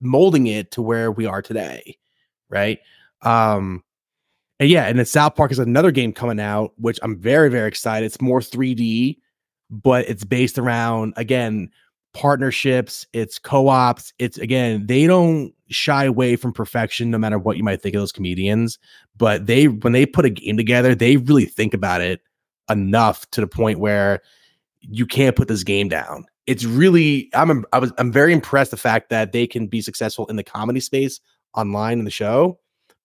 molding 0.00 0.46
it 0.46 0.70
to 0.72 0.82
where 0.82 1.10
we 1.10 1.26
are 1.26 1.40
today, 1.40 1.96
right? 2.50 2.80
Um, 3.22 3.82
and 4.60 4.68
yeah, 4.68 4.84
and 4.84 4.98
then 4.98 5.06
South 5.06 5.36
Park 5.36 5.52
is 5.52 5.58
another 5.58 5.90
game 5.90 6.12
coming 6.12 6.40
out, 6.40 6.72
which 6.76 6.98
I'm 7.02 7.18
very 7.18 7.48
very 7.48 7.68
excited. 7.68 8.04
It's 8.04 8.20
more 8.20 8.40
3D, 8.40 9.18
but 9.70 10.08
it's 10.08 10.24
based 10.24 10.58
around 10.58 11.14
again 11.16 11.70
partnerships, 12.14 13.06
it's 13.12 13.38
co-ops, 13.38 14.12
it's 14.18 14.38
again, 14.38 14.86
they 14.86 15.06
don't 15.06 15.52
shy 15.68 16.04
away 16.04 16.36
from 16.36 16.52
perfection 16.52 17.10
no 17.10 17.18
matter 17.18 17.38
what 17.38 17.56
you 17.56 17.64
might 17.64 17.82
think 17.82 17.94
of 17.94 18.00
those 18.00 18.12
comedians, 18.12 18.78
but 19.16 19.46
they 19.46 19.68
when 19.68 19.92
they 19.92 20.06
put 20.06 20.24
a 20.24 20.30
game 20.30 20.56
together, 20.56 20.94
they 20.94 21.16
really 21.16 21.44
think 21.44 21.74
about 21.74 22.00
it 22.00 22.20
enough 22.70 23.28
to 23.30 23.40
the 23.40 23.46
point 23.46 23.78
where 23.78 24.20
you 24.80 25.06
can't 25.06 25.36
put 25.36 25.48
this 25.48 25.64
game 25.64 25.88
down. 25.88 26.24
It's 26.46 26.64
really 26.64 27.30
I'm 27.34 27.64
I 27.72 27.78
was 27.78 27.92
I'm 27.98 28.12
very 28.12 28.32
impressed 28.32 28.70
the 28.70 28.76
fact 28.76 29.10
that 29.10 29.32
they 29.32 29.46
can 29.46 29.66
be 29.66 29.80
successful 29.80 30.26
in 30.26 30.36
the 30.36 30.44
comedy 30.44 30.80
space 30.80 31.20
online 31.54 31.98
in 31.98 32.04
the 32.04 32.10
show 32.10 32.58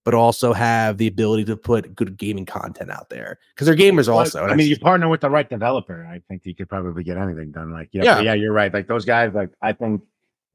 but 0.03 0.13
also 0.13 0.51
have 0.51 0.97
the 0.97 1.07
ability 1.07 1.45
to 1.45 1.55
put 1.55 1.95
good 1.95 2.17
gaming 2.17 2.45
content 2.45 2.91
out 2.91 3.09
there 3.09 3.39
because 3.55 3.67
they're 3.67 3.75
gamers 3.75 4.11
also. 4.11 4.43
I 4.43 4.55
mean, 4.55 4.67
you 4.67 4.77
partner 4.77 5.07
with 5.07 5.21
the 5.21 5.29
right 5.29 5.49
developer. 5.49 6.05
I 6.05 6.21
think 6.27 6.45
you 6.45 6.53
could 6.53 6.67
probably 6.67 7.03
get 7.03 7.17
anything 7.17 7.51
done. 7.51 7.71
Like, 7.71 7.89
you 7.91 8.01
know, 8.01 8.05
yeah, 8.05 8.19
yeah, 8.19 8.33
you're 8.33 8.53
right. 8.53 8.73
Like 8.73 8.87
those 8.87 9.05
guys, 9.05 9.33
like 9.33 9.51
I 9.61 9.71
think 9.71 10.01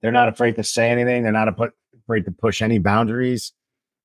they're 0.02 0.12
not 0.12 0.28
afraid 0.28 0.56
to 0.56 0.64
say 0.64 0.90
anything. 0.90 1.22
They're 1.22 1.32
not 1.32 1.48
afraid 1.48 2.24
to 2.26 2.30
push 2.30 2.60
any 2.60 2.78
boundaries. 2.78 3.52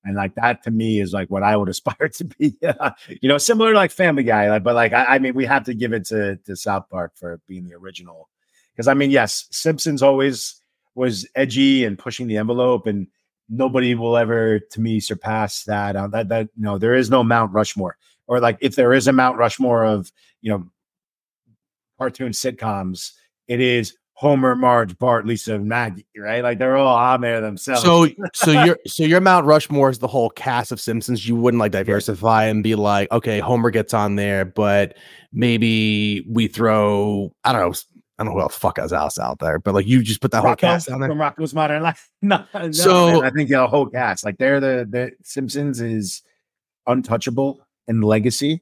And 0.05 0.15
like 0.15 0.35
that 0.35 0.63
to 0.63 0.71
me 0.71 0.99
is 0.99 1.13
like 1.13 1.29
what 1.29 1.43
I 1.43 1.57
would 1.57 1.69
aspire 1.69 2.09
to 2.09 2.23
be. 2.23 2.55
you 3.21 3.29
know, 3.29 3.37
similar 3.37 3.73
to 3.73 3.77
like 3.77 3.91
Family 3.91 4.23
Guy. 4.23 4.49
Like, 4.49 4.63
but 4.63 4.75
like 4.75 4.93
I, 4.93 5.05
I 5.05 5.19
mean, 5.19 5.33
we 5.33 5.45
have 5.45 5.65
to 5.65 5.73
give 5.73 5.93
it 5.93 6.05
to 6.05 6.37
to 6.37 6.55
South 6.55 6.89
Park 6.89 7.13
for 7.15 7.39
being 7.47 7.67
the 7.67 7.75
original. 7.75 8.29
Because 8.73 8.87
I 8.87 8.93
mean, 8.93 9.11
yes, 9.11 9.45
Simpsons 9.51 10.01
always 10.01 10.61
was 10.95 11.27
edgy 11.35 11.85
and 11.85 11.97
pushing 11.97 12.27
the 12.27 12.37
envelope, 12.37 12.87
and 12.87 13.07
nobody 13.53 13.95
will 13.95 14.17
ever 14.17 14.59
to 14.59 14.81
me 14.81 14.99
surpass 14.99 15.63
that. 15.63 15.95
Uh, 15.95 16.07
that 16.07 16.29
that 16.29 16.49
no, 16.57 16.77
there 16.77 16.95
is 16.95 17.09
no 17.09 17.23
Mount 17.23 17.53
Rushmore. 17.53 17.97
Or 18.27 18.39
like 18.39 18.57
if 18.61 18.75
there 18.75 18.93
is 18.93 19.07
a 19.07 19.13
Mount 19.13 19.37
Rushmore 19.37 19.85
of 19.85 20.11
you 20.41 20.51
know 20.51 20.65
cartoon 21.97 22.31
sitcoms, 22.31 23.11
it 23.47 23.59
is 23.59 23.95
Homer, 24.15 24.55
Marge, 24.55 24.97
Bart, 24.97 25.25
Lisa, 25.25 25.55
and 25.55 25.67
Maggie, 25.67 26.05
right? 26.15 26.43
Like 26.43 26.59
they're 26.59 26.77
all 26.77 26.95
on 26.95 27.21
there 27.21 27.41
themselves. 27.41 27.81
So, 27.83 28.07
so 28.33 28.51
your 28.63 28.77
so 28.87 29.03
your 29.03 29.21
Mount 29.21 29.45
Rushmore 29.45 29.89
is 29.89 29.99
the 29.99 30.07
whole 30.07 30.29
cast 30.29 30.71
of 30.71 30.79
Simpsons. 30.79 31.27
You 31.27 31.35
wouldn't 31.35 31.59
like 31.59 31.71
diversify 31.71 32.45
and 32.45 32.63
be 32.63 32.75
like, 32.75 33.11
okay, 33.11 33.39
Homer 33.39 33.69
gets 33.69 33.93
on 33.93 34.15
there, 34.15 34.45
but 34.45 34.95
maybe 35.31 36.25
we 36.29 36.47
throw 36.47 37.33
I 37.43 37.51
don't 37.51 37.61
know. 37.61 37.73
I 38.17 38.23
don't 38.23 38.33
know 38.33 38.39
who 38.39 38.41
else 38.41 38.55
fuck 38.55 38.77
has 38.77 38.93
else 38.93 39.17
out 39.17 39.39
there, 39.39 39.57
but 39.57 39.73
like 39.73 39.87
you 39.87 40.03
just 40.03 40.21
put 40.21 40.31
that 40.31 40.43
Rocko, 40.43 40.47
whole 40.47 40.55
cast 40.55 40.87
down 40.87 40.99
there 40.99 41.09
from 41.09 41.17
Rocko's 41.17 41.53
Modern 41.53 41.81
Life. 41.81 42.09
no, 42.21 42.45
no, 42.53 42.71
so 42.71 43.21
man, 43.21 43.23
I 43.23 43.29
think 43.31 43.49
the 43.49 43.65
whole 43.67 43.87
cast, 43.87 44.23
like 44.23 44.37
they're 44.37 44.59
the 44.59 44.87
the 44.89 45.11
Simpsons 45.23 45.81
is 45.81 46.21
untouchable 46.85 47.65
in 47.87 48.01
legacy. 48.01 48.61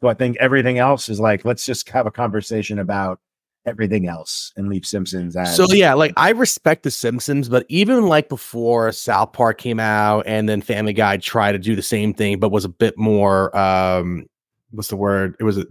So 0.00 0.08
I 0.08 0.14
think 0.14 0.36
everything 0.38 0.78
else 0.78 1.08
is 1.08 1.20
like, 1.20 1.44
let's 1.44 1.64
just 1.64 1.88
have 1.90 2.06
a 2.06 2.10
conversation 2.10 2.78
about 2.78 3.20
everything 3.64 4.08
else 4.08 4.52
and 4.56 4.68
leave 4.68 4.84
Simpsons 4.84 5.36
as 5.36 5.56
so 5.56 5.66
yeah, 5.72 5.94
like 5.94 6.12
I 6.16 6.30
respect 6.30 6.82
the 6.82 6.90
Simpsons, 6.90 7.48
but 7.48 7.64
even 7.68 8.08
like 8.08 8.28
before 8.28 8.92
South 8.92 9.32
Park 9.32 9.58
came 9.58 9.78
out 9.80 10.26
and 10.26 10.48
then 10.48 10.60
Family 10.60 10.92
Guy 10.92 11.16
tried 11.18 11.52
to 11.52 11.58
do 11.58 11.76
the 11.76 11.82
same 11.82 12.14
thing, 12.14 12.40
but 12.40 12.50
was 12.50 12.64
a 12.64 12.68
bit 12.68 12.98
more 12.98 13.56
um 13.56 14.26
what's 14.70 14.88
the 14.88 14.96
word? 14.96 15.36
It 15.38 15.44
was 15.44 15.58
a 15.58 15.66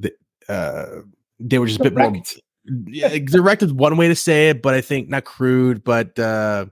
uh 0.50 1.02
they 1.40 1.60
were 1.60 1.68
just 1.68 1.80
a 1.80 1.84
bit 1.84 1.96
more 1.96 2.14
yeah, 2.66 3.18
direct 3.18 3.64
is 3.64 3.74
one 3.74 3.98
way 3.98 4.08
to 4.08 4.16
say 4.16 4.50
it, 4.50 4.62
but 4.62 4.74
I 4.74 4.82
think 4.82 5.10
not 5.10 5.26
crude, 5.26 5.84
but 5.84 6.18
uh 6.20 6.66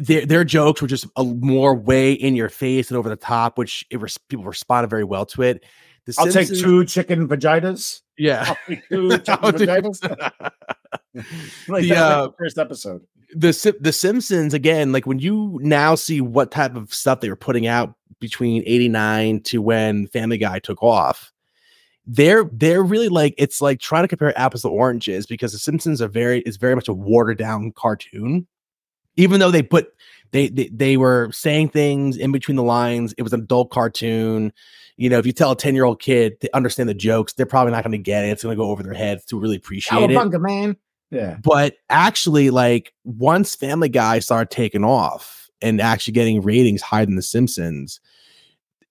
their 0.00 0.26
their 0.26 0.44
jokes 0.44 0.82
were 0.82 0.88
just 0.88 1.06
a 1.16 1.24
more 1.24 1.74
way 1.74 2.12
in 2.12 2.36
your 2.36 2.48
face 2.48 2.90
and 2.90 2.98
over 2.98 3.08
the 3.08 3.16
top, 3.16 3.56
which 3.56 3.86
it 3.90 4.00
res- 4.00 4.18
people 4.18 4.44
responded 4.44 4.88
very 4.88 5.04
well 5.04 5.24
to 5.26 5.42
it. 5.42 5.64
The 6.04 6.14
I'll 6.18 6.30
Simpsons, 6.30 6.58
take 6.58 6.64
two 6.64 6.84
chicken 6.84 7.28
vaginas. 7.28 8.00
Yeah, 8.18 8.54
two 8.68 9.10
chicken 9.18 9.52
vaginas. 9.52 10.02
like 11.68 11.84
the, 11.84 11.96
uh, 11.96 12.28
first 12.38 12.58
episode. 12.58 13.02
The 13.34 13.76
the 13.80 13.92
Simpsons 13.92 14.52
again, 14.52 14.92
like 14.92 15.06
when 15.06 15.20
you 15.20 15.58
now 15.62 15.94
see 15.94 16.20
what 16.20 16.50
type 16.50 16.76
of 16.76 16.92
stuff 16.92 17.20
they 17.20 17.30
were 17.30 17.36
putting 17.36 17.66
out 17.66 17.94
between 18.20 18.62
'89 18.66 19.40
to 19.44 19.62
when 19.62 20.06
Family 20.08 20.38
Guy 20.38 20.58
took 20.58 20.82
off, 20.82 21.32
they're 22.06 22.44
they're 22.52 22.82
really 22.82 23.08
like 23.08 23.34
it's 23.38 23.60
like 23.60 23.80
trying 23.80 24.04
to 24.04 24.08
compare 24.08 24.36
apples 24.38 24.62
to 24.62 24.68
oranges 24.68 25.26
because 25.26 25.52
the 25.52 25.58
Simpsons 25.58 26.02
are 26.02 26.08
very 26.08 26.40
is 26.40 26.56
very 26.56 26.74
much 26.74 26.88
a 26.88 26.94
watered 26.94 27.38
down 27.38 27.72
cartoon, 27.72 28.46
even 29.16 29.40
though 29.40 29.50
they 29.50 29.62
put 29.62 29.88
they, 30.32 30.48
they 30.48 30.68
they 30.72 30.96
were 30.96 31.30
saying 31.32 31.68
things 31.68 32.16
in 32.16 32.32
between 32.32 32.56
the 32.56 32.62
lines. 32.62 33.14
It 33.18 33.22
was 33.22 33.32
an 33.32 33.40
adult 33.40 33.70
cartoon 33.70 34.52
you 34.96 35.08
know, 35.08 35.18
if 35.18 35.26
you 35.26 35.32
tell 35.32 35.52
a 35.52 35.56
10 35.56 35.74
year 35.74 35.84
old 35.84 36.00
kid 36.00 36.40
to 36.40 36.54
understand 36.54 36.88
the 36.88 36.94
jokes, 36.94 37.32
they're 37.32 37.46
probably 37.46 37.72
not 37.72 37.84
going 37.84 37.92
to 37.92 37.98
get 37.98 38.24
it. 38.24 38.28
It's 38.28 38.42
going 38.42 38.56
to 38.56 38.60
go 38.60 38.70
over 38.70 38.82
their 38.82 38.94
heads 38.94 39.24
to 39.26 39.40
really 39.40 39.56
appreciate 39.56 39.98
Cowabunga, 39.98 40.34
it. 40.34 40.40
man. 40.40 40.76
Yeah. 41.10 41.38
But 41.42 41.76
actually, 41.90 42.50
like 42.50 42.92
once 43.04 43.54
Family 43.54 43.88
Guy 43.88 44.18
started 44.18 44.50
taking 44.50 44.84
off 44.84 45.50
and 45.60 45.80
actually 45.80 46.14
getting 46.14 46.42
ratings 46.42 46.82
higher 46.82 47.06
than 47.06 47.16
The 47.16 47.22
Simpsons, 47.22 48.00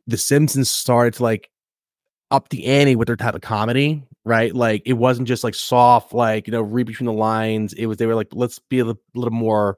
The 0.08 0.18
Simpsons 0.18 0.70
started 0.70 1.16
to 1.16 1.24
like 1.24 1.51
up 2.32 2.50
the 2.50 2.66
ante 2.66 2.96
with 2.96 3.08
their 3.08 3.16
type 3.16 3.36
of 3.36 3.42
comedy, 3.42 4.04
right? 4.26 4.56
Like 4.56 4.82
it 4.86 4.94
wasn't 4.94 5.28
just 5.28 5.44
like 5.44 5.54
soft, 5.54 6.14
like, 6.14 6.48
you 6.48 6.52
know, 6.52 6.62
read 6.62 6.88
between 6.88 7.08
the 7.08 7.14
lines. 7.14 7.74
It 7.74 7.86
was, 7.86 7.98
they 7.98 8.06
were 8.06 8.16
like, 8.16 8.30
let's 8.32 8.60
be 8.60 8.80
a 8.80 8.86
little, 8.86 9.02
little 9.14 9.32
more, 9.32 9.78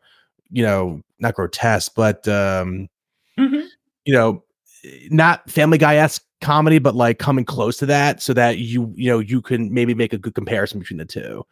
you 0.50 0.64
know, 0.64 1.02
not 1.20 1.34
grotesque, 1.34 1.94
but, 1.96 2.28
um, 2.28 2.88
mm-hmm. 3.38 3.66
you 4.06 4.14
know, 4.14 4.44
not 5.10 5.50
Family 5.50 5.78
Guy 5.78 5.96
esque 5.96 6.24
comedy, 6.42 6.78
but 6.78 6.96
like 6.96 7.18
coming 7.18 7.46
close 7.46 7.78
to 7.78 7.86
that, 7.86 8.22
so 8.22 8.34
that 8.34 8.58
you 8.58 8.94
you 8.96 9.10
know 9.10 9.20
you 9.20 9.42
can 9.42 9.74
maybe 9.74 9.94
make 9.94 10.14
a 10.14 10.18
good 10.18 10.36
comparison 10.36 10.80
between 10.80 10.98
the 10.98 11.06
two. 11.06 11.46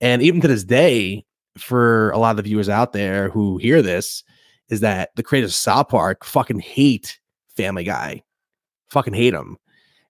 And 0.00 0.22
even 0.22 0.40
to 0.40 0.48
this 0.48 0.64
day, 0.64 1.24
for 1.58 2.10
a 2.10 2.18
lot 2.18 2.30
of 2.30 2.36
the 2.38 2.42
viewers 2.44 2.68
out 2.68 2.92
there 2.92 3.28
who 3.28 3.58
hear 3.58 3.82
this, 3.82 4.24
is 4.70 4.80
that 4.80 5.10
the 5.16 5.22
creators 5.22 5.50
of 5.50 5.54
South 5.56 5.88
Park 5.88 6.24
fucking 6.24 6.60
hate 6.60 7.20
Family 7.56 7.84
Guy, 7.84 8.22
fucking 8.88 9.14
hate 9.14 9.30
them. 9.32 9.58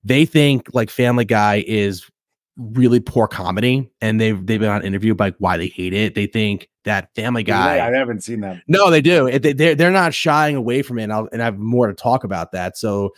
They 0.04 0.24
think 0.24 0.68
like 0.72 0.90
Family 0.90 1.24
Guy 1.24 1.64
is 1.66 2.08
really 2.56 3.00
poor 3.00 3.28
comedy, 3.28 3.90
and 4.00 4.20
they've 4.20 4.44
they've 4.44 4.60
been 4.60 4.70
on 4.70 4.84
interview 4.84 5.14
like 5.18 5.36
why 5.38 5.56
they 5.56 5.68
hate 5.68 5.92
it. 5.92 6.14
They 6.14 6.26
think 6.26 6.68
that 6.84 7.14
Family 7.14 7.42
Guy. 7.42 7.76
Yeah, 7.76 7.86
I 7.86 7.92
haven't 7.92 8.24
seen 8.24 8.40
that. 8.40 8.62
No, 8.66 8.90
they 8.90 9.00
do. 9.00 9.38
They, 9.38 9.52
they're 9.52 9.74
they're 9.74 9.90
not 9.90 10.14
shying 10.14 10.56
away 10.56 10.82
from 10.82 10.98
it, 10.98 11.04
and, 11.04 11.12
I'll, 11.12 11.28
and 11.32 11.42
I 11.42 11.46
have 11.46 11.58
more 11.58 11.86
to 11.86 11.94
talk 11.94 12.24
about 12.24 12.52
that. 12.52 12.76
So, 12.76 13.14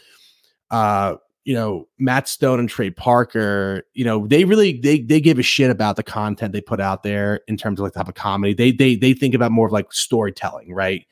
uh, 0.70 1.16
you 1.44 1.54
know, 1.54 1.88
Matt 1.98 2.28
Stone 2.28 2.60
and 2.60 2.68
Trey 2.68 2.90
Parker, 2.90 3.84
you 3.94 4.04
know, 4.04 4.26
they 4.26 4.44
really 4.44 4.78
they 4.78 5.00
they 5.00 5.20
give 5.20 5.38
a 5.38 5.42
shit 5.42 5.70
about 5.70 5.96
the 5.96 6.02
content 6.02 6.52
they 6.52 6.60
put 6.60 6.80
out 6.80 7.02
there 7.02 7.40
in 7.48 7.56
terms 7.56 7.80
of 7.80 7.84
like 7.84 7.94
type 7.94 8.08
of 8.08 8.14
comedy. 8.14 8.54
They 8.54 8.72
they 8.72 8.96
they 8.96 9.14
think 9.14 9.34
about 9.34 9.52
more 9.52 9.66
of 9.66 9.72
like 9.72 9.92
storytelling, 9.92 10.74
right? 10.74 11.06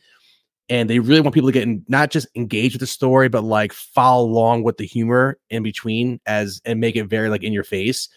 And 0.71 0.91
they 0.91 0.99
really 0.99 1.21
want 1.21 1.35
people 1.35 1.49
to 1.49 1.53
get 1.53 1.63
in, 1.63 1.85
not 1.89 2.11
just 2.11 2.27
engage 2.35 2.75
with 2.75 2.81
the 2.81 2.87
story, 2.87 3.29
but 3.29 3.43
like 3.43 3.73
follow 3.73 4.27
along 4.27 4.65
with 4.65 4.77
the 4.77 4.87
humor 4.87 5.39
in 5.49 5.63
between 5.63 6.21
as 6.27 6.61
and 6.65 6.79
make 6.79 6.95
it 6.97 7.05
very 7.05 7.31
like 7.31 7.43
in 7.43 7.53
your 7.53 7.65
face. 7.65 8.09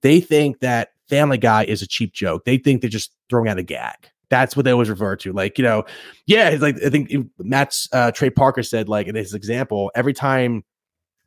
They 0.00 0.20
think 0.20 0.60
that 0.60 0.92
Family 1.08 1.38
Guy 1.38 1.64
is 1.64 1.82
a 1.82 1.86
cheap 1.86 2.12
joke. 2.12 2.44
They 2.44 2.56
think 2.58 2.80
they're 2.80 2.90
just 2.90 3.12
throwing 3.28 3.48
out 3.48 3.58
a 3.58 3.62
gag. 3.62 4.10
That's 4.30 4.56
what 4.56 4.64
they 4.64 4.70
always 4.70 4.90
refer 4.90 5.16
to. 5.16 5.32
Like, 5.32 5.58
you 5.58 5.64
know, 5.64 5.84
yeah, 6.26 6.50
it's 6.50 6.62
like 6.62 6.76
I 6.84 6.90
think 6.90 7.12
Matt's 7.38 7.88
uh, 7.92 8.10
Trey 8.12 8.30
Parker 8.30 8.62
said, 8.62 8.88
like 8.88 9.06
in 9.06 9.14
his 9.14 9.34
example, 9.34 9.90
every 9.94 10.12
time 10.12 10.64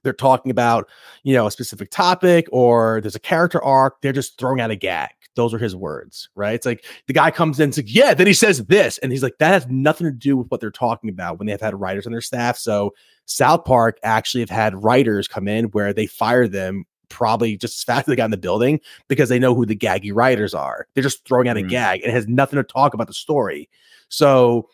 they're 0.03 0.13
talking 0.13 0.51
about, 0.51 0.89
you 1.23 1.33
know, 1.33 1.47
a 1.47 1.51
specific 1.51 1.91
topic 1.91 2.47
or 2.51 3.01
there's 3.01 3.15
a 3.15 3.19
character 3.19 3.63
arc, 3.63 4.01
they're 4.01 4.13
just 4.13 4.37
throwing 4.37 4.61
out 4.61 4.71
a 4.71 4.75
gag. 4.75 5.09
Those 5.35 5.53
are 5.53 5.57
his 5.57 5.75
words, 5.75 6.29
right? 6.35 6.55
It's 6.55 6.65
like 6.65 6.83
the 7.07 7.13
guy 7.13 7.31
comes 7.31 7.59
in 7.59 7.65
and 7.65 7.75
says, 7.75 7.89
Yeah, 7.93 8.13
then 8.13 8.27
he 8.27 8.33
says 8.33 8.65
this. 8.65 8.97
And 8.97 9.11
he's 9.11 9.23
like, 9.23 9.37
That 9.39 9.51
has 9.53 9.67
nothing 9.67 10.05
to 10.05 10.11
do 10.11 10.35
with 10.35 10.49
what 10.49 10.59
they're 10.59 10.71
talking 10.71 11.09
about 11.09 11.39
when 11.39 11.45
they 11.45 11.53
have 11.53 11.61
had 11.61 11.79
writers 11.79 12.05
on 12.05 12.11
their 12.11 12.21
staff. 12.21 12.57
So 12.57 12.93
South 13.25 13.63
Park 13.63 13.97
actually 14.03 14.41
have 14.41 14.49
had 14.49 14.83
writers 14.83 15.27
come 15.27 15.47
in 15.47 15.65
where 15.65 15.93
they 15.93 16.05
fire 16.05 16.47
them 16.47 16.85
probably 17.11 17.57
just 17.57 17.77
as 17.77 17.83
fast 17.83 17.99
as 18.01 18.05
they 18.07 18.15
got 18.15 18.25
in 18.25 18.31
the 18.31 18.37
building 18.37 18.79
because 19.07 19.29
they 19.29 19.39
know 19.39 19.53
who 19.53 19.65
the 19.65 19.75
gaggy 19.75 20.11
writers 20.13 20.53
are. 20.53 20.87
They're 20.93 21.03
just 21.03 21.25
throwing 21.25 21.47
out 21.47 21.57
a 21.57 21.61
mm. 21.61 21.69
gag 21.69 22.01
and 22.01 22.09
it 22.11 22.15
has 22.15 22.27
nothing 22.27 22.57
to 22.57 22.63
talk 22.63 22.93
about 22.93 23.07
the 23.07 23.13
story. 23.13 23.69
So 24.09 24.69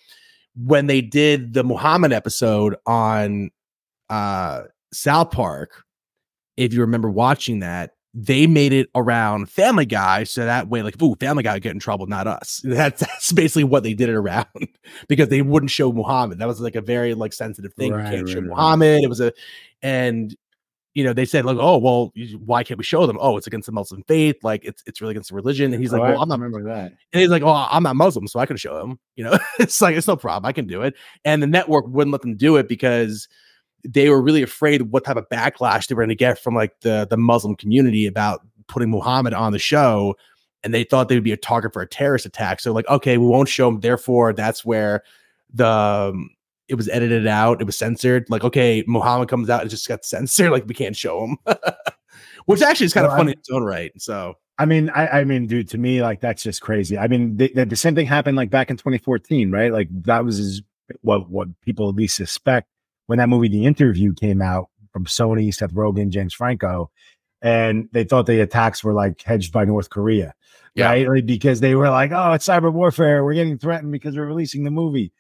when 0.55 0.87
they 0.87 1.01
did 1.01 1.53
the 1.53 1.63
Muhammad 1.63 2.13
episode 2.13 2.75
on 2.85 3.51
uh 4.09 4.63
South 4.93 5.31
Park, 5.31 5.83
if 6.55 6.73
you 6.73 6.81
remember 6.81 7.09
watching 7.09 7.59
that, 7.59 7.91
they 8.13 8.47
made 8.47 8.73
it 8.73 8.89
around 8.95 9.49
Family 9.49 9.85
Guy, 9.85 10.23
so 10.23 10.43
that 10.43 10.69
way, 10.69 10.81
like, 10.81 10.99
ooh, 11.01 11.15
Family 11.19 11.43
Guy 11.43 11.59
get 11.59 11.73
in 11.73 11.79
trouble, 11.79 12.07
not 12.07 12.25
us. 12.25 12.61
That's, 12.65 13.01
that's 13.01 13.31
basically 13.31 13.65
what 13.65 13.83
they 13.83 13.93
did 13.93 14.09
it 14.09 14.15
around 14.15 14.47
because 15.07 15.29
they 15.29 15.43
wouldn't 15.43 15.69
show 15.69 15.91
Muhammad. 15.91 16.39
That 16.39 16.47
was 16.47 16.59
like 16.59 16.75
a 16.75 16.81
very 16.81 17.13
like 17.13 17.31
sensitive 17.31 17.73
thing. 17.73 17.93
Right, 17.93 18.05
you 18.05 18.11
can't 18.11 18.25
right, 18.25 18.33
show 18.33 18.39
right. 18.39 18.49
Muhammad. 18.49 19.03
It 19.03 19.09
was 19.09 19.19
a, 19.19 19.33
and 19.83 20.35
you 20.97 21.03
know, 21.03 21.13
they 21.13 21.25
said 21.25 21.45
like, 21.45 21.57
oh, 21.59 21.77
well, 21.77 22.11
why 22.43 22.63
can't 22.63 22.79
we 22.79 22.83
show 22.83 23.05
them? 23.05 23.19
Oh, 23.21 23.37
it's 23.37 23.45
against 23.45 23.67
the 23.67 23.71
Muslim 23.71 24.01
faith. 24.07 24.37
Like 24.41 24.65
it's 24.65 24.81
it's 24.87 24.99
really 24.99 25.11
against 25.11 25.29
the 25.29 25.35
religion. 25.35 25.71
And 25.71 25.79
he's 25.79 25.93
oh, 25.93 25.97
like, 25.97 26.09
oh, 26.09 26.11
well, 26.13 26.19
I 26.19 26.23
am 26.23 26.29
not 26.29 26.39
remembering 26.39 26.65
that. 26.65 26.93
And 27.13 27.21
he's 27.21 27.29
like, 27.29 27.43
oh, 27.43 27.67
I'm 27.69 27.83
not 27.83 27.95
Muslim, 27.95 28.27
so 28.27 28.39
I 28.39 28.47
can 28.47 28.57
show 28.57 28.79
them. 28.79 28.99
You 29.15 29.25
know, 29.25 29.37
it's 29.59 29.79
like 29.79 29.95
it's 29.95 30.07
no 30.07 30.15
problem. 30.15 30.49
I 30.49 30.53
can 30.53 30.65
do 30.65 30.81
it. 30.81 30.95
And 31.23 31.43
the 31.43 31.45
network 31.45 31.85
wouldn't 31.87 32.11
let 32.11 32.21
them 32.21 32.35
do 32.35 32.55
it 32.55 32.67
because 32.67 33.27
they 33.83 34.09
were 34.09 34.21
really 34.21 34.41
afraid 34.41 34.83
what 34.83 35.05
type 35.05 35.17
of 35.17 35.27
backlash 35.29 35.87
they 35.87 35.95
were 35.95 36.01
going 36.01 36.09
to 36.09 36.15
get 36.15 36.39
from 36.39 36.55
like 36.55 36.79
the 36.81 37.07
the 37.09 37.17
Muslim 37.17 37.55
community 37.55 38.05
about 38.05 38.41
putting 38.67 38.89
Muhammad 38.89 39.33
on 39.33 39.51
the 39.51 39.59
show. 39.59 40.15
And 40.63 40.73
they 40.73 40.83
thought 40.83 41.07
they 41.07 41.15
would 41.15 41.23
be 41.23 41.31
a 41.31 41.37
target 41.37 41.71
for 41.71 41.81
a 41.81 41.87
terrorist 41.87 42.25
attack. 42.25 42.59
So 42.59 42.73
like, 42.73 42.87
okay, 42.89 43.17
we 43.17 43.27
won't 43.27 43.47
show 43.47 43.69
them. 43.69 43.79
Therefore, 43.79 44.33
that's 44.33 44.65
where 44.65 45.03
the 45.53 45.67
um, 45.67 46.31
it 46.67 46.75
was 46.75 46.89
edited 46.89 47.27
out, 47.27 47.61
it 47.61 47.63
was 47.63 47.77
censored. 47.77 48.25
Like, 48.29 48.43
okay, 48.43 48.83
Muhammad 48.87 49.29
comes 49.29 49.49
out, 49.49 49.65
it 49.65 49.69
just 49.69 49.87
got 49.87 50.03
censored. 50.05 50.51
Like, 50.51 50.67
we 50.67 50.73
can't 50.73 50.95
show 50.95 51.23
him, 51.23 51.37
which 52.45 52.61
actually 52.61 52.87
is 52.87 52.93
kind 52.93 53.05
well, 53.05 53.13
of 53.13 53.17
funny 53.17 53.29
I, 53.29 53.33
in 53.33 53.39
its 53.39 53.49
own 53.49 53.63
right. 53.63 53.91
So, 54.01 54.35
I 54.57 54.65
mean, 54.65 54.89
I, 54.89 55.07
I 55.07 55.23
mean, 55.23 55.47
dude, 55.47 55.69
to 55.69 55.77
me, 55.77 56.01
like 56.01 56.19
that's 56.19 56.43
just 56.43 56.61
crazy. 56.61 56.97
I 56.97 57.07
mean, 57.07 57.37
the, 57.37 57.47
the 57.63 57.75
same 57.75 57.95
thing 57.95 58.07
happened 58.07 58.35
like 58.35 58.49
back 58.49 58.69
in 58.69 58.77
2014, 58.77 59.51
right? 59.51 59.71
Like 59.71 59.87
that 60.03 60.25
was 60.25 60.37
his, 60.37 60.61
what 61.01 61.29
what 61.29 61.47
people 61.61 61.89
at 61.89 61.95
least 61.95 62.15
suspect 62.15 62.67
when 63.07 63.19
that 63.19 63.29
movie, 63.29 63.49
The 63.49 63.65
Interview, 63.65 64.13
came 64.13 64.41
out 64.41 64.69
from 64.93 65.05
Sony, 65.05 65.53
Seth 65.53 65.73
Rogen, 65.73 66.09
James 66.09 66.33
Franco, 66.33 66.91
and 67.41 67.89
they 67.91 68.03
thought 68.05 68.27
the 68.27 68.41
attacks 68.41 68.83
were 68.83 68.93
like 68.93 69.21
hedged 69.21 69.51
by 69.53 69.65
North 69.65 69.89
Korea, 69.89 70.33
yeah. 70.75 70.87
right? 70.87 71.07
Like, 71.09 71.25
because 71.25 71.59
they 71.59 71.75
were 71.75 71.89
like, 71.89 72.11
oh, 72.13 72.33
it's 72.33 72.47
cyber 72.47 72.71
warfare. 72.73 73.23
We're 73.25 73.33
getting 73.35 73.57
threatened 73.57 73.91
because 73.91 74.15
we're 74.15 74.25
releasing 74.25 74.63
the 74.63 74.71
movie 74.71 75.11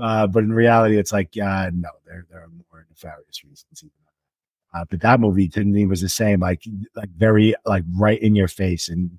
Uh, 0.00 0.26
but 0.26 0.44
in 0.44 0.52
reality, 0.52 0.98
it's 0.98 1.12
like, 1.12 1.36
uh, 1.38 1.70
no, 1.74 1.90
there 2.06 2.26
there 2.30 2.40
are 2.40 2.48
more 2.48 2.86
nefarious 2.90 3.44
reasons. 3.44 3.84
Uh, 4.74 4.84
but 4.90 5.00
that 5.02 5.20
movie 5.20 5.48
to 5.48 5.64
me 5.64 5.86
was 5.86 6.00
the 6.00 6.08
same, 6.08 6.40
like 6.40 6.64
like 6.96 7.10
very 7.10 7.54
like 7.66 7.84
right 7.98 8.20
in 8.22 8.34
your 8.34 8.48
face 8.48 8.88
and 8.88 9.18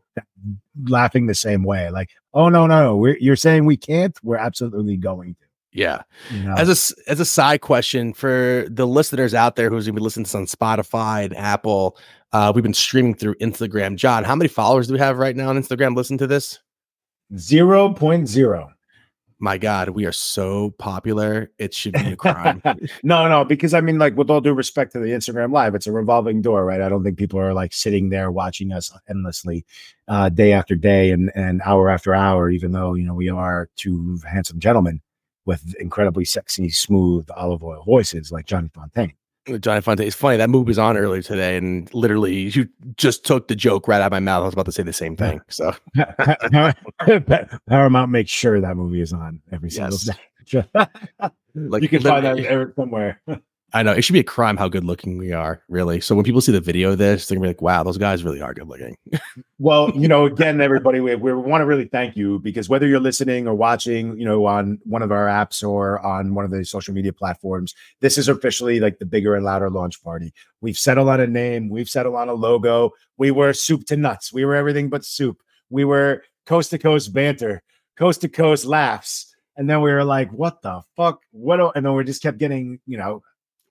laughing 0.88 1.28
the 1.28 1.36
same 1.36 1.64
way. 1.64 1.90
Like, 1.92 2.10
oh 2.34 2.50
no, 2.50 2.66
no, 2.68 2.84
no, 2.84 2.98
we're, 2.98 3.18
you're 3.20 3.36
saying 3.36 3.66
we 3.66 3.78
can't. 3.78 4.18
We're 4.24 4.38
absolutely 4.38 4.98
going 4.98 5.36
to. 5.36 5.43
Yeah. 5.74 6.04
Know? 6.32 6.56
As 6.56 6.70
a 6.70 7.10
as 7.12 7.20
a 7.20 7.26
side 7.26 7.62
question 7.62 8.14
for 8.14 8.66
the 8.70 8.86
listeners 8.86 9.34
out 9.34 9.56
there 9.56 9.70
who's 9.70 9.86
gonna 9.86 9.96
be 9.96 10.02
listening 10.02 10.26
to 10.26 10.30
this 10.30 10.36
on 10.36 10.46
Spotify 10.46 11.26
and 11.26 11.36
Apple, 11.36 11.98
uh, 12.32 12.52
we've 12.54 12.64
been 12.64 12.74
streaming 12.74 13.16
through 13.16 13.36
Instagram. 13.36 13.96
John, 13.96 14.24
how 14.24 14.36
many 14.36 14.48
followers 14.48 14.88
do 14.88 14.94
we 14.94 15.00
have 15.00 15.18
right 15.18 15.36
now 15.36 15.50
on 15.50 15.62
Instagram? 15.62 15.96
Listen 15.96 16.18
to 16.20 16.28
this. 16.28 16.60
Zero 17.38 17.92
point 17.94 18.28
zero. 18.28 18.70
My 19.40 19.58
God, 19.58 19.90
we 19.90 20.06
are 20.06 20.14
so 20.14 20.70
popular. 20.78 21.52
It 21.58 21.74
should 21.74 21.94
be 21.94 22.14
a 22.14 22.16
crime. 22.16 22.62
no, 23.04 23.28
no, 23.28 23.44
because 23.44 23.74
I 23.74 23.82
mean, 23.82 24.00
like, 24.00 24.16
with 24.16 24.30
all 24.30 24.40
due 24.40 24.54
respect 24.54 24.94
to 24.94 25.00
the 25.00 25.08
Instagram 25.08 25.52
Live, 25.52 25.76
it's 25.76 25.86
a 25.86 25.92
revolving 25.92 26.42
door, 26.42 26.64
right? 26.64 26.80
I 26.80 26.88
don't 26.88 27.04
think 27.04 27.18
people 27.18 27.42
are 27.42 27.54
like 27.54 27.74
sitting 27.74 28.08
there 28.08 28.32
watching 28.32 28.72
us 28.72 28.96
endlessly, 29.10 29.66
uh, 30.08 30.30
day 30.30 30.54
after 30.54 30.76
day 30.76 31.12
and 31.12 31.30
and 31.36 31.62
hour 31.66 31.90
after 31.90 32.14
hour. 32.14 32.50
Even 32.50 32.72
though 32.72 32.94
you 32.94 33.06
know 33.06 33.16
we 33.16 33.28
are 33.28 33.70
two 33.76 34.20
handsome 34.26 34.60
gentlemen 34.60 35.02
with 35.46 35.76
incredibly 35.80 36.26
sexy, 36.26 36.70
smooth 36.70 37.28
olive 37.36 37.64
oil 37.64 37.84
voices 37.84 38.32
like 38.32 38.46
Johnny 38.46 38.70
Fontane. 38.70 39.14
Johnny 39.60 39.82
Fontane. 39.82 40.06
It's 40.06 40.16
funny 40.16 40.38
that 40.38 40.50
movie 40.50 40.70
was 40.70 40.80
on 40.80 40.96
earlier 40.98 41.22
today, 41.22 41.58
and 41.58 41.94
literally 41.94 42.50
you 42.50 42.70
just 42.96 43.26
took 43.26 43.48
the 43.48 43.56
joke 43.56 43.88
right 43.88 44.02
out 44.02 44.08
of 44.08 44.12
my 44.12 44.20
mouth. 44.20 44.44
I 44.44 44.46
was 44.46 44.54
about 44.54 44.66
to 44.68 44.72
say 44.72 44.84
the 44.84 44.94
same 44.94 45.18
thing. 45.18 45.42
So 45.50 45.74
Paramount 47.68 48.12
makes 48.12 48.32
sure 48.32 48.62
that 48.62 48.78
movie 48.78 49.02
is 49.02 49.12
on 49.12 49.42
every 49.52 49.70
single 49.70 49.92
yes. 49.92 50.06
day. 50.06 50.64
like 51.56 51.82
you 51.82 51.90
can 51.90 52.02
find 52.02 52.26
that 52.26 52.74
somewhere. 52.76 53.22
I 53.76 53.82
know 53.82 53.92
it 53.92 54.04
should 54.04 54.14
be 54.14 54.20
a 54.20 54.24
crime 54.24 54.56
how 54.56 54.70
good 54.70 54.84
looking 54.84 55.18
we 55.18 55.32
are, 55.32 55.64
really. 55.68 56.00
So 56.00 56.14
when 56.14 56.24
people 56.24 56.42
see 56.42 56.52
the 56.52 56.62
video 56.62 56.92
of 56.92 57.00
this, 57.00 57.28
they're 57.28 57.36
gonna 57.36 57.46
be 57.46 57.50
like, 57.50 57.62
"Wow, 57.62 57.82
those 57.82 57.98
guys 57.98 58.24
really 58.24 58.40
are 58.40 58.54
good 58.54 58.68
looking." 58.68 58.96
well, 59.60 59.92
you 59.96 60.08
know, 60.08 60.26
again, 60.26 60.62
everybody, 60.62 61.00
we, 61.00 61.16
we 61.16 61.34
want 61.34 61.62
to 61.62 61.66
really 61.66 61.86
thank 61.86 62.16
you 62.16 62.38
because 62.40 62.70
whether 62.70 62.86
you're 62.86 63.00
listening 63.00 63.48
or 63.48 63.56
watching, 63.56 64.16
you 64.20 64.26
know, 64.26 64.46
on 64.46 64.80
one 64.84 65.02
of 65.02 65.12
our 65.12 65.26
apps 65.26 65.68
or 65.68 66.00
on 66.06 66.36
one 66.36 66.46
of 66.46 66.52
the 66.52 66.64
social 66.64 66.94
media 66.94 67.12
platforms, 67.12 67.74
this 68.00 68.20
is 68.20 68.28
officially 68.28 68.80
like 68.80 69.00
the 69.00 69.08
bigger 69.08 69.36
and 69.36 69.44
louder 69.44 69.72
launch 69.72 70.04
party. 70.04 70.34
We've 70.62 70.78
settled 70.78 71.10
on 71.10 71.20
a 71.20 71.28
name, 71.28 71.70
we've 71.70 71.90
settled 71.90 72.16
on 72.16 72.30
a 72.30 72.34
logo. 72.34 72.92
We 73.18 73.32
were 73.32 73.54
soup 73.54 73.86
to 73.88 73.98
nuts. 73.98 74.32
We 74.32 74.46
were 74.46 74.56
everything 74.56 74.90
but 74.90 75.04
soup. 75.04 75.42
We 75.72 75.84
were 75.84 76.24
coast 76.46 76.70
to 76.72 76.78
coast 76.78 77.12
banter, 77.12 77.64
coast 77.98 78.22
to 78.22 78.30
coast 78.30 78.66
laughs. 78.66 79.34
And 79.56 79.70
then 79.70 79.82
we 79.82 79.92
were 79.92 80.04
like, 80.04 80.32
what 80.32 80.62
the 80.62 80.82
fuck? 80.96 81.22
What? 81.32 81.76
And 81.76 81.86
then 81.86 81.94
we 81.94 82.04
just 82.04 82.24
kept 82.24 82.40
getting, 82.40 82.80
you 82.88 82.98
know, 82.98 83.22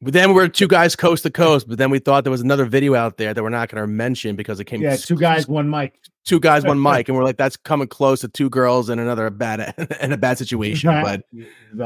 but 0.03 0.12
then 0.12 0.34
we're 0.34 0.48
two 0.48 0.66
guys 0.66 0.96
coast 0.96 1.22
to 1.22 1.30
coast. 1.30 1.68
But 1.68 1.78
then 1.78 1.88
we 1.88 2.00
thought 2.00 2.24
there 2.24 2.30
was 2.32 2.40
another 2.40 2.64
video 2.64 2.96
out 2.96 3.18
there 3.18 3.32
that 3.32 3.42
we're 3.42 3.50
not 3.50 3.68
going 3.68 3.80
to 3.80 3.86
mention 3.86 4.34
because 4.34 4.59
it 4.59 4.64
came. 4.64 4.82
Yeah, 4.82 4.96
two 4.96 5.16
guys, 5.16 5.46
one 5.46 5.70
mic. 5.70 5.94
Two 6.24 6.40
guys, 6.40 6.64
one 6.64 6.82
mic, 6.82 7.09
and 7.09 7.16
we're 7.16 7.24
like, 7.24 7.36
that's 7.36 7.57
coming 7.57 7.86
close 7.86 8.20
to 8.20 8.28
two 8.28 8.50
girls 8.50 8.88
and 8.88 9.00
another 9.00 9.30
bad 9.30 9.74
and 10.00 10.12
a 10.12 10.16
bad 10.16 10.38
situation. 10.38 10.90
But 10.90 11.24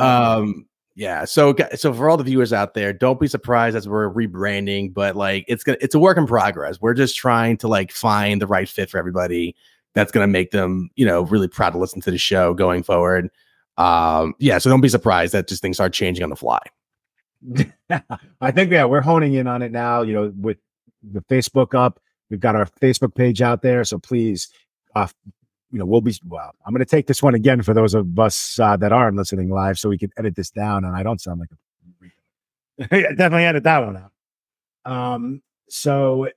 um, 0.01 0.67
yeah. 0.95 1.27
So 1.27 1.55
so 1.75 1.93
for 1.93 2.09
all 2.09 2.17
the 2.17 2.25
viewers 2.25 2.55
out 2.55 2.73
there, 2.73 2.93
don't 2.95 3.21
be 3.21 3.29
surprised 3.29 3.77
as 3.77 3.87
we're 3.87 4.11
rebranding. 4.11 4.95
But 4.95 5.15
like, 5.15 5.45
it's 5.47 5.63
gonna 5.63 5.79
it's 5.83 5.95
a 5.95 5.99
work 5.99 6.17
in 6.17 6.27
progress. 6.27 6.81
We're 6.81 6.95
just 6.95 7.17
trying 7.17 7.59
to 7.59 7.69
like 7.69 7.93
find 7.93 8.41
the 8.41 8.47
right 8.47 8.69
fit 8.69 8.89
for 8.89 8.99
everybody. 8.99 9.55
That's 9.93 10.11
gonna 10.11 10.27
make 10.27 10.53
them, 10.53 10.89
you 10.97 11.05
know, 11.05 11.23
really 11.23 11.49
proud 11.49 11.71
to 11.71 11.79
listen 11.79 12.01
to 12.03 12.11
the 12.11 12.19
show 12.19 12.55
going 12.55 12.83
forward. 12.83 13.31
Um, 13.77 14.35
yeah. 14.39 14.57
So 14.57 14.71
don't 14.71 14.81
be 14.81 14.89
surprised 14.89 15.35
that 15.35 15.49
just 15.49 15.61
things 15.61 15.77
start 15.77 15.93
changing 15.93 16.25
on 16.25 16.31
the 16.31 16.37
fly. 16.37 16.61
I 18.41 18.51
think 18.51 18.71
yeah, 18.71 18.85
we're 18.85 19.01
honing 19.01 19.35
in 19.35 19.47
on 19.47 19.63
it 19.63 19.73
now. 19.73 20.03
You 20.03 20.15
know, 20.15 20.33
with 20.41 20.59
the 21.03 21.21
Facebook 21.23 21.75
up, 21.75 22.01
we've 22.31 22.41
got 22.41 22.57
our 22.57 22.67
Facebook 22.67 23.15
page 23.15 23.43
out 23.43 23.63
there. 23.63 23.85
So 23.85 23.99
please, 23.99 24.49
uh, 24.95 25.07
you 25.71 25.79
know, 25.79 25.85
we'll 25.85 26.01
be 26.01 26.15
well. 26.27 26.53
I'm 26.65 26.73
going 26.73 26.85
to 26.85 26.91
take 26.91 27.07
this 27.07 27.23
one 27.23 27.35
again 27.35 27.63
for 27.63 27.75
those 27.75 27.95
of 27.95 28.19
us 28.19 28.59
uh, 28.59 28.77
that 28.79 28.93
aren't 28.93 29.17
listening 29.17 29.51
live, 29.51 29.79
so 29.79 29.89
we 29.89 29.99
can 29.99 30.11
edit 30.17 30.35
this 30.37 30.51
down, 30.51 30.85
and 30.85 30.97
I 30.97 31.03
don't 31.03 31.21
sound 31.21 31.41
like 31.41 31.51
a 31.53 31.57
definitely 32.89 33.45
edit 33.45 33.65
that 33.65 33.85
one 33.85 33.97
out. 33.97 34.13
Um, 34.91 35.43
so 35.69 36.29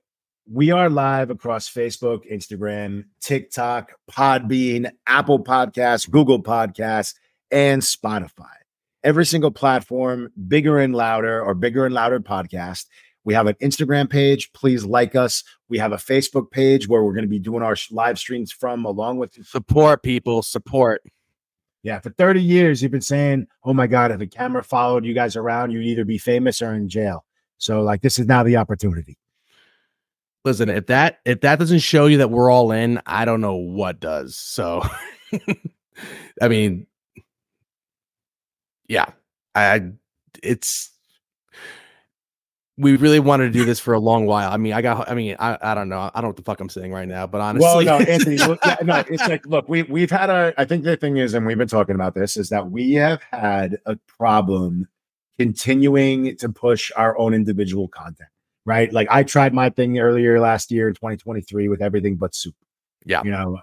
we 0.50 0.70
are 0.70 0.88
live 0.88 1.30
across 1.30 1.68
Facebook, 1.68 2.30
Instagram, 2.30 3.04
TikTok, 3.20 3.92
Podbean, 4.10 4.90
Apple 5.06 5.42
Podcasts, 5.42 6.10
Google 6.10 6.42
Podcasts, 6.42 7.14
and 7.50 7.82
Spotify 7.82 8.59
every 9.02 9.26
single 9.26 9.50
platform, 9.50 10.30
bigger 10.48 10.78
and 10.78 10.94
louder 10.94 11.42
or 11.42 11.54
bigger 11.54 11.86
and 11.86 11.94
louder 11.94 12.20
podcast. 12.20 12.86
We 13.24 13.34
have 13.34 13.46
an 13.46 13.54
Instagram 13.62 14.08
page. 14.08 14.52
Please 14.52 14.84
like 14.84 15.14
us. 15.14 15.44
We 15.68 15.78
have 15.78 15.92
a 15.92 15.96
Facebook 15.96 16.50
page 16.50 16.88
where 16.88 17.02
we're 17.02 17.12
going 17.12 17.24
to 17.24 17.28
be 17.28 17.38
doing 17.38 17.62
our 17.62 17.76
live 17.90 18.18
streams 18.18 18.50
from, 18.50 18.84
along 18.84 19.18
with 19.18 19.44
support 19.44 20.02
people, 20.02 20.42
support. 20.42 21.02
Yeah, 21.82 22.00
for 22.00 22.10
30 22.10 22.42
years, 22.42 22.82
you've 22.82 22.92
been 22.92 23.00
saying, 23.00 23.46
oh 23.64 23.72
my 23.72 23.86
God, 23.86 24.10
if 24.10 24.20
a 24.20 24.26
camera 24.26 24.62
followed 24.62 25.04
you 25.04 25.14
guys 25.14 25.36
around, 25.36 25.70
you'd 25.70 25.84
either 25.84 26.04
be 26.04 26.18
famous 26.18 26.60
or 26.60 26.74
in 26.74 26.88
jail. 26.88 27.24
So, 27.58 27.82
like, 27.82 28.02
this 28.02 28.18
is 28.18 28.26
now 28.26 28.42
the 28.42 28.56
opportunity. 28.56 29.16
Listen, 30.44 30.70
if 30.70 30.86
that 30.86 31.20
if 31.26 31.42
that 31.42 31.58
doesn't 31.58 31.80
show 31.80 32.06
you 32.06 32.18
that 32.18 32.30
we're 32.30 32.50
all 32.50 32.72
in, 32.72 33.00
I 33.04 33.26
don't 33.26 33.42
know 33.42 33.56
what 33.56 34.00
does. 34.00 34.36
So, 34.36 34.82
I 36.42 36.48
mean, 36.48 36.86
yeah, 38.90 39.06
I 39.54 39.92
it's 40.42 40.90
we 42.76 42.96
really 42.96 43.20
wanted 43.20 43.44
to 43.44 43.50
do 43.50 43.64
this 43.64 43.78
for 43.78 43.92
a 43.92 44.00
long 44.00 44.24
while. 44.24 44.50
I 44.50 44.56
mean, 44.56 44.72
I 44.72 44.80
got, 44.80 45.08
I 45.08 45.14
mean, 45.14 45.36
I, 45.38 45.58
I 45.60 45.74
don't 45.74 45.90
know. 45.90 45.98
I 46.00 46.10
don't 46.14 46.22
know 46.22 46.28
what 46.28 46.36
the 46.36 46.42
fuck 46.42 46.60
I'm 46.60 46.70
saying 46.70 46.92
right 46.92 47.06
now, 47.06 47.26
but 47.26 47.42
honestly, 47.42 47.84
well, 47.84 48.00
no, 48.00 48.04
Anthony, 48.06 48.36
look, 48.48 48.58
yeah, 48.64 48.76
no, 48.82 49.04
it's 49.06 49.28
like, 49.28 49.44
look, 49.44 49.68
we, 49.68 49.82
we've 49.82 50.10
had 50.10 50.30
a, 50.30 50.54
I 50.56 50.64
think 50.64 50.84
the 50.84 50.96
thing 50.96 51.18
is, 51.18 51.34
and 51.34 51.44
we've 51.44 51.58
been 51.58 51.68
talking 51.68 51.94
about 51.94 52.14
this 52.14 52.38
is 52.38 52.48
that 52.48 52.70
we 52.70 52.94
have 52.94 53.22
had 53.30 53.78
a 53.84 53.96
problem 54.06 54.88
continuing 55.38 56.34
to 56.38 56.48
push 56.48 56.90
our 56.96 57.18
own 57.18 57.34
individual 57.34 57.86
content, 57.88 58.30
right? 58.64 58.90
Like 58.90 59.08
I 59.10 59.24
tried 59.24 59.52
my 59.52 59.68
thing 59.68 59.98
earlier 59.98 60.40
last 60.40 60.70
year 60.70 60.88
in 60.88 60.94
2023 60.94 61.68
with 61.68 61.82
everything 61.82 62.16
but 62.16 62.34
soup. 62.34 62.54
Yeah. 63.04 63.22
You 63.24 63.30
know, 63.30 63.58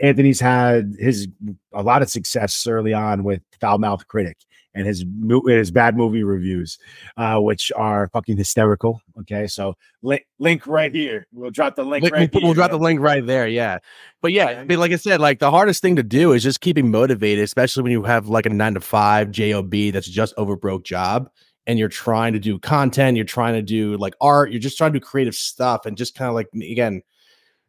Anthony's 0.00 0.38
had 0.38 0.94
his, 1.00 1.26
a 1.72 1.82
lot 1.82 2.00
of 2.00 2.10
success 2.10 2.64
early 2.68 2.92
on 2.92 3.24
with 3.24 3.42
foul 3.60 3.78
mouth 3.78 4.06
critic 4.06 4.36
and 4.74 4.86
his 4.86 5.04
his 5.46 5.70
bad 5.70 5.96
movie 5.96 6.22
reviews, 6.22 6.78
uh, 7.16 7.38
which 7.38 7.70
are 7.76 8.08
fucking 8.08 8.36
hysterical. 8.36 9.00
Okay, 9.20 9.46
so 9.46 9.74
link 10.02 10.24
link 10.38 10.66
right 10.66 10.92
here. 10.92 11.26
We'll 11.32 11.50
drop 11.50 11.76
the 11.76 11.84
link. 11.84 12.02
link 12.02 12.14
right 12.14 12.30
we'll, 12.32 12.42
we'll 12.44 12.54
drop 12.54 12.70
the 12.70 12.78
link 12.78 13.00
right 13.00 13.24
there. 13.24 13.46
Yeah, 13.46 13.78
but 14.20 14.32
yeah, 14.32 14.46
I 14.46 14.64
mean, 14.64 14.78
like 14.78 14.92
I 14.92 14.96
said, 14.96 15.20
like 15.20 15.38
the 15.38 15.50
hardest 15.50 15.82
thing 15.82 15.96
to 15.96 16.02
do 16.02 16.32
is 16.32 16.42
just 16.42 16.60
keeping 16.60 16.90
motivated, 16.90 17.44
especially 17.44 17.82
when 17.82 17.92
you 17.92 18.02
have 18.04 18.28
like 18.28 18.46
a 18.46 18.50
nine 18.50 18.74
to 18.74 18.80
five 18.80 19.30
job 19.30 19.70
that's 19.70 20.08
just 20.08 20.34
over 20.36 20.56
broke 20.56 20.84
job. 20.84 21.30
And 21.64 21.78
you're 21.78 21.88
trying 21.88 22.32
to 22.32 22.40
do 22.40 22.58
content, 22.58 23.16
you're 23.16 23.24
trying 23.24 23.54
to 23.54 23.62
do 23.62 23.96
like 23.96 24.14
art, 24.20 24.50
you're 24.50 24.58
just 24.58 24.76
trying 24.76 24.92
to 24.92 24.98
do 24.98 25.04
creative 25.04 25.36
stuff, 25.36 25.86
and 25.86 25.96
just 25.96 26.16
kind 26.16 26.28
of 26.28 26.34
like 26.34 26.48
again, 26.54 27.02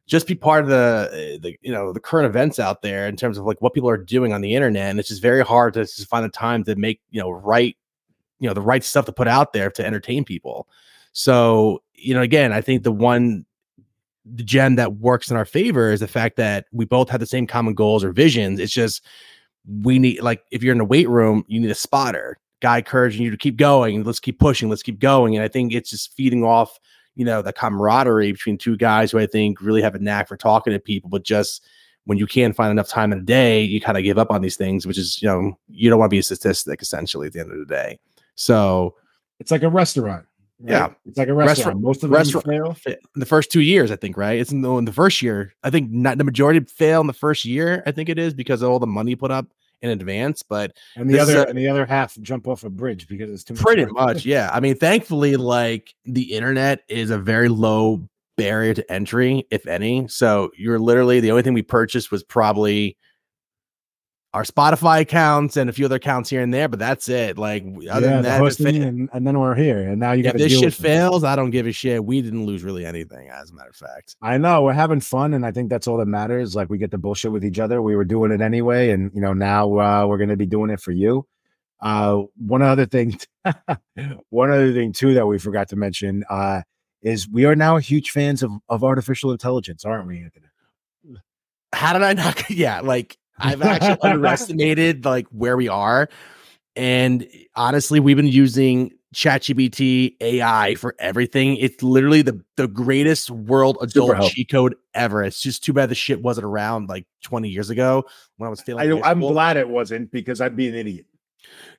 just 0.06 0.28
be 0.28 0.36
part 0.36 0.64
of 0.64 0.70
the 0.70 1.10
eh, 1.14 1.38
the 1.42 1.58
you 1.62 1.72
know 1.72 1.94
the 1.94 2.00
current 2.00 2.26
events 2.26 2.60
out 2.60 2.82
there 2.82 3.08
in 3.08 3.16
terms 3.16 3.38
of 3.38 3.46
like 3.46 3.62
what 3.62 3.74
people 3.74 3.90
are 3.90 3.98
doing 3.98 4.34
on 4.34 4.42
the 4.42 4.54
internet 4.54 4.90
and 4.90 5.00
it's 5.00 5.10
just 5.10 5.22
very 5.22 5.44
hard 5.44 5.74
to 5.74 5.82
just 5.82 6.08
find 6.08 6.26
the 6.26 6.30
time 6.30 6.64
to 6.64 6.76
make 6.76 7.02
you 7.12 7.22
know 7.22 7.30
right 7.30 7.78
you 8.40 8.48
know 8.48 8.54
the 8.54 8.62
right 8.62 8.84
stuff 8.84 9.06
to 9.06 9.14
put 9.14 9.28
out 9.28 9.54
there 9.54 9.70
to 9.72 9.86
entertain 9.86 10.24
people. 10.26 10.68
So 11.14 11.82
you 11.96 12.14
know 12.14 12.22
again 12.22 12.52
i 12.52 12.60
think 12.60 12.84
the 12.84 12.92
one 12.92 13.46
the 14.26 14.44
gem 14.44 14.76
that 14.76 14.96
works 14.98 15.30
in 15.30 15.38
our 15.38 15.46
favor 15.46 15.92
is 15.92 16.00
the 16.00 16.08
fact 16.08 16.38
that 16.38 16.66
we 16.72 16.86
both 16.86 17.10
have 17.10 17.20
the 17.20 17.26
same 17.26 17.46
common 17.46 17.74
goals 17.74 18.04
or 18.04 18.12
visions. 18.12 18.60
It's 18.60 18.72
just 18.72 19.06
we 19.82 20.00
need 20.00 20.22
like 20.22 20.44
if 20.52 20.64
you're 20.64 20.76
in 20.76 20.82
a 20.82 20.86
weight 20.86 21.10
room 21.10 21.46
you 21.48 21.60
need 21.60 21.72
a 21.72 21.76
spotter. 21.76 22.40
Guy 22.62 22.78
encouraging 22.78 23.24
you 23.24 23.30
to 23.30 23.36
keep 23.36 23.58
going 23.58 24.04
let's 24.06 24.22
keep 24.22 24.40
pushing 24.40 24.70
let's 24.70 24.84
keep 24.84 24.98
going 24.98 25.36
and 25.36 25.44
i 25.44 25.50
think 25.50 25.74
it's 25.74 25.90
just 25.90 26.14
feeding 26.14 26.46
off 26.46 26.80
you 27.16 27.26
know, 27.26 27.42
the 27.42 27.54
camaraderie 27.54 28.32
between 28.32 28.58
two 28.58 28.78
guys 28.78 29.12
who 29.12 29.20
I 29.20 29.28
think 29.28 29.62
really 29.62 29.82
have 29.82 29.96
a 29.96 30.00
knack 30.00 30.28
for 30.28 30.38
talking 30.38 30.74
to 30.74 30.80
people, 30.80 31.10
but 31.10 31.24
just 31.24 31.66
when 32.06 32.18
you 32.18 32.28
can't 32.28 32.56
find 32.56 32.72
enough 32.72 32.90
time 32.90 33.14
in 33.14 33.20
a 33.20 33.24
day, 33.24 33.62
you 33.62 33.80
kind 33.80 33.98
of 33.98 34.04
give 34.04 34.18
up 34.18 34.32
on 34.32 34.42
these 34.42 34.58
things, 34.58 34.86
which 34.86 34.98
is, 34.98 35.22
you 35.22 35.28
know, 35.28 35.58
you 35.70 35.90
don't 35.90 36.00
want 36.00 36.10
to 36.10 36.14
be 36.14 36.20
a 36.20 36.24
statistic 36.24 36.82
essentially 36.82 37.28
at 37.28 37.34
the 37.34 37.40
end 37.40 37.52
of 37.52 37.60
the 37.60 37.66
day. 37.66 38.00
So 38.36 38.96
it's 39.40 39.52
like 39.52 39.64
a 39.64 39.70
restaurant. 39.70 40.26
Right? 40.60 40.72
Yeah. 40.72 40.90
It's 41.06 41.18
like 41.18 41.28
a 41.28 41.34
restaurant. 41.34 41.58
restaurant 41.58 41.82
Most 41.82 42.04
of 42.04 42.10
them 42.10 42.18
restaurant, 42.18 42.78
fail. 42.78 42.96
In 43.16 43.20
the 43.20 43.26
first 43.26 43.52
two 43.52 43.62
years, 43.62 43.92
I 43.92 43.96
think, 43.96 44.18
right? 44.18 44.40
It's 44.40 44.52
in 44.52 44.62
the, 44.62 44.76
in 44.78 44.86
the 44.86 44.94
first 44.94 45.22
year. 45.22 45.54
I 45.64 45.70
think 45.70 45.92
not 45.92 46.18
the 46.18 46.24
majority 46.24 46.60
fail 46.62 47.02
in 47.02 47.08
the 47.08 47.14
first 47.14 47.46
year. 47.46 47.84
I 47.86 47.92
think 47.92 48.10
it 48.10 48.20
is 48.20 48.34
because 48.34 48.62
of 48.62 48.70
all 48.70 48.80
the 48.80 48.88
money 48.88 49.16
put 49.16 49.32
up 49.32 49.48
in 49.84 49.92
advance. 49.92 50.42
But 50.42 50.76
and 50.96 51.08
the 51.08 51.20
other 51.20 51.40
uh, 51.40 51.46
and 51.46 51.58
the 51.58 51.68
other 51.68 51.86
half 51.86 52.20
jump 52.22 52.48
off 52.48 52.64
a 52.64 52.70
bridge 52.70 53.08
because 53.08 53.30
it's 53.30 53.44
too 53.44 53.54
pretty 53.54 53.86
much. 53.86 53.94
much 53.94 54.26
yeah. 54.26 54.50
I 54.52 54.60
mean, 54.60 54.76
thankfully, 54.76 55.36
like 55.36 55.94
the 56.06 56.34
internet 56.34 56.80
is 56.88 57.12
a 57.12 57.20
very 57.20 57.50
low 57.50 58.08
barrier 58.38 58.74
to 58.74 58.92
entry, 58.92 59.46
if 59.52 59.68
any. 59.68 60.08
So 60.08 60.50
you're 60.58 60.80
literally 60.80 61.20
the 61.20 61.30
only 61.30 61.44
thing 61.44 61.54
we 61.54 61.62
purchased 61.62 62.12
was 62.12 62.24
probably 62.24 62.98
our 64.34 64.44
Spotify 64.44 65.02
accounts 65.02 65.58
and 65.58 65.70
a 65.70 65.74
few 65.74 65.86
other 65.86 65.98
accounts 65.98 66.30
here 66.30 66.42
and 66.42 66.52
there, 66.52 66.68
but 66.68 66.80
that's 66.80 67.08
it. 67.08 67.38
Like 67.38 67.64
other 67.64 68.08
yeah, 68.08 68.14
than 68.14 68.24
that, 68.24 68.40
hosting, 68.40 68.82
and, 68.82 69.10
and, 69.14 69.28
then 69.28 69.40
we're 69.40 69.54
here. 69.54 69.88
And 69.88 70.00
now 70.00 70.14
you 70.14 70.24
got 70.24 70.36
this 70.36 70.58
shit 70.58 70.74
fails. 70.74 71.24
I 71.24 71.36
don't 71.36 71.52
give 71.52 71.68
a 71.68 71.72
shit. 71.72 72.04
We 72.04 72.22
didn't 72.22 72.46
lose 72.46 72.64
really 72.64 72.84
anything, 72.84 73.30
as 73.30 73.52
a 73.52 73.54
matter 73.54 73.70
of 73.70 73.76
fact. 73.76 74.16
I 74.24 74.40
know 74.40 74.64
we're 74.64 74.74
having 74.74 75.02
fun, 75.02 75.36
and 75.36 75.46
I 75.46 75.52
think 75.52 75.70
that's 75.70 75.88
all 75.88 75.98
that 75.98 76.08
matters. 76.08 76.56
Like 76.56 76.70
we 76.70 76.80
get 76.80 76.90
to 76.92 76.98
bullshit 76.98 77.32
with 77.32 77.46
each 77.46 77.60
other. 77.60 77.82
We 77.82 77.96
were 77.96 78.06
doing 78.06 78.32
it 78.32 78.42
anyway, 78.42 78.90
and 78.90 79.12
you 79.14 79.22
know 79.22 79.34
now 79.34 79.68
uh, 79.78 80.08
we're 80.08 80.18
going 80.18 80.30
to 80.30 80.38
be 80.38 80.48
doing 80.48 80.72
it 80.72 80.80
for 80.80 80.92
you. 80.92 81.28
Uh, 81.80 82.24
one 82.38 82.64
other 82.64 82.88
thing, 82.88 83.20
one 84.30 84.50
other 84.50 84.74
thing 84.74 84.94
too 84.94 85.14
that 85.14 85.28
we 85.28 85.38
forgot 85.38 85.70
to 85.70 85.76
mention 85.76 86.24
uh, 86.30 86.62
is 87.04 87.30
we 87.30 87.46
are 87.46 87.56
now 87.56 87.78
huge 87.78 88.10
fans 88.10 88.42
of 88.42 88.52
of 88.68 88.84
artificial 88.84 89.32
intelligence, 89.32 89.86
aren't 89.86 90.08
we, 90.08 90.24
Anthony? 90.24 90.48
How 91.72 91.94
did 91.94 92.02
I 92.02 92.14
not? 92.14 92.50
Yeah, 92.50 92.82
like 92.82 93.18
I've 93.38 93.62
actually 93.62 93.98
underestimated 94.10 95.06
like 95.06 95.28
where 95.28 95.58
we 95.58 95.68
are. 95.68 96.10
And 96.76 97.28
honestly, 97.56 98.00
we've 98.00 98.18
been 98.18 98.28
using 98.28 98.92
ChatGPT 99.14 100.16
AI 100.22 100.76
for 100.76 100.96
everything. 101.00 101.58
It's 101.58 101.84
literally 101.84 102.24
the, 102.24 102.44
the 102.58 102.68
greatest 102.68 103.30
world 103.30 103.78
adult 103.82 104.32
cheat 104.32 104.50
code 104.50 104.76
ever. 104.94 105.24
It's 105.24 105.42
just 105.42 105.64
too 105.64 105.74
bad 105.74 105.90
the 105.90 105.96
shit 105.96 106.22
wasn't 106.22 106.46
around 106.46 106.90
like 106.90 107.06
20 107.24 107.48
years 107.50 107.70
ago 107.70 108.06
when 108.38 108.48
I 108.48 108.50
was 108.50 108.62
feeling. 108.62 109.04
I, 109.04 109.12
am 109.12 109.20
glad 109.20 109.58
it 109.58 109.70
wasn't 109.70 110.12
because 110.12 110.42
I'd 110.42 110.56
be 110.56 110.68
an 110.68 110.76
idiot. 110.76 111.06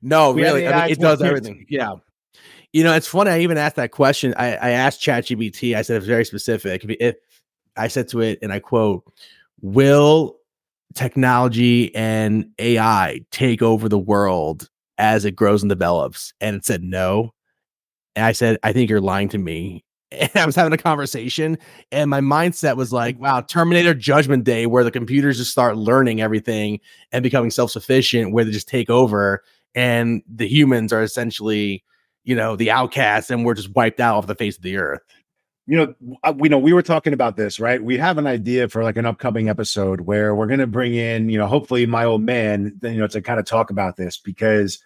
No, 0.01 0.33
we 0.33 0.43
really, 0.43 0.69
I 0.69 0.83
mean, 0.83 0.93
it 0.93 1.01
does 1.01 1.23
everything. 1.23 1.67
Yeah. 1.69 1.95
You 2.73 2.85
know, 2.85 2.95
it's 2.95 3.07
funny. 3.07 3.31
I 3.31 3.41
even 3.41 3.57
asked 3.57 3.77
that 3.77 3.91
question. 3.91 4.35
I, 4.37 4.57
I 4.57 4.71
asked 4.71 5.01
ChatGPT. 5.01 5.77
I 5.77 5.83
said 5.83 5.97
it's 5.97 6.07
very 6.07 6.25
specific. 6.25 6.85
If 6.85 7.17
I 7.77 7.89
said 7.89 8.09
to 8.09 8.21
it, 8.21 8.41
and 8.43 8.53
I 8.53 8.59
quote, 8.59 9.05
"Will 9.61 10.37
technology 10.95 11.95
and 11.95 12.47
AI 12.59 13.21
take 13.31 13.63
over 13.63 13.89
the 13.89 13.99
world 13.99 14.69
as 14.99 15.25
it 15.25 15.33
grows 15.33 15.63
and 15.63 15.69
develops? 15.71 16.33
And 16.41 16.57
it 16.57 16.65
said 16.65 16.83
no. 16.83 17.33
And 18.17 18.25
I 18.25 18.33
said, 18.33 18.59
I 18.63 18.73
think 18.73 18.91
you're 18.91 19.01
lying 19.01 19.29
to 19.31 19.39
me. 19.39 19.85
And 20.13 20.31
I 20.37 20.47
was 20.47 20.55
having 20.55 20.73
a 20.73 20.77
conversation, 20.79 21.59
and 21.91 22.09
my 22.09 22.21
mindset 22.21 22.77
was 22.77 22.93
like, 22.93 23.19
wow, 23.19 23.41
Terminator 23.41 23.95
Judgment 23.95 24.45
Day, 24.45 24.67
where 24.67 24.85
the 24.85 24.93
computers 24.93 25.39
just 25.39 25.51
start 25.51 25.77
learning 25.77 26.21
everything 26.21 26.79
and 27.11 27.25
becoming 27.25 27.51
self 27.51 27.73
sufficient, 27.73 28.33
where 28.33 28.45
they 28.45 28.53
just 28.53 28.69
take 28.69 28.89
over, 28.89 29.43
and 29.75 30.23
the 30.33 30.47
humans 30.47 30.93
are 30.93 31.03
essentially, 31.03 31.83
you 32.23 32.37
know, 32.37 32.55
the 32.55 32.71
outcasts, 32.71 33.29
and 33.29 33.45
we're 33.45 33.55
just 33.55 33.75
wiped 33.75 33.99
out 33.99 34.17
off 34.17 34.29
the 34.29 34.37
face 34.37 34.57
of 34.57 34.63
the 34.63 34.77
earth 34.77 35.01
you 35.67 35.77
know, 35.77 36.35
we 36.35 36.49
know 36.49 36.59
we 36.59 36.73
were 36.73 36.83
talking 36.83 37.15
about 37.15 37.37
this, 37.37 37.59
right? 37.59 37.83
We 37.83 37.97
have 37.97 38.19
an 38.19 38.27
idea 38.27 38.69
for 38.69 38.83
like 38.83 38.97
an 38.97 39.07
upcoming 39.07 39.49
episode 39.49 40.03
where 40.03 40.35
we're 40.35 40.47
going 40.47 40.61
to 40.61 40.67
bring 40.67 40.95
in, 40.95 41.31
you 41.31 41.39
know, 41.39 41.47
hopefully 41.47 41.87
my 41.87 42.05
old 42.05 42.23
man, 42.23 42.79
you 42.83 42.99
know, 42.99 43.07
to 43.07 43.23
kind 43.23 43.41
of 43.41 43.47
talk 43.47 43.71
about 43.71 43.97
this 43.97 44.19
because 44.19 44.79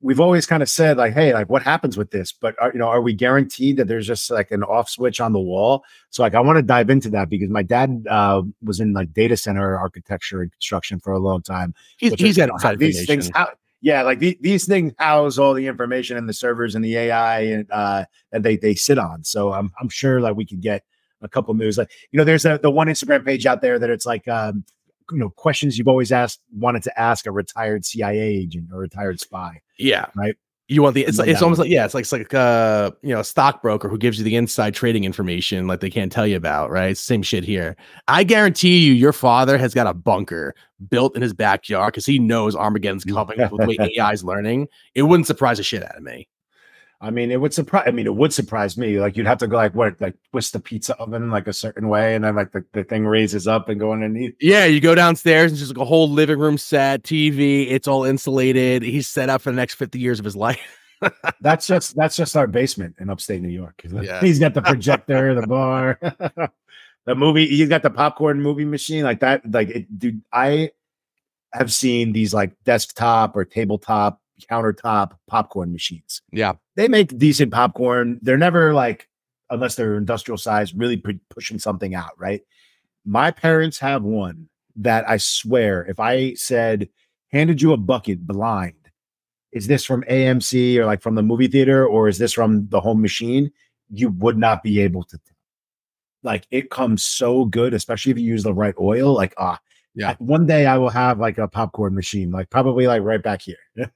we've 0.00 0.20
always 0.20 0.44
kind 0.44 0.62
of 0.62 0.68
said 0.68 0.96
like, 0.96 1.14
hey, 1.14 1.32
like 1.32 1.48
what 1.48 1.62
happens 1.62 1.96
with 1.96 2.10
this? 2.10 2.32
But 2.32 2.56
are, 2.60 2.72
you 2.72 2.80
know, 2.80 2.88
are 2.88 3.00
we 3.00 3.14
guaranteed 3.14 3.76
that 3.76 3.86
there's 3.86 4.08
just 4.08 4.28
like 4.28 4.50
an 4.50 4.64
off 4.64 4.90
switch 4.90 5.20
on 5.20 5.32
the 5.32 5.40
wall? 5.40 5.84
So 6.10 6.22
like, 6.22 6.34
I 6.34 6.40
want 6.40 6.56
to 6.56 6.62
dive 6.62 6.90
into 6.90 7.08
that 7.10 7.28
because 7.30 7.48
my 7.48 7.62
dad 7.62 8.06
uh, 8.10 8.42
was 8.64 8.80
in 8.80 8.92
like 8.92 9.12
data 9.12 9.36
center 9.36 9.78
architecture 9.78 10.42
and 10.42 10.50
construction 10.50 10.98
for 10.98 11.12
a 11.12 11.18
long 11.20 11.42
time. 11.42 11.74
He's, 11.96 12.12
he's 12.14 12.36
got 12.36 12.50
inside 12.50 12.80
these 12.80 13.06
things. 13.06 13.30
How, 13.32 13.50
yeah, 13.80 14.02
like 14.02 14.18
the, 14.18 14.36
these 14.40 14.66
things 14.66 14.92
house 14.98 15.38
all 15.38 15.54
the 15.54 15.66
information 15.66 16.16
and 16.16 16.28
the 16.28 16.32
servers 16.32 16.74
and 16.74 16.84
the 16.84 16.96
AI 16.96 17.40
and 17.40 17.70
uh, 17.70 18.04
that 18.32 18.42
they 18.42 18.56
they 18.56 18.74
sit 18.74 18.98
on. 18.98 19.24
So 19.24 19.52
I'm 19.52 19.70
I'm 19.80 19.88
sure 19.88 20.20
like 20.20 20.36
we 20.36 20.46
could 20.46 20.60
get 20.60 20.82
a 21.22 21.28
couple 21.28 21.54
moves. 21.54 21.78
Like 21.78 21.90
you 22.10 22.18
know, 22.18 22.24
there's 22.24 22.44
a, 22.44 22.58
the 22.62 22.70
one 22.70 22.88
Instagram 22.88 23.24
page 23.24 23.46
out 23.46 23.60
there 23.60 23.78
that 23.78 23.90
it's 23.90 24.06
like 24.06 24.26
um, 24.28 24.64
you 25.10 25.18
know 25.18 25.30
questions 25.30 25.78
you've 25.78 25.88
always 25.88 26.12
asked 26.12 26.40
wanted 26.54 26.82
to 26.84 27.00
ask 27.00 27.26
a 27.26 27.30
retired 27.30 27.84
CIA 27.84 28.18
agent 28.18 28.68
or 28.72 28.78
retired 28.78 29.20
spy. 29.20 29.60
Yeah, 29.78 30.06
right. 30.14 30.36
You 30.68 30.82
want 30.82 30.94
the 30.96 31.04
it's 31.04 31.18
like, 31.18 31.28
it's 31.28 31.42
almost 31.42 31.60
like 31.60 31.70
yeah, 31.70 31.84
it's 31.84 31.94
like 31.94 32.02
it's 32.02 32.12
like 32.12 32.34
uh 32.34 32.90
you 33.02 33.14
know 33.14 33.20
a 33.20 33.24
stockbroker 33.24 33.88
who 33.88 33.96
gives 33.96 34.18
you 34.18 34.24
the 34.24 34.34
inside 34.34 34.74
trading 34.74 35.04
information 35.04 35.68
like 35.68 35.78
they 35.78 35.90
can't 35.90 36.10
tell 36.10 36.26
you 36.26 36.36
about, 36.36 36.70
right? 36.70 36.96
same 36.96 37.22
shit 37.22 37.44
here. 37.44 37.76
I 38.08 38.24
guarantee 38.24 38.78
you, 38.78 38.92
your 38.92 39.12
father 39.12 39.58
has 39.58 39.74
got 39.74 39.86
a 39.86 39.94
bunker 39.94 40.54
built 40.90 41.14
in 41.14 41.22
his 41.22 41.32
backyard 41.32 41.92
because 41.92 42.04
he 42.04 42.18
knows 42.18 42.56
Armageddon's 42.56 43.04
coming 43.04 43.38
with 43.38 43.60
the 43.60 43.66
way 43.66 43.76
AI 43.96 44.12
is 44.12 44.24
learning. 44.24 44.66
It 44.96 45.02
wouldn't 45.02 45.28
surprise 45.28 45.58
the 45.58 45.62
shit 45.62 45.84
out 45.84 45.96
of 45.96 46.02
me. 46.02 46.26
I 47.00 47.10
mean, 47.10 47.30
it 47.30 47.40
would 47.40 47.52
surprise. 47.52 47.84
I 47.86 47.90
mean, 47.90 48.06
it 48.06 48.14
would 48.14 48.32
surprise 48.32 48.78
me. 48.78 48.98
Like 48.98 49.16
you'd 49.16 49.26
have 49.26 49.38
to 49.38 49.46
go 49.46 49.56
like 49.56 49.74
what, 49.74 50.00
like 50.00 50.14
twist 50.30 50.54
the 50.54 50.60
pizza 50.60 50.96
oven 50.96 51.30
like 51.30 51.46
a 51.46 51.52
certain 51.52 51.88
way, 51.88 52.14
and 52.14 52.24
then 52.24 52.34
like 52.34 52.52
the, 52.52 52.64
the 52.72 52.84
thing 52.84 53.06
raises 53.06 53.46
up 53.46 53.68
and 53.68 53.78
go 53.78 53.92
underneath. 53.92 54.34
Yeah, 54.40 54.64
you 54.64 54.80
go 54.80 54.94
downstairs 54.94 55.52
and 55.52 55.58
just 55.58 55.76
like 55.76 55.82
a 55.82 55.84
whole 55.84 56.08
living 56.08 56.38
room 56.38 56.56
set, 56.56 57.02
TV. 57.02 57.70
It's 57.70 57.86
all 57.86 58.04
insulated. 58.04 58.82
He's 58.82 59.08
set 59.08 59.28
up 59.28 59.42
for 59.42 59.50
the 59.50 59.56
next 59.56 59.74
fifty 59.74 59.98
years 59.98 60.18
of 60.18 60.24
his 60.24 60.36
life. 60.36 60.58
that's 61.42 61.66
just 61.66 61.94
that's 61.96 62.16
just 62.16 62.34
our 62.34 62.46
basement 62.46 62.96
in 62.98 63.10
upstate 63.10 63.42
New 63.42 63.50
York. 63.50 63.82
Yeah. 63.84 64.20
He's 64.20 64.38
got 64.38 64.54
the 64.54 64.62
projector, 64.62 65.38
the 65.38 65.46
bar, 65.46 65.98
the 67.04 67.14
movie. 67.14 67.46
He's 67.46 67.68
got 67.68 67.82
the 67.82 67.90
popcorn 67.90 68.40
movie 68.40 68.64
machine 68.64 69.04
like 69.04 69.20
that. 69.20 69.42
Like, 69.50 69.68
it, 69.68 69.98
dude, 69.98 70.22
I 70.32 70.70
have 71.52 71.70
seen 71.72 72.12
these 72.12 72.32
like 72.32 72.52
desktop 72.64 73.36
or 73.36 73.44
tabletop 73.44 74.20
countertop 74.50 75.12
popcorn 75.26 75.72
machines. 75.72 76.22
Yeah. 76.32 76.54
They 76.74 76.88
make 76.88 77.16
decent 77.16 77.52
popcorn. 77.52 78.18
They're 78.22 78.36
never 78.36 78.74
like, 78.74 79.08
unless 79.50 79.74
they're 79.76 79.96
industrial 79.96 80.38
size, 80.38 80.74
really 80.74 80.96
p- 80.96 81.20
pushing 81.30 81.58
something 81.58 81.94
out, 81.94 82.12
right? 82.18 82.42
My 83.04 83.30
parents 83.30 83.78
have 83.78 84.02
one 84.02 84.48
that 84.76 85.08
I 85.08 85.16
swear, 85.16 85.86
if 85.86 86.00
I 86.00 86.34
said, 86.34 86.88
handed 87.32 87.62
you 87.62 87.72
a 87.72 87.76
bucket 87.76 88.26
blind, 88.26 88.74
is 89.52 89.66
this 89.66 89.84
from 89.84 90.02
AMC 90.02 90.76
or 90.76 90.86
like 90.86 91.00
from 91.00 91.14
the 91.14 91.22
movie 91.22 91.46
theater 91.46 91.86
or 91.86 92.08
is 92.08 92.18
this 92.18 92.32
from 92.32 92.68
the 92.68 92.80
home 92.80 93.00
machine? 93.00 93.50
You 93.88 94.10
would 94.10 94.36
not 94.36 94.62
be 94.62 94.80
able 94.80 95.04
to 95.04 95.16
tell. 95.16 95.36
Like 96.22 96.46
it 96.50 96.70
comes 96.70 97.02
so 97.04 97.44
good, 97.44 97.72
especially 97.72 98.12
if 98.12 98.18
you 98.18 98.24
use 98.24 98.42
the 98.42 98.52
right 98.52 98.74
oil. 98.80 99.14
Like, 99.14 99.32
ah, 99.38 99.58
yeah. 99.96 100.14
One 100.18 100.46
day 100.46 100.66
I 100.66 100.76
will 100.78 100.90
have 100.90 101.18
like 101.18 101.38
a 101.38 101.48
popcorn 101.48 101.94
machine, 101.94 102.30
like 102.30 102.50
probably 102.50 102.86
like 102.86 103.02
right 103.02 103.22
back 103.22 103.40
here. 103.40 103.56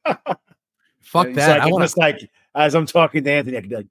fuck 1.01 1.33
that. 1.35 1.59
Like, 1.59 1.63
I 1.63 1.67
want 1.67 1.89
to 1.89 2.01
like 2.01 2.31
as 2.55 2.75
I'm 2.75 2.87
talking 2.87 3.23
to 3.23 3.31
Anthony, 3.31 3.59
I 3.59 3.61
could 3.61 3.71
be 3.71 3.77
like, 3.77 3.87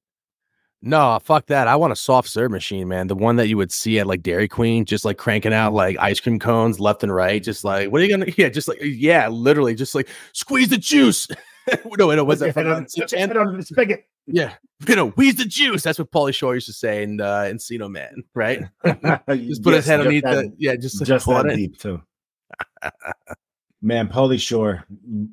no, 0.82 1.20
fuck 1.22 1.46
that. 1.48 1.68
I 1.68 1.76
want 1.76 1.94
a 1.94 1.96
soft 1.96 2.30
serve 2.30 2.52
machine, 2.52 2.88
man. 2.88 3.08
The 3.08 3.16
one 3.16 3.36
that 3.36 3.48
you 3.48 3.58
would 3.58 3.72
see 3.72 4.00
at 4.00 4.08
like 4.08 4.24
Dairy 4.24 4.48
Queen, 4.48 4.86
just 4.86 5.04
like 5.06 5.18
cranking 5.18 5.54
out 5.54 5.74
like 5.74 5.98
ice 6.00 6.20
cream 6.20 6.40
cones 6.40 6.80
left 6.80 7.04
and 7.04 7.14
right. 7.14 7.44
Just 7.44 7.64
like, 7.64 7.92
what 7.92 8.02
are 8.02 8.06
you 8.06 8.10
gonna? 8.10 8.32
Yeah, 8.38 8.50
just 8.50 8.68
like, 8.68 8.80
yeah, 8.82 9.28
literally, 9.28 9.76
just 9.76 9.94
like 9.94 10.08
squeeze 10.34 10.70
the 10.70 10.78
juice. 10.78 11.28
no, 11.98 12.14
no, 12.14 12.24
was 12.24 12.40
that? 12.40 12.56
Head 12.56 12.68
on, 12.68 12.88
head 13.12 13.38
on 13.38 13.58
the 13.58 13.64
spigot. 13.64 14.06
Yeah, 14.26 14.54
you 14.88 14.96
know, 14.96 15.10
wheeze 15.10 15.36
the 15.36 15.46
juice. 15.46 15.84
That's 15.84 16.00
what 16.00 16.12
Pauly 16.12 16.34
Shore 16.34 16.54
used 16.54 16.68
to 16.68 16.74
say 16.74 17.04
in 17.04 17.20
uh, 17.20 17.50
Encino 17.52 17.90
Man, 17.90 18.24
right? 18.36 18.62
just 18.86 19.64
put 19.64 19.74
yes, 19.74 19.84
his 19.84 19.86
head 19.86 20.00
underneath 20.00 20.24
the 20.24 20.54
yeah, 20.58 20.76
just 20.76 21.04
just 21.06 21.26
that 21.26 21.46
it. 21.48 21.56
deep 21.56 21.80
too. 21.80 22.02
Man, 23.82 24.08
Pauly 24.08 24.40
Shore, 24.40 24.86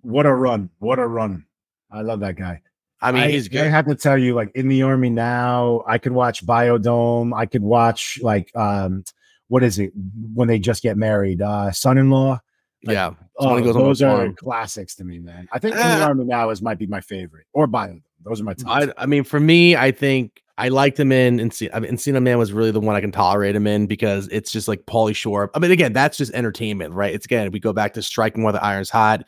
what 0.03 0.27
a 0.27 0.33
run! 0.33 0.71
What 0.79 0.99
a 0.99 1.07
run! 1.07 1.45
I 1.91 2.03
love 2.03 2.21
that 2.21 2.37
guy. 2.37 2.63
I 3.01 3.13
mean, 3.13 3.25
I, 3.25 3.31
he's 3.31 3.49
good. 3.49 3.63
I 3.63 3.69
have 3.69 3.87
to 3.87 3.95
tell 3.95 4.17
you, 4.17 4.35
like 4.35 4.53
in 4.55 4.69
the 4.69 4.83
army 4.83 5.11
now, 5.11 5.83
I 5.87 5.99
could 5.99 6.13
watch 6.13 6.47
Biodome. 6.47 7.37
I 7.37 7.47
could 7.47 7.63
watch 7.63 8.19
like 8.23 8.51
um, 8.57 9.05
what 9.49 9.63
is 9.63 9.79
it 9.79 9.93
when 10.35 10.49
they 10.49 10.59
just 10.59 10.83
get 10.83 10.97
married? 10.97 11.43
Uh, 11.43 11.71
son-in-law. 11.73 12.41
Like, 12.87 12.95
yeah, 12.95 13.13
oh, 13.39 13.61
those 13.61 14.03
are 14.03 14.33
classics 14.33 14.95
to 14.97 15.05
me, 15.05 15.19
man. 15.19 15.49
I 15.53 15.59
think 15.59 15.77
uh, 15.77 15.81
in 15.81 15.99
the 15.99 16.05
army 16.05 16.25
now 16.25 16.51
is 16.51 16.63
might 16.63 16.79
be 16.79 16.87
my 16.87 17.01
favorite, 17.01 17.47
or 17.53 17.67
Biodome. 17.67 18.03
Those 18.25 18.41
are 18.41 18.45
my. 18.45 18.55
I, 18.67 18.89
I, 18.97 19.07
mean, 19.07 19.25
for 19.25 19.39
me, 19.41 19.77
I 19.77 19.93
think 19.93 20.43
I 20.59 20.69
liked 20.69 20.99
him 20.99 21.13
in 21.13 21.39
Encino. 21.39 21.71
I 21.73 21.81
mean, 21.81 21.93
Encino 21.93 22.23
Man 22.23 22.39
was 22.39 22.53
really 22.53 22.71
the 22.71 22.81
one 22.81 22.97
I 22.97 23.01
can 23.01 23.13
tolerate 23.13 23.55
him 23.55 23.67
in 23.67 23.87
because 23.87 24.29
it's 24.29 24.51
just 24.51 24.69
like 24.69 24.87
Pauly 24.87 25.15
Shore. 25.15 25.51
I 25.55 25.59
mean, 25.59 25.71
again, 25.71 25.93
that's 25.93 26.17
just 26.17 26.33
entertainment, 26.33 26.95
right? 26.95 27.15
It's 27.15 27.27
again, 27.27 27.51
we 27.51 27.61
go 27.61 27.73
back 27.73 27.95
to 27.95 28.03
striking 28.03 28.43
while 28.43 28.53
the 28.53 28.65
iron's 28.65 28.91
hot. 28.91 29.25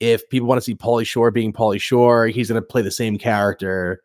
If 0.00 0.28
people 0.30 0.48
want 0.48 0.58
to 0.58 0.62
see 0.62 0.74
Pauly 0.74 1.06
Shore 1.06 1.30
being 1.30 1.52
Pauly 1.52 1.80
Shore, 1.80 2.26
he's 2.28 2.48
going 2.48 2.60
to 2.60 2.66
play 2.66 2.80
the 2.80 2.90
same 2.90 3.18
character, 3.18 4.00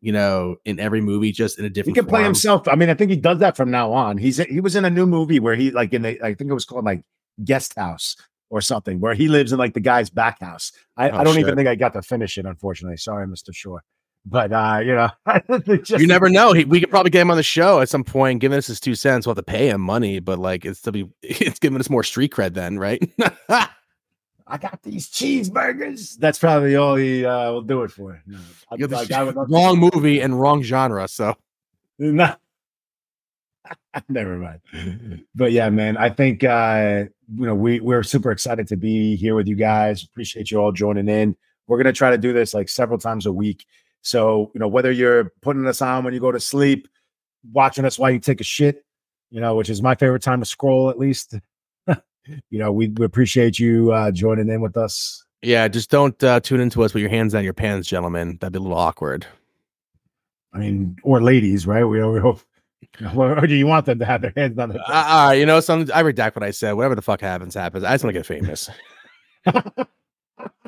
you 0.00 0.12
know, 0.12 0.56
in 0.64 0.80
every 0.80 1.02
movie, 1.02 1.32
just 1.32 1.58
in 1.58 1.66
a 1.66 1.70
different. 1.70 1.96
He 1.96 2.00
can 2.00 2.08
form. 2.08 2.20
play 2.20 2.24
himself. 2.24 2.66
I 2.68 2.76
mean, 2.76 2.88
I 2.88 2.94
think 2.94 3.10
he 3.10 3.16
does 3.16 3.38
that 3.40 3.56
from 3.56 3.70
now 3.70 3.92
on. 3.92 4.16
He's 4.16 4.38
he 4.38 4.60
was 4.60 4.76
in 4.76 4.84
a 4.84 4.90
new 4.90 5.06
movie 5.06 5.40
where 5.40 5.54
he 5.54 5.70
like 5.70 5.92
in 5.92 6.02
the 6.02 6.24
I 6.24 6.34
think 6.34 6.50
it 6.50 6.54
was 6.54 6.64
called 6.64 6.86
like 6.86 7.04
Guest 7.44 7.74
House 7.76 8.16
or 8.50 8.60
something 8.60 9.00
where 9.00 9.14
he 9.14 9.28
lives 9.28 9.52
in 9.52 9.58
like 9.58 9.74
the 9.74 9.80
guy's 9.80 10.10
back 10.10 10.40
house. 10.40 10.72
I, 10.96 11.10
oh, 11.10 11.18
I 11.18 11.24
don't 11.24 11.34
shit. 11.34 11.40
even 11.40 11.56
think 11.56 11.68
I 11.68 11.74
got 11.74 11.92
to 11.94 12.02
finish 12.02 12.38
it, 12.38 12.46
unfortunately. 12.46 12.96
Sorry, 12.96 13.26
Mr. 13.26 13.54
Shore. 13.54 13.82
But 14.26 14.52
uh, 14.52 14.80
you 14.82 14.94
know, 14.94 15.10
just, 15.82 16.00
you 16.00 16.06
never 16.06 16.30
know. 16.30 16.52
He, 16.52 16.64
we 16.64 16.80
could 16.80 16.90
probably 16.90 17.10
get 17.10 17.20
him 17.20 17.30
on 17.30 17.36
the 17.36 17.42
show 17.42 17.80
at 17.80 17.90
some 17.90 18.04
point, 18.04 18.40
giving 18.40 18.56
us 18.56 18.66
his 18.66 18.80
two 18.80 18.94
cents. 18.94 19.26
We'll 19.26 19.34
have 19.34 19.44
to 19.44 19.50
pay 19.50 19.68
him 19.68 19.82
money, 19.82 20.18
but 20.18 20.38
like 20.38 20.64
it's 20.64 20.80
to 20.82 20.92
be 20.92 21.10
it's 21.22 21.58
giving 21.58 21.78
us 21.78 21.90
more 21.90 22.02
street 22.02 22.32
cred 22.32 22.54
then, 22.54 22.78
right? 22.78 23.02
I 24.46 24.58
got 24.58 24.82
these 24.82 25.08
cheeseburgers. 25.10 26.16
That's 26.18 26.38
probably 26.38 26.76
all 26.76 26.96
he 26.96 27.24
uh, 27.24 27.52
will 27.52 27.62
do 27.62 27.82
it 27.82 27.90
for. 27.90 28.22
No, 28.26 28.38
I, 28.70 28.76
like, 28.76 29.34
wrong 29.48 29.78
movie 29.78 30.20
and 30.20 30.38
wrong 30.38 30.62
genre. 30.62 31.08
So, 31.08 31.34
not 31.98 32.40
Never 34.08 34.36
mind. 34.36 35.24
But 35.34 35.52
yeah, 35.52 35.70
man, 35.70 35.96
I 35.96 36.10
think 36.10 36.44
uh, 36.44 37.04
you 37.34 37.46
know 37.46 37.54
we 37.54 37.80
we're 37.80 38.02
super 38.02 38.30
excited 38.30 38.68
to 38.68 38.76
be 38.76 39.16
here 39.16 39.34
with 39.34 39.46
you 39.46 39.56
guys. 39.56 40.02
Appreciate 40.02 40.50
you 40.50 40.58
all 40.58 40.72
joining 40.72 41.08
in. 41.08 41.36
We're 41.66 41.78
gonna 41.78 41.92
try 41.92 42.10
to 42.10 42.18
do 42.18 42.32
this 42.32 42.54
like 42.54 42.68
several 42.68 42.98
times 42.98 43.26
a 43.26 43.32
week. 43.32 43.64
So 44.02 44.50
you 44.54 44.60
know 44.60 44.68
whether 44.68 44.90
you're 44.90 45.32
putting 45.42 45.66
us 45.66 45.80
on 45.80 46.04
when 46.04 46.14
you 46.14 46.20
go 46.20 46.32
to 46.32 46.40
sleep, 46.40 46.88
watching 47.52 47.84
us 47.84 47.98
while 47.98 48.10
you 48.10 48.18
take 48.18 48.40
a 48.40 48.44
shit, 48.44 48.84
you 49.30 49.40
know, 49.40 49.54
which 49.54 49.70
is 49.70 49.82
my 49.82 49.94
favorite 49.94 50.22
time 50.22 50.40
to 50.40 50.46
scroll 50.46 50.90
at 50.90 50.98
least. 50.98 51.34
you 51.86 52.58
know, 52.58 52.72
we, 52.72 52.88
we 52.88 53.04
appreciate 53.04 53.58
you 53.58 53.92
uh, 53.92 54.10
joining 54.10 54.48
in 54.48 54.60
with 54.60 54.76
us. 54.76 55.24
Yeah, 55.42 55.68
just 55.68 55.90
don't 55.90 56.22
uh, 56.24 56.40
tune 56.40 56.60
into 56.60 56.82
us 56.82 56.94
with 56.94 57.02
your 57.02 57.10
hands 57.10 57.34
down 57.34 57.44
your 57.44 57.52
pants, 57.52 57.86
gentlemen. 57.86 58.38
That'd 58.40 58.54
be 58.54 58.58
a 58.58 58.62
little 58.62 58.78
awkward. 58.78 59.26
I 60.54 60.58
mean, 60.58 60.96
or 61.02 61.20
ladies, 61.20 61.66
right? 61.66 61.84
We, 61.84 62.02
we 62.02 62.20
hope. 62.20 62.40
Or 63.16 63.46
do 63.46 63.54
you 63.54 63.66
want 63.66 63.86
them 63.86 63.98
to 63.98 64.04
have 64.04 64.22
their 64.22 64.32
hands 64.36 64.56
down? 64.56 64.70
Their 64.70 64.80
uh, 64.80 65.28
uh, 65.28 65.32
you 65.32 65.46
know, 65.46 65.60
some 65.60 65.82
I 65.94 66.02
redact 66.02 66.36
what 66.36 66.42
I 66.42 66.50
said. 66.50 66.72
Whatever 66.72 66.94
the 66.94 67.02
fuck 67.02 67.20
happens, 67.20 67.54
happens. 67.54 67.84
I 67.84 67.92
just 67.92 68.04
want 68.04 68.14
to 68.14 68.18
get 68.18 68.26
famous. 68.26 68.70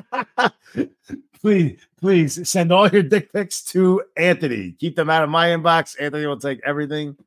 please, 1.41 1.79
please 1.99 2.49
send 2.49 2.71
all 2.71 2.87
your 2.89 3.03
dick 3.03 3.31
pics 3.33 3.61
to 3.61 4.03
Anthony. 4.15 4.73
Keep 4.79 4.95
them 4.95 5.09
out 5.09 5.23
of 5.23 5.29
my 5.29 5.47
inbox. 5.47 5.95
Anthony 5.99 6.25
will 6.25 6.39
take 6.39 6.59
everything. 6.65 7.17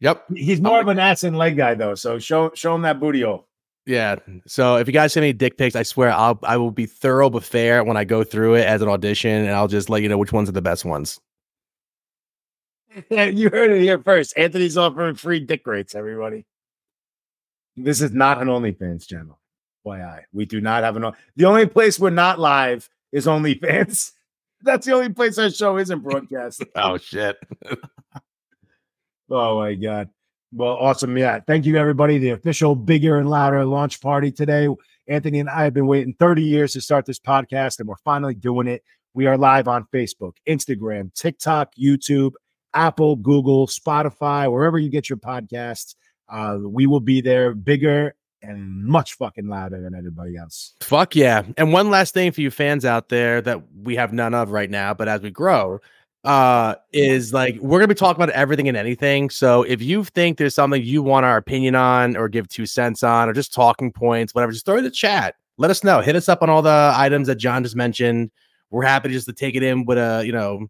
Yep. 0.00 0.24
He's 0.34 0.60
more 0.60 0.80
of 0.80 0.88
an 0.88 0.98
ass 0.98 1.22
and 1.22 1.38
leg 1.38 1.56
guy 1.56 1.74
though, 1.74 1.94
so 1.94 2.18
show 2.18 2.50
show 2.54 2.74
him 2.74 2.82
that 2.82 2.98
booty 2.98 3.22
hole. 3.22 3.46
Yeah. 3.86 4.16
So 4.46 4.76
if 4.76 4.86
you 4.86 4.92
guys 4.92 5.12
send 5.12 5.22
me 5.22 5.32
dick 5.32 5.56
pics, 5.56 5.76
I 5.76 5.82
swear 5.82 6.10
I'll 6.10 6.38
I 6.42 6.56
will 6.56 6.70
be 6.70 6.86
thorough 6.86 7.30
but 7.30 7.44
fair 7.44 7.84
when 7.84 7.96
I 7.96 8.04
go 8.04 8.24
through 8.24 8.54
it 8.54 8.66
as 8.66 8.82
an 8.82 8.88
audition, 8.88 9.30
and 9.30 9.50
I'll 9.50 9.68
just 9.68 9.88
let 9.88 10.02
you 10.02 10.08
know 10.08 10.18
which 10.18 10.32
ones 10.32 10.48
are 10.48 10.52
the 10.52 10.62
best 10.62 10.84
ones. 10.84 11.20
you 13.10 13.50
heard 13.50 13.70
it 13.70 13.80
here 13.80 13.98
first. 13.98 14.34
Anthony's 14.36 14.76
offering 14.76 15.14
free 15.14 15.40
dick 15.40 15.66
rates, 15.66 15.94
everybody. 15.94 16.44
This 17.76 18.00
is 18.00 18.12
not 18.12 18.40
an 18.40 18.48
OnlyFans 18.48 19.06
channel. 19.06 19.38
FYI, 19.86 20.22
we 20.32 20.44
do 20.44 20.60
not 20.60 20.84
have 20.84 20.96
an. 20.96 21.12
The 21.36 21.46
only 21.46 21.66
place 21.66 21.98
we're 21.98 22.10
not 22.10 22.38
live 22.38 22.88
is 23.10 23.26
OnlyFans. 23.26 24.12
That's 24.62 24.86
the 24.86 24.92
only 24.92 25.08
place 25.08 25.38
our 25.38 25.50
show 25.50 25.76
isn't 25.78 26.00
broadcast. 26.00 26.62
oh 26.76 26.98
shit. 26.98 27.36
oh 29.30 29.58
my 29.58 29.74
god. 29.74 30.10
Well, 30.52 30.76
awesome. 30.76 31.16
Yeah. 31.16 31.40
Thank 31.40 31.64
you, 31.64 31.76
everybody. 31.76 32.18
The 32.18 32.30
official 32.30 32.76
bigger 32.76 33.18
and 33.18 33.28
louder 33.28 33.64
launch 33.64 34.00
party 34.00 34.30
today. 34.30 34.68
Anthony 35.08 35.40
and 35.40 35.48
I 35.48 35.64
have 35.64 35.74
been 35.74 35.86
waiting 35.86 36.14
30 36.14 36.42
years 36.42 36.74
to 36.74 36.80
start 36.80 37.06
this 37.06 37.18
podcast, 37.18 37.80
and 37.80 37.88
we're 37.88 37.96
finally 38.04 38.34
doing 38.34 38.68
it. 38.68 38.84
We 39.14 39.26
are 39.26 39.36
live 39.36 39.66
on 39.66 39.86
Facebook, 39.92 40.34
Instagram, 40.48 41.12
TikTok, 41.14 41.72
YouTube, 41.74 42.32
Apple, 42.74 43.16
Google, 43.16 43.66
Spotify, 43.66 44.50
wherever 44.50 44.78
you 44.78 44.88
get 44.88 45.08
your 45.08 45.18
podcasts. 45.18 45.94
Uh, 46.28 46.58
we 46.62 46.86
will 46.86 47.00
be 47.00 47.20
there 47.20 47.54
bigger 47.54 48.14
and 48.42 48.84
much 48.84 49.14
fucking 49.14 49.48
louder 49.48 49.80
than 49.80 49.94
anybody 49.94 50.36
else. 50.36 50.74
Fuck 50.80 51.14
yeah. 51.14 51.42
And 51.56 51.72
one 51.72 51.90
last 51.90 52.14
thing 52.14 52.32
for 52.32 52.40
you 52.40 52.50
fans 52.50 52.84
out 52.84 53.08
there 53.08 53.40
that 53.42 53.62
we 53.82 53.94
have 53.96 54.12
none 54.12 54.34
of 54.34 54.50
right 54.50 54.70
now, 54.70 54.94
but 54.94 55.08
as 55.08 55.20
we 55.20 55.30
grow, 55.30 55.80
uh 56.24 56.76
is 56.92 57.32
like 57.32 57.56
we're 57.60 57.80
gonna 57.80 57.88
be 57.88 57.96
talking 57.96 58.22
about 58.22 58.32
everything 58.34 58.68
and 58.68 58.76
anything. 58.76 59.28
So 59.28 59.64
if 59.64 59.82
you 59.82 60.04
think 60.04 60.38
there's 60.38 60.54
something 60.54 60.80
you 60.80 61.02
want 61.02 61.26
our 61.26 61.36
opinion 61.36 61.74
on 61.74 62.16
or 62.16 62.28
give 62.28 62.48
two 62.48 62.64
cents 62.64 63.02
on 63.02 63.28
or 63.28 63.32
just 63.32 63.52
talking 63.52 63.90
points, 63.90 64.32
whatever, 64.32 64.52
just 64.52 64.64
throw 64.64 64.76
it 64.76 64.78
in 64.78 64.84
the 64.84 64.90
chat. 64.90 65.34
Let 65.58 65.70
us 65.70 65.82
know. 65.82 66.00
Hit 66.00 66.16
us 66.16 66.28
up 66.28 66.40
on 66.42 66.48
all 66.48 66.62
the 66.62 66.92
items 66.96 67.26
that 67.26 67.36
John 67.36 67.64
just 67.64 67.76
mentioned. 67.76 68.30
We're 68.70 68.84
happy 68.84 69.10
just 69.10 69.26
to 69.26 69.32
take 69.32 69.54
it 69.56 69.62
in 69.62 69.84
with 69.84 69.98
a, 69.98 70.22
you 70.24 70.32
know, 70.32 70.68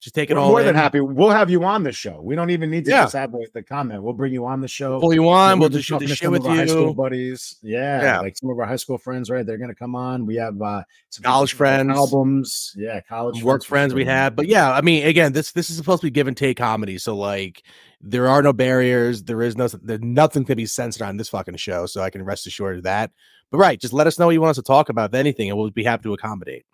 just 0.00 0.14
take 0.14 0.30
it 0.30 0.34
We're 0.34 0.40
all. 0.40 0.50
More 0.50 0.60
in. 0.60 0.66
than 0.66 0.76
happy. 0.76 1.00
We'll 1.00 1.30
have 1.30 1.50
you 1.50 1.64
on 1.64 1.82
the 1.82 1.90
show. 1.90 2.20
We 2.22 2.36
don't 2.36 2.50
even 2.50 2.70
need 2.70 2.84
to 2.84 2.90
yeah. 2.92 3.02
just 3.02 3.14
have 3.14 3.34
the 3.52 3.62
comment. 3.64 4.00
We'll 4.02 4.12
bring 4.12 4.32
you 4.32 4.46
on 4.46 4.60
the 4.60 4.68
show. 4.68 5.00
Pull 5.00 5.12
you 5.12 5.28
on. 5.28 5.58
We'll, 5.58 5.68
we'll 5.68 5.78
just 5.78 5.88
shoot 5.88 5.98
the 5.98 6.14
shit 6.14 6.30
with 6.30 6.44
you. 6.44 6.50
High 6.50 6.66
school 6.66 6.94
buddies. 6.94 7.56
Yeah, 7.62 8.02
yeah, 8.02 8.20
like 8.20 8.36
some 8.36 8.48
of 8.48 8.58
our 8.60 8.66
high 8.66 8.76
school 8.76 8.96
friends. 8.96 9.28
Right, 9.28 9.44
they're 9.44 9.58
gonna 9.58 9.74
come 9.74 9.96
on. 9.96 10.24
We 10.24 10.36
have 10.36 10.60
uh, 10.62 10.84
some 11.10 11.24
college 11.24 11.54
friends, 11.54 11.90
albums. 11.90 12.74
Yeah, 12.76 13.00
college 13.00 13.42
work 13.42 13.64
friends, 13.64 13.92
friends 13.92 13.94
we 13.94 14.04
have. 14.04 14.36
But 14.36 14.46
yeah, 14.46 14.72
I 14.72 14.82
mean, 14.82 15.04
again, 15.04 15.32
this 15.32 15.50
this 15.50 15.68
is 15.68 15.76
supposed 15.76 16.02
to 16.02 16.06
be 16.06 16.12
give 16.12 16.28
and 16.28 16.36
take 16.36 16.58
comedy. 16.58 16.98
So 16.98 17.16
like, 17.16 17.64
there 18.00 18.28
are 18.28 18.40
no 18.40 18.52
barriers. 18.52 19.24
There 19.24 19.42
is 19.42 19.56
no. 19.56 19.66
There's 19.66 20.00
nothing 20.00 20.44
to 20.44 20.54
be 20.54 20.66
censored 20.66 21.02
on 21.02 21.16
this 21.16 21.30
fucking 21.30 21.56
show. 21.56 21.86
So 21.86 22.02
I 22.02 22.10
can 22.10 22.22
rest 22.22 22.46
assured 22.46 22.78
of 22.78 22.82
that. 22.84 23.10
But 23.50 23.58
right, 23.58 23.80
just 23.80 23.92
let 23.92 24.06
us 24.06 24.16
know 24.16 24.26
what 24.26 24.32
you 24.32 24.40
want 24.40 24.50
us 24.50 24.56
to 24.56 24.62
talk 24.62 24.90
about, 24.90 25.10
if 25.10 25.14
anything, 25.14 25.48
and 25.48 25.58
we'll 25.58 25.70
be 25.70 25.82
happy 25.82 26.04
to 26.04 26.12
accommodate. 26.12 26.66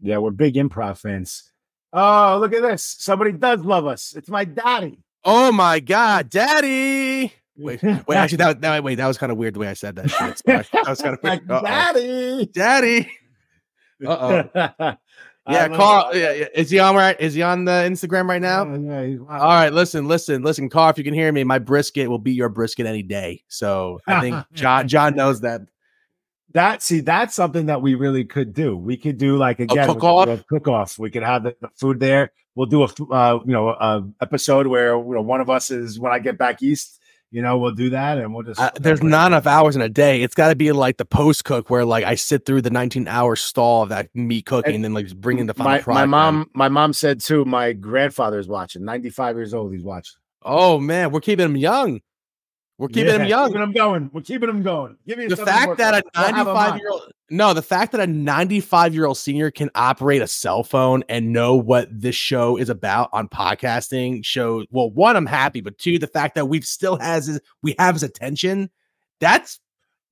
Yeah, 0.00 0.18
we're 0.18 0.30
big 0.30 0.54
improv 0.54 0.98
fans. 0.98 1.52
Oh, 1.92 2.38
look 2.40 2.52
at 2.52 2.62
this. 2.62 2.96
Somebody 2.98 3.32
does 3.32 3.60
love 3.60 3.86
us. 3.86 4.14
It's 4.16 4.28
my 4.28 4.44
daddy. 4.44 4.98
Oh 5.24 5.52
my 5.52 5.80
god, 5.80 6.30
daddy. 6.30 7.32
Wait, 7.56 7.82
wait, 7.82 8.10
actually, 8.10 8.36
that, 8.38 8.60
that 8.60 8.84
wait, 8.84 8.94
that 8.96 9.06
was 9.08 9.18
kind 9.18 9.32
of 9.32 9.38
weird 9.38 9.54
the 9.54 9.58
way 9.60 9.68
I 9.68 9.72
said 9.72 9.96
that. 9.96 10.10
Shit. 10.10 10.42
That 10.72 10.86
was 10.88 11.00
kind 11.00 11.14
of 11.14 11.22
weird. 11.22 11.48
daddy, 11.48 12.46
daddy. 12.46 13.10
Uh 14.06 14.44
oh. 14.54 14.94
Yeah, 15.48 15.68
Carl. 15.68 16.14
Yeah, 16.14 16.32
yeah, 16.32 16.46
is 16.54 16.70
he 16.70 16.78
on 16.78 16.94
right? 16.94 17.18
Is 17.18 17.34
he 17.34 17.42
on 17.42 17.64
the 17.64 17.72
Instagram 17.72 18.28
right 18.28 18.40
now? 18.40 18.64
Yeah, 18.64 19.16
All 19.28 19.48
right, 19.48 19.72
listen, 19.72 20.06
listen, 20.06 20.42
listen, 20.42 20.68
Carl. 20.68 20.90
If 20.90 20.98
you 20.98 21.04
can 21.04 21.14
hear 21.14 21.32
me, 21.32 21.42
my 21.42 21.58
brisket 21.58 22.08
will 22.08 22.18
beat 22.18 22.36
your 22.36 22.48
brisket 22.50 22.86
any 22.86 23.02
day. 23.02 23.42
So 23.48 23.98
I 24.06 24.20
think 24.20 24.36
John 24.52 24.86
John 24.88 25.16
knows 25.16 25.40
that 25.40 25.62
that 26.54 26.82
see 26.82 27.00
that's 27.00 27.34
something 27.34 27.66
that 27.66 27.82
we 27.82 27.94
really 27.94 28.24
could 28.24 28.54
do. 28.54 28.76
We 28.76 28.96
could 28.96 29.18
do 29.18 29.36
like 29.36 29.60
again 29.60 29.86
cook 29.86 30.04
off. 30.04 30.46
Cook 30.46 30.68
off. 30.68 30.98
We 30.98 31.10
could 31.10 31.22
have 31.22 31.42
the, 31.42 31.56
the, 31.60 31.68
food 31.76 32.00
there. 32.00 32.32
We'll 32.54 32.66
do 32.66 32.82
a 32.82 32.86
uh, 32.86 33.40
you 33.44 33.52
know 33.52 33.68
a 33.68 34.02
episode 34.20 34.66
where 34.66 34.96
you 34.96 35.14
know 35.14 35.22
one 35.22 35.40
of 35.40 35.50
us 35.50 35.70
is 35.70 36.00
when 36.00 36.12
I 36.12 36.18
get 36.18 36.38
back 36.38 36.62
east. 36.62 37.00
You 37.30 37.42
know, 37.42 37.58
we'll 37.58 37.74
do 37.74 37.90
that, 37.90 38.16
and 38.16 38.32
we'll 38.32 38.42
just. 38.42 38.58
Uh, 38.58 38.70
there's 38.80 39.02
not 39.02 39.26
enough 39.26 39.46
hours 39.46 39.76
in 39.76 39.82
a 39.82 39.88
day. 39.90 40.22
It's 40.22 40.34
got 40.34 40.48
to 40.48 40.56
be 40.56 40.72
like 40.72 40.96
the 40.96 41.04
post 41.04 41.44
cook, 41.44 41.68
where 41.68 41.84
like 41.84 42.02
I 42.02 42.14
sit 42.14 42.46
through 42.46 42.62
the 42.62 42.70
19 42.70 43.06
hour 43.06 43.36
stall 43.36 43.82
of 43.82 43.90
that 43.90 44.08
meat 44.14 44.46
cooking, 44.46 44.74
and 44.74 44.82
then 44.82 44.94
like 44.94 45.14
bringing 45.14 45.44
the 45.44 45.52
final 45.52 45.72
my, 45.72 45.80
product. 45.80 46.00
My 46.00 46.06
mom, 46.06 46.50
my 46.54 46.70
mom 46.70 46.94
said 46.94 47.20
too. 47.20 47.44
My 47.44 47.74
grandfather's 47.74 48.48
watching. 48.48 48.82
95 48.82 49.36
years 49.36 49.52
old. 49.52 49.74
He's 49.74 49.84
watching. 49.84 50.16
Oh 50.42 50.78
man, 50.78 51.10
we're 51.10 51.20
keeping 51.20 51.44
him 51.44 51.56
young. 51.58 52.00
We're 52.78 52.88
keeping 52.88 53.06
yeah, 53.06 53.16
him 53.16 53.26
young. 53.26 53.48
Keeping 53.48 53.62
him 53.62 53.72
going. 53.72 54.10
We're 54.12 54.22
keeping 54.22 54.48
him 54.48 54.62
going. 54.62 54.96
Give 55.06 55.18
me 55.18 55.26
the 55.26 55.36
fact 55.36 55.78
that 55.78 55.94
a 55.94 56.02
95 56.14 56.78
year 56.78 56.90
old 56.90 57.12
no, 57.30 57.52
the 57.52 57.62
fact 57.62 57.92
that 57.92 58.00
a 58.00 58.06
95 58.06 58.94
year 58.94 59.04
old 59.04 59.18
senior 59.18 59.50
can 59.50 59.70
operate 59.74 60.22
a 60.22 60.26
cell 60.26 60.62
phone 60.62 61.02
and 61.08 61.32
know 61.32 61.56
what 61.56 61.88
this 61.90 62.14
show 62.14 62.56
is 62.56 62.70
about 62.70 63.10
on 63.12 63.28
podcasting 63.28 64.24
shows. 64.24 64.66
Well, 64.70 64.90
one, 64.90 65.16
I'm 65.16 65.26
happy, 65.26 65.60
but 65.60 65.76
two, 65.76 65.98
the 65.98 66.06
fact 66.06 66.36
that 66.36 66.46
we've 66.46 66.64
still 66.64 66.96
has 66.96 67.26
his, 67.26 67.40
we 67.62 67.74
have 67.78 67.96
his 67.96 68.02
attention. 68.02 68.70
That's 69.20 69.60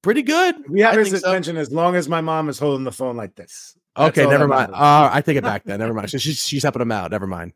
pretty 0.03 0.23
good. 0.23 0.57
We 0.69 0.81
have 0.81 0.95
I 0.95 0.99
his 0.99 1.13
attention 1.13 1.55
so. 1.55 1.61
as 1.61 1.73
long 1.73 1.95
as 1.95 2.09
my 2.09 2.21
mom 2.21 2.49
is 2.49 2.59
holding 2.59 2.85
the 2.85 2.93
phone 2.93 3.17
like 3.17 3.35
this. 3.35 3.79
That's 3.95 4.19
okay, 4.19 4.29
never 4.29 4.47
mind. 4.47 4.75
Uh, 4.75 5.09
I 5.11 5.23
take 5.23 5.39
it 5.39 5.45
back 5.45 5.65
then. 5.65 5.79
Never 5.79 5.95
mind. 5.95 6.11
She's 6.11 6.45
she's 6.45 6.63
helping 6.65 6.83
him 6.83 6.93
out. 6.93 7.13
Never 7.13 7.27
mind. 7.27 7.53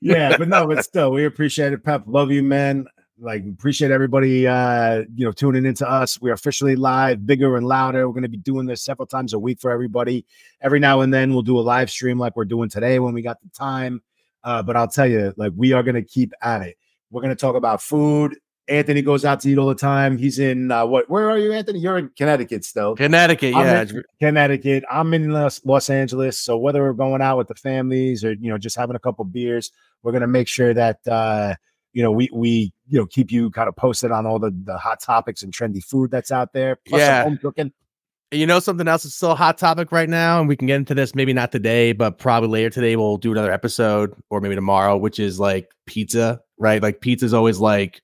yeah, 0.00 0.36
but 0.36 0.48
no, 0.48 0.66
but 0.66 0.82
still, 0.84 1.12
we 1.12 1.24
appreciate 1.24 1.72
it, 1.72 1.84
Pep. 1.84 2.02
Love 2.06 2.32
you, 2.32 2.42
man 2.42 2.86
like 3.20 3.44
appreciate 3.46 3.90
everybody 3.90 4.46
uh 4.46 5.04
you 5.14 5.24
know 5.24 5.32
tuning 5.32 5.66
into 5.66 5.88
us. 5.88 6.20
We're 6.20 6.32
officially 6.32 6.76
live 6.76 7.26
bigger 7.26 7.56
and 7.56 7.66
louder. 7.66 8.06
We're 8.06 8.14
going 8.14 8.22
to 8.22 8.28
be 8.28 8.36
doing 8.36 8.66
this 8.66 8.82
several 8.82 9.06
times 9.06 9.32
a 9.32 9.38
week 9.38 9.60
for 9.60 9.70
everybody. 9.70 10.24
Every 10.60 10.80
now 10.80 11.00
and 11.00 11.12
then 11.12 11.32
we'll 11.32 11.42
do 11.42 11.58
a 11.58 11.60
live 11.60 11.90
stream 11.90 12.18
like 12.18 12.36
we're 12.36 12.44
doing 12.44 12.68
today 12.68 12.98
when 12.98 13.14
we 13.14 13.22
got 13.22 13.40
the 13.42 13.50
time. 13.50 14.02
Uh 14.44 14.62
but 14.62 14.76
i'll 14.76 14.88
tell 14.88 15.06
you 15.06 15.32
like 15.36 15.52
we 15.56 15.72
are 15.72 15.82
going 15.82 15.96
to 15.96 16.02
keep 16.02 16.32
at 16.42 16.62
it. 16.62 16.76
We're 17.10 17.22
going 17.22 17.34
to 17.34 17.40
talk 17.40 17.56
about 17.56 17.82
food. 17.82 18.36
Anthony 18.68 19.00
goes 19.00 19.24
out 19.24 19.40
to 19.40 19.48
eat 19.48 19.56
all 19.56 19.68
the 19.68 19.74
time. 19.74 20.18
He's 20.18 20.38
in 20.38 20.70
uh 20.70 20.86
what 20.86 21.10
where 21.10 21.30
are 21.30 21.38
you 21.38 21.52
anthony? 21.52 21.80
You're 21.80 21.98
in 21.98 22.10
connecticut 22.16 22.64
still. 22.64 22.94
Connecticut 22.94 23.52
yeah. 23.52 23.84
connecticut. 24.20 24.84
I'm 24.90 25.12
in 25.14 25.30
los, 25.30 25.64
los 25.64 25.90
angeles. 25.90 26.38
So 26.38 26.56
whether 26.56 26.82
we're 26.82 26.92
going 26.92 27.22
out 27.22 27.38
with 27.38 27.48
the 27.48 27.54
families 27.54 28.24
or 28.24 28.34
you 28.34 28.50
know 28.50 28.58
just 28.58 28.76
having 28.76 28.94
a 28.94 29.00
couple 29.00 29.24
beers 29.24 29.72
we're 30.02 30.12
going 30.12 30.22
to 30.22 30.28
make 30.28 30.46
sure 30.46 30.72
that 30.72 31.06
uh 31.08 31.54
you 31.98 32.04
know, 32.04 32.12
we 32.12 32.30
we 32.32 32.72
you 32.86 32.96
know 32.96 33.06
keep 33.06 33.32
you 33.32 33.50
kind 33.50 33.68
of 33.68 33.74
posted 33.74 34.12
on 34.12 34.24
all 34.24 34.38
the 34.38 34.56
the 34.62 34.78
hot 34.78 35.00
topics 35.00 35.42
and 35.42 35.52
trendy 35.52 35.82
food 35.82 36.12
that's 36.12 36.30
out 36.30 36.52
there. 36.52 36.76
Plus 36.86 37.00
yeah, 37.00 37.24
home 37.24 37.36
cooking. 37.42 37.72
You 38.30 38.46
know 38.46 38.60
something 38.60 38.86
else 38.86 39.04
is 39.04 39.16
still 39.16 39.32
a 39.32 39.34
hot 39.34 39.58
topic 39.58 39.90
right 39.90 40.08
now, 40.08 40.38
and 40.38 40.48
we 40.48 40.54
can 40.54 40.68
get 40.68 40.76
into 40.76 40.94
this 40.94 41.16
maybe 41.16 41.32
not 41.32 41.50
today, 41.50 41.90
but 41.90 42.18
probably 42.18 42.50
later 42.50 42.70
today. 42.70 42.94
We'll 42.94 43.16
do 43.16 43.32
another 43.32 43.50
episode, 43.50 44.14
or 44.30 44.40
maybe 44.40 44.54
tomorrow, 44.54 44.96
which 44.96 45.18
is 45.18 45.40
like 45.40 45.72
pizza, 45.86 46.40
right? 46.56 46.80
Like 46.80 47.00
pizza 47.00 47.26
is 47.26 47.34
always 47.34 47.58
like, 47.58 48.00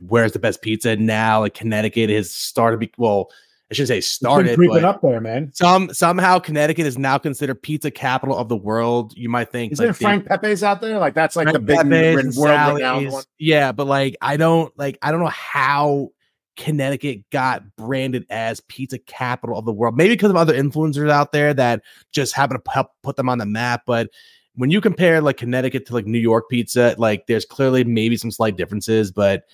where's 0.00 0.32
the 0.32 0.40
best 0.40 0.60
pizza 0.60 0.96
now? 0.96 1.38
Like 1.42 1.54
Connecticut 1.54 2.10
has 2.10 2.34
started. 2.34 2.80
Be- 2.80 2.90
well, 2.98 3.30
I 3.70 3.74
should 3.74 3.88
say 3.88 4.00
started. 4.00 4.56
creeping 4.56 4.84
up 4.84 5.02
there, 5.02 5.20
man. 5.20 5.52
Some 5.52 5.92
somehow 5.92 6.38
Connecticut 6.38 6.86
is 6.86 6.96
now 6.96 7.18
considered 7.18 7.62
pizza 7.62 7.90
capital 7.90 8.36
of 8.36 8.48
the 8.48 8.56
world. 8.56 9.12
You 9.14 9.28
might 9.28 9.52
think 9.52 9.72
is 9.72 9.78
like, 9.78 9.86
there 9.86 9.94
Frank 9.94 10.26
Pepe's 10.26 10.62
out 10.62 10.80
there? 10.80 10.98
Like 10.98 11.14
that's 11.14 11.36
like 11.36 11.44
Frank 11.44 11.58
the 11.58 11.82
big 11.84 12.36
world 12.36 12.76
renowned 12.76 13.12
one. 13.12 13.24
Yeah, 13.38 13.72
but 13.72 13.86
like 13.86 14.16
I 14.22 14.38
don't 14.38 14.76
like 14.78 14.98
I 15.02 15.10
don't 15.10 15.20
know 15.20 15.26
how 15.26 16.10
Connecticut 16.56 17.28
got 17.30 17.76
branded 17.76 18.24
as 18.30 18.60
pizza 18.68 18.98
capital 18.98 19.58
of 19.58 19.66
the 19.66 19.72
world. 19.72 19.96
Maybe 19.96 20.14
because 20.14 20.30
of 20.30 20.36
other 20.36 20.54
influencers 20.54 21.10
out 21.10 21.32
there 21.32 21.52
that 21.52 21.82
just 22.10 22.34
happen 22.34 22.58
to 22.58 22.70
help 22.70 22.88
put 23.02 23.16
them 23.16 23.28
on 23.28 23.38
the 23.38 23.46
map. 23.46 23.82
But 23.86 24.08
when 24.54 24.70
you 24.70 24.80
compare 24.80 25.20
like 25.20 25.36
Connecticut 25.36 25.86
to 25.86 25.94
like 25.94 26.06
New 26.06 26.18
York 26.18 26.48
pizza, 26.50 26.94
like 26.96 27.26
there's 27.26 27.44
clearly 27.44 27.84
maybe 27.84 28.16
some 28.16 28.30
slight 28.30 28.56
differences, 28.56 29.12
but 29.12 29.44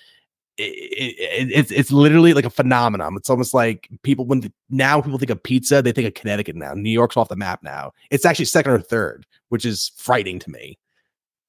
it, 0.57 0.63
it, 0.63 1.51
it's 1.51 1.71
it's 1.71 1.91
literally 1.91 2.33
like 2.33 2.45
a 2.45 2.49
phenomenon. 2.49 3.15
It's 3.17 3.29
almost 3.29 3.53
like 3.53 3.89
people 4.03 4.25
when 4.25 4.41
the, 4.41 4.53
now 4.69 5.01
people 5.01 5.19
think 5.19 5.31
of 5.31 5.43
pizza, 5.43 5.81
they 5.81 5.91
think 5.91 6.07
of 6.07 6.13
Connecticut 6.13 6.55
now. 6.55 6.73
New 6.73 6.89
York's 6.89 7.17
off 7.17 7.29
the 7.29 7.35
map 7.35 7.61
now. 7.63 7.91
It's 8.09 8.25
actually 8.25 8.45
second 8.45 8.71
or 8.71 8.79
third, 8.79 9.25
which 9.49 9.65
is 9.65 9.91
frightening 9.97 10.39
to 10.39 10.49
me. 10.49 10.77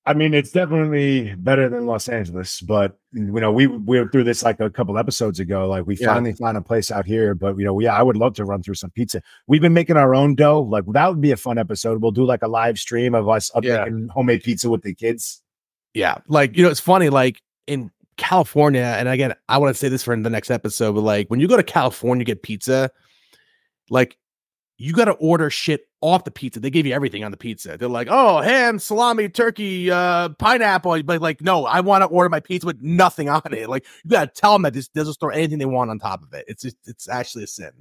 I 0.08 0.14
mean, 0.14 0.34
it's 0.34 0.52
definitely 0.52 1.34
better 1.34 1.68
than 1.68 1.86
Los 1.86 2.08
Angeles, 2.08 2.60
but 2.60 2.96
you 3.12 3.40
know, 3.40 3.50
we 3.50 3.66
we 3.66 3.98
were 3.98 4.08
through 4.08 4.22
this 4.22 4.44
like 4.44 4.60
a 4.60 4.70
couple 4.70 4.96
episodes 4.98 5.40
ago. 5.40 5.66
Like 5.66 5.84
we 5.84 5.96
yeah. 5.96 6.14
finally 6.14 6.32
found 6.32 6.56
a 6.56 6.60
place 6.60 6.92
out 6.92 7.06
here, 7.06 7.34
but 7.34 7.58
you 7.58 7.64
know, 7.64 7.80
yeah, 7.80 7.96
I 7.96 8.02
would 8.02 8.16
love 8.16 8.34
to 8.34 8.44
run 8.44 8.62
through 8.62 8.74
some 8.74 8.90
pizza. 8.90 9.20
We've 9.48 9.60
been 9.60 9.74
making 9.74 9.96
our 9.96 10.14
own 10.14 10.36
dough. 10.36 10.60
Like 10.60 10.84
that 10.92 11.08
would 11.08 11.20
be 11.20 11.32
a 11.32 11.36
fun 11.36 11.58
episode. 11.58 12.00
We'll 12.00 12.12
do 12.12 12.24
like 12.24 12.42
a 12.42 12.48
live 12.48 12.78
stream 12.78 13.16
of 13.16 13.28
us 13.28 13.50
yeah. 13.62 13.78
making 13.78 14.08
homemade 14.08 14.44
pizza 14.44 14.70
with 14.70 14.82
the 14.82 14.94
kids. 14.94 15.42
Yeah, 15.92 16.18
like 16.28 16.56
you 16.56 16.62
know, 16.62 16.70
it's 16.70 16.78
funny. 16.78 17.08
Like 17.08 17.42
in 17.66 17.90
California, 18.16 18.82
and 18.98 19.08
again, 19.08 19.34
I 19.48 19.58
want 19.58 19.74
to 19.74 19.78
say 19.78 19.88
this 19.88 20.02
for 20.02 20.16
the 20.16 20.30
next 20.30 20.50
episode, 20.50 20.94
but 20.94 21.02
like 21.02 21.28
when 21.28 21.40
you 21.40 21.48
go 21.48 21.56
to 21.56 21.62
California 21.62 22.24
get 22.24 22.42
pizza, 22.42 22.90
like 23.90 24.16
you 24.78 24.92
got 24.92 25.06
to 25.06 25.12
order 25.12 25.48
shit 25.48 25.88
off 26.02 26.24
the 26.24 26.30
pizza. 26.30 26.60
They 26.60 26.70
give 26.70 26.86
you 26.86 26.92
everything 26.92 27.24
on 27.24 27.30
the 27.30 27.36
pizza. 27.36 27.76
They're 27.76 27.88
like, 27.88 28.08
oh, 28.10 28.40
ham, 28.42 28.78
salami, 28.78 29.28
turkey, 29.28 29.90
uh, 29.90 30.30
pineapple. 30.30 31.02
But 31.02 31.22
like, 31.22 31.40
no, 31.40 31.64
I 31.64 31.80
want 31.80 32.02
to 32.02 32.06
order 32.06 32.28
my 32.28 32.40
pizza 32.40 32.66
with 32.66 32.82
nothing 32.82 33.28
on 33.28 33.40
it. 33.52 33.68
Like, 33.68 33.86
you 34.04 34.10
got 34.10 34.34
to 34.34 34.40
tell 34.40 34.52
them 34.52 34.62
that 34.62 34.74
this 34.74 34.88
doesn't 34.88 35.14
store 35.14 35.32
anything 35.32 35.58
they 35.58 35.64
want 35.64 35.90
on 35.90 35.98
top 35.98 36.22
of 36.22 36.34
it. 36.34 36.44
It's 36.46 36.62
just, 36.62 36.76
it's 36.84 37.08
actually 37.08 37.44
a 37.44 37.46
sin. 37.46 37.72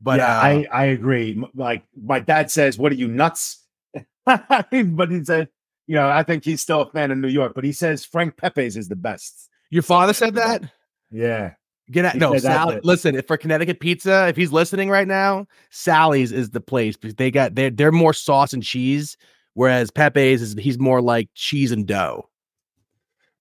But 0.00 0.18
yeah, 0.18 0.38
uh, 0.38 0.42
I 0.42 0.66
I 0.72 0.84
agree. 0.86 1.42
Like 1.54 1.84
my 1.94 2.18
dad 2.18 2.50
says, 2.50 2.76
"What 2.76 2.90
are 2.90 2.96
you 2.96 3.06
nuts?" 3.06 3.64
but 4.26 4.66
he 4.72 5.24
said, 5.24 5.48
you 5.86 5.94
know, 5.94 6.08
I 6.08 6.24
think 6.24 6.44
he's 6.44 6.60
still 6.60 6.82
a 6.82 6.90
fan 6.90 7.12
of 7.12 7.18
New 7.18 7.28
York, 7.28 7.52
but 7.54 7.62
he 7.62 7.72
says 7.72 8.04
Frank 8.04 8.36
Pepe's 8.36 8.76
is 8.76 8.88
the 8.88 8.96
best. 8.96 9.48
Your 9.72 9.82
father 9.82 10.12
said 10.12 10.34
that. 10.34 10.62
Yeah. 11.10 11.54
Get 11.90 12.04
out. 12.04 12.14
No, 12.16 12.36
Sally. 12.36 12.78
Listen, 12.84 13.16
if 13.16 13.26
for 13.26 13.38
Connecticut 13.38 13.80
pizza, 13.80 14.28
if 14.28 14.36
he's 14.36 14.52
listening 14.52 14.90
right 14.90 15.08
now, 15.08 15.46
Sally's 15.70 16.30
is 16.30 16.50
the 16.50 16.60
place 16.60 16.94
because 16.94 17.14
they 17.14 17.30
got 17.30 17.54
they're 17.54 17.70
they're 17.70 17.90
more 17.90 18.12
sauce 18.12 18.52
and 18.52 18.62
cheese, 18.62 19.16
whereas 19.54 19.90
Pepe's 19.90 20.42
is 20.42 20.54
he's 20.58 20.78
more 20.78 21.00
like 21.00 21.30
cheese 21.34 21.72
and 21.72 21.86
dough. 21.86 22.28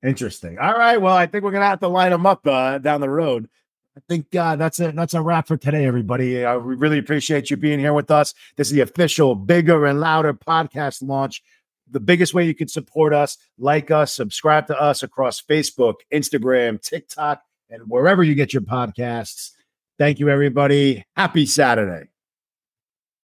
Interesting. 0.04 0.58
All 0.58 0.74
right. 0.74 1.02
Well, 1.02 1.16
I 1.16 1.28
think 1.28 1.44
we're 1.44 1.52
gonna 1.52 1.66
have 1.66 1.82
to 1.82 1.90
line 1.90 2.12
them 2.12 2.26
up 2.26 2.48
uh, 2.48 2.78
down 2.78 3.02
the 3.02 3.10
road. 3.10 3.50
I 3.98 4.00
think 4.08 4.34
uh, 4.34 4.56
that's 4.56 4.80
it. 4.80 4.96
That's 4.96 5.14
a 5.14 5.22
wrap 5.22 5.48
for 5.48 5.58
today, 5.58 5.86
everybody. 5.86 6.46
Uh, 6.46 6.60
we 6.60 6.76
really 6.76 6.98
appreciate 6.98 7.52
you 7.52 7.58
being 7.58 7.80
here 7.80 7.94
with 7.94 8.10
us. 8.10 8.34
This 8.56 8.68
is 8.68 8.74
the 8.74 8.82
official 8.82 9.36
Bigger 9.36 9.86
and 9.86 10.00
Louder 10.00 10.34
podcast 10.34 11.06
launch. 11.06 11.44
The 11.92 12.00
biggest 12.00 12.34
way 12.34 12.46
you 12.46 12.56
can 12.56 12.68
support 12.68 13.14
us, 13.14 13.38
like 13.58 13.92
us, 13.92 14.14
subscribe 14.14 14.68
to 14.68 14.82
us 14.82 15.04
across 15.04 15.42
Facebook, 15.42 15.96
Instagram, 16.14 16.82
TikTok 16.82 17.44
and 17.72 17.84
wherever 17.90 18.24
you 18.24 18.36
get 18.36 18.54
your 18.54 18.62
podcasts. 18.62 19.52
Thank 19.98 20.20
you, 20.20 20.30
everybody. 20.30 21.06
Happy 21.16 21.46
Saturday. 21.46 22.11